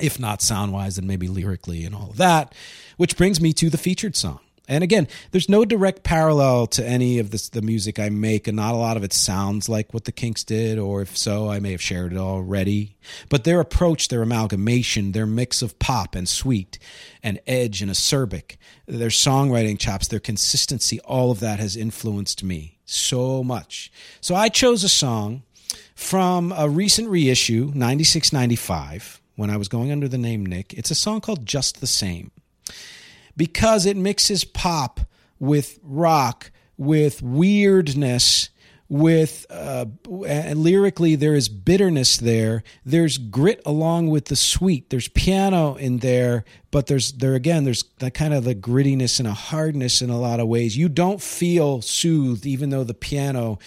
if 0.00 0.18
not 0.18 0.42
sound 0.42 0.72
wise, 0.72 0.96
then 0.96 1.06
maybe 1.06 1.28
lyrically 1.28 1.84
and 1.84 1.94
all 1.94 2.10
of 2.10 2.16
that. 2.16 2.54
Which 2.96 3.16
brings 3.16 3.40
me 3.40 3.52
to 3.54 3.70
the 3.70 3.78
featured 3.78 4.16
song. 4.16 4.40
And 4.70 4.84
again, 4.84 5.08
there's 5.30 5.48
no 5.48 5.64
direct 5.64 6.02
parallel 6.02 6.66
to 6.68 6.86
any 6.86 7.18
of 7.18 7.30
this, 7.30 7.48
the 7.48 7.62
music 7.62 7.98
I 7.98 8.10
make, 8.10 8.46
and 8.46 8.56
not 8.56 8.74
a 8.74 8.76
lot 8.76 8.98
of 8.98 9.02
it 9.02 9.14
sounds 9.14 9.66
like 9.66 9.94
what 9.94 10.04
the 10.04 10.12
Kinks 10.12 10.44
did, 10.44 10.78
or 10.78 11.00
if 11.00 11.16
so, 11.16 11.48
I 11.48 11.58
may 11.58 11.72
have 11.72 11.80
shared 11.80 12.12
it 12.12 12.18
already. 12.18 12.94
But 13.30 13.44
their 13.44 13.60
approach, 13.60 14.08
their 14.08 14.20
amalgamation, 14.20 15.12
their 15.12 15.24
mix 15.24 15.62
of 15.62 15.78
pop 15.78 16.14
and 16.14 16.28
sweet 16.28 16.78
and 17.22 17.40
edge 17.46 17.80
and 17.80 17.90
acerbic, 17.90 18.58
their 18.86 19.08
songwriting 19.08 19.78
chops, 19.78 20.06
their 20.06 20.20
consistency, 20.20 21.00
all 21.00 21.30
of 21.30 21.40
that 21.40 21.58
has 21.58 21.74
influenced 21.74 22.44
me 22.44 22.78
so 22.84 23.42
much. 23.42 23.90
So 24.20 24.34
I 24.34 24.50
chose 24.50 24.84
a 24.84 24.88
song 24.90 25.44
from 25.94 26.52
a 26.54 26.68
recent 26.68 27.08
reissue, 27.08 27.72
96 27.74 28.34
95 28.34 29.17
when 29.38 29.50
I 29.50 29.56
was 29.56 29.68
going 29.68 29.92
under 29.92 30.08
the 30.08 30.18
name 30.18 30.44
Nick. 30.44 30.74
It's 30.74 30.90
a 30.90 30.96
song 30.96 31.20
called 31.20 31.46
Just 31.46 31.80
the 31.80 31.86
Same. 31.86 32.32
Because 33.36 33.86
it 33.86 33.96
mixes 33.96 34.42
pop 34.42 34.98
with 35.38 35.78
rock, 35.84 36.50
with 36.76 37.22
weirdness, 37.22 38.50
with 38.88 39.46
uh, 39.48 39.84
lyrically 40.04 41.14
there 41.14 41.36
is 41.36 41.48
bitterness 41.48 42.16
there. 42.16 42.64
There's 42.84 43.16
grit 43.16 43.62
along 43.64 44.08
with 44.08 44.24
the 44.24 44.34
sweet. 44.34 44.90
There's 44.90 45.06
piano 45.06 45.76
in 45.76 45.98
there 45.98 46.44
but 46.70 46.86
there's 46.86 47.12
there 47.12 47.34
again 47.34 47.64
there's 47.64 47.84
that 47.98 48.14
kind 48.14 48.34
of 48.34 48.44
the 48.44 48.54
grittiness 48.54 49.18
and 49.18 49.28
a 49.28 49.32
hardness 49.32 50.02
in 50.02 50.10
a 50.10 50.18
lot 50.18 50.40
of 50.40 50.48
ways. 50.48 50.76
You 50.76 50.88
don't 50.88 51.22
feel 51.22 51.80
soothed 51.80 52.44
even 52.46 52.70
though 52.70 52.84
the 52.84 52.94
piano 52.94 53.58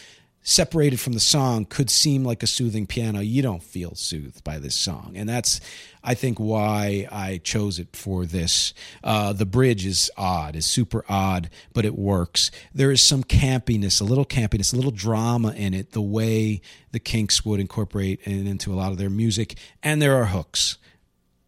separated 0.44 1.00
from 1.00 1.14
the 1.14 1.20
song 1.20 1.66
could 1.66 1.90
seem 1.90 2.24
like 2.24 2.42
a 2.42 2.48
soothing 2.48 2.88
piano. 2.88 3.20
You 3.20 3.42
don't 3.42 3.62
feel 3.62 3.94
soothed 3.96 4.44
by 4.44 4.58
this 4.58 4.76
song. 4.76 5.14
And 5.16 5.28
that's 5.30 5.60
i 6.04 6.16
think 6.16 6.40
why 6.40 7.08
i 7.12 7.40
chose 7.44 7.78
it 7.78 7.96
for 7.96 8.26
this. 8.26 8.74
Uh, 9.04 9.34
the 9.34 9.46
bridge 9.46 9.86
is 9.86 10.10
odd 10.18 10.56
is 10.56 10.66
super 10.66 11.06
odd 11.08 11.50
but 11.74 11.86
it 11.86 11.96
works. 11.96 12.50
There 12.74 12.92
is 12.92 13.02
some 13.02 13.24
campiness 13.24 14.02
a 14.02 14.04
little 14.04 14.26
campiness 14.26 14.74
a 14.74 14.76
little 14.76 14.92
drama 14.92 15.54
in 15.54 15.74
it 15.74 15.92
the 15.92 16.02
way 16.02 16.62
the 16.92 17.00
kinks 17.00 17.46
would 17.46 17.60
incorporate 17.60 18.20
it 18.24 18.48
into 18.48 18.74
a 18.74 18.76
lot 18.76 18.92
of 18.92 18.98
their 18.98 19.10
music. 19.10 19.58
And 19.84 20.02
there 20.02 20.16
are 20.16 20.26
hooks. 20.26 20.78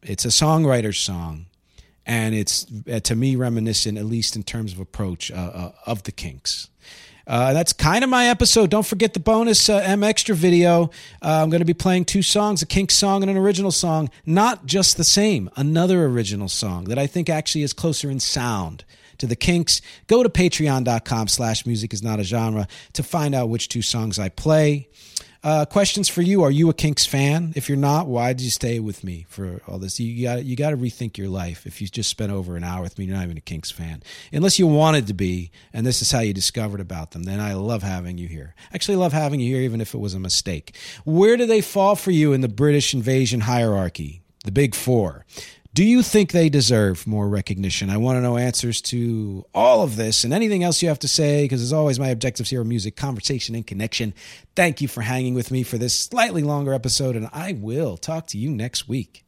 It's 0.04 0.26
a 0.26 0.30
songwriter's 0.30 1.00
song 1.00 1.48
and 2.06 2.36
it's 2.36 2.68
uh, 2.91 3.00
to 3.00 3.16
me 3.16 3.36
reminiscent 3.36 3.98
at 3.98 4.06
least 4.06 4.36
in 4.36 4.44
terms 4.44 4.74
of 4.74 4.80
approach 4.80 5.32
uh, 5.32 5.36
uh 5.36 5.72
of 5.88 6.04
the 6.04 6.12
kinks 6.12 6.70
uh, 7.26 7.53
that's 7.53 7.74
kind 7.74 8.03
of 8.03 8.09
my 8.09 8.28
episode. 8.28 8.69
Don't 8.69 8.86
forget 8.86 9.13
the 9.13 9.19
bonus 9.19 9.69
uh, 9.69 9.78
M 9.78 10.03
Extra 10.03 10.36
video. 10.36 10.91
Uh, 11.21 11.41
I'm 11.41 11.49
going 11.49 11.61
to 11.61 11.65
be 11.65 11.74
playing 11.74 12.05
two 12.05 12.21
songs 12.21 12.61
a 12.61 12.65
Kink 12.65 12.91
song 12.91 13.24
and 13.24 13.30
an 13.30 13.38
original 13.38 13.71
song. 13.71 14.09
Not 14.26 14.65
just 14.65 14.97
the 14.97 15.03
same, 15.03 15.49
another 15.55 16.05
original 16.05 16.49
song 16.49 16.86
that 16.86 16.99
I 16.99 17.07
think 17.07 17.30
actually 17.30 17.63
is 17.63 17.74
closer 17.74 18.09
in 18.09 18.19
sound 18.19 18.84
to 19.19 19.28
the 19.28 19.36
Kinks. 19.36 19.82
Go 20.07 20.24
to 20.24 20.30
patreon.com 20.30 21.28
slash 21.30 21.65
music 21.65 21.93
is 21.93 22.03
not 22.03 22.19
a 22.19 22.24
genre 22.24 22.67
to 22.93 23.03
find 23.03 23.34
out 23.34 23.49
which 23.49 23.69
two 23.69 23.82
songs 23.82 24.19
I 24.19 24.30
play. 24.30 24.89
Uh, 25.44 25.66
questions 25.66 26.08
for 26.08 26.22
you: 26.22 26.41
Are 26.44 26.52
you 26.52 26.70
a 26.70 26.74
Kinks 26.74 27.06
fan? 27.06 27.52
If 27.56 27.68
you're 27.68 27.78
not, 27.78 28.08
why 28.08 28.32
did 28.32 28.44
you 28.44 28.50
stay 28.50 28.80
with 28.80 29.04
me 29.04 29.26
for 29.28 29.62
all 29.68 29.78
this? 29.78 30.00
You 30.00 30.24
got 30.24 30.46
you 30.46 30.56
got 30.56 30.70
to 30.70 30.78
rethink 30.78 31.18
your 31.18 31.28
life. 31.28 31.66
If 31.66 31.82
you 31.82 31.88
just 31.88 32.10
spent 32.10 32.32
over 32.32 32.56
an 32.56 32.64
hour 32.64 32.82
with 32.82 32.98
me, 32.98 33.06
you're 33.06 33.16
not 33.16 33.26
even 33.26 33.38
a 33.38 33.41
Kinks 33.41 33.70
fan, 33.70 34.04
unless 34.32 34.58
you 34.58 34.68
wanted 34.68 35.08
to 35.08 35.14
be, 35.14 35.52
and 35.74 35.86
this 35.86 36.02
is 36.02 36.12
how 36.12 36.20
you 36.22 36.34
discovered 36.34 36.80
about 36.80 37.12
them. 37.12 37.24
Then 37.24 37.41
I 37.41 37.56
love 37.56 37.84
having 37.84 38.18
you 38.18 38.30
here. 38.30 38.56
Actually, 38.74 38.96
love 38.96 39.12
having 39.12 39.41
you 39.41 39.54
here, 39.54 39.64
even 39.64 39.82
if 39.82 39.94
it 39.94 40.00
was 40.00 40.14
a 40.14 40.20
mistake. 40.20 40.78
Where 41.04 41.36
do 41.36 41.46
they 41.46 41.60
fall 41.60 41.96
for 41.96 42.12
you 42.12 42.32
in 42.32 42.39
the 42.39 42.48
British 42.48 42.94
invasion 42.94 43.41
hierarchy? 43.41 44.22
The 44.46 44.52
Big 44.52 44.76
Four. 44.76 45.26
Do 45.76 45.84
you 45.84 46.03
think 46.03 46.34
they 46.34 46.49
deserve 46.49 47.07
more 47.07 47.28
recognition? 47.28 47.89
I 47.89 47.97
want 47.97 48.17
to 48.17 48.21
know 48.21 48.38
answers 48.38 48.80
to 48.82 49.43
all 49.55 49.82
of 49.82 49.95
this 49.95 50.24
and 50.24 50.32
anything 50.32 50.63
else 50.63 50.84
you 50.84 50.88
have 50.89 50.99
to 50.99 51.07
say, 51.07 51.45
because 51.45 51.63
as 51.63 51.74
always, 51.74 51.99
my 51.99 52.09
objectives 52.09 52.51
here 52.51 52.61
are 52.61 52.63
music, 52.63 52.95
conversation, 52.95 53.55
and 53.55 53.65
connection. 53.65 54.13
Thank 54.55 54.82
you 54.82 54.88
for 54.88 55.01
hanging 55.01 55.34
with 55.34 55.49
me 55.49 55.63
for 55.63 55.80
this 55.80 55.99
slightly 55.99 56.43
longer 56.43 56.74
episode, 56.74 57.15
and 57.15 57.28
I 57.34 57.53
will 57.53 57.97
talk 57.97 58.28
to 58.28 58.38
you 58.38 58.51
next 58.51 58.88
week. 58.88 59.24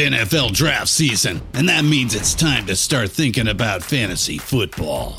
NFL 0.00 0.54
draft 0.54 0.88
season, 0.88 1.42
and 1.52 1.68
that 1.68 1.84
means 1.84 2.14
it's 2.14 2.34
time 2.34 2.64
to 2.66 2.74
start 2.74 3.10
thinking 3.10 3.48
about 3.48 3.82
fantasy 3.82 4.38
football. 4.38 5.18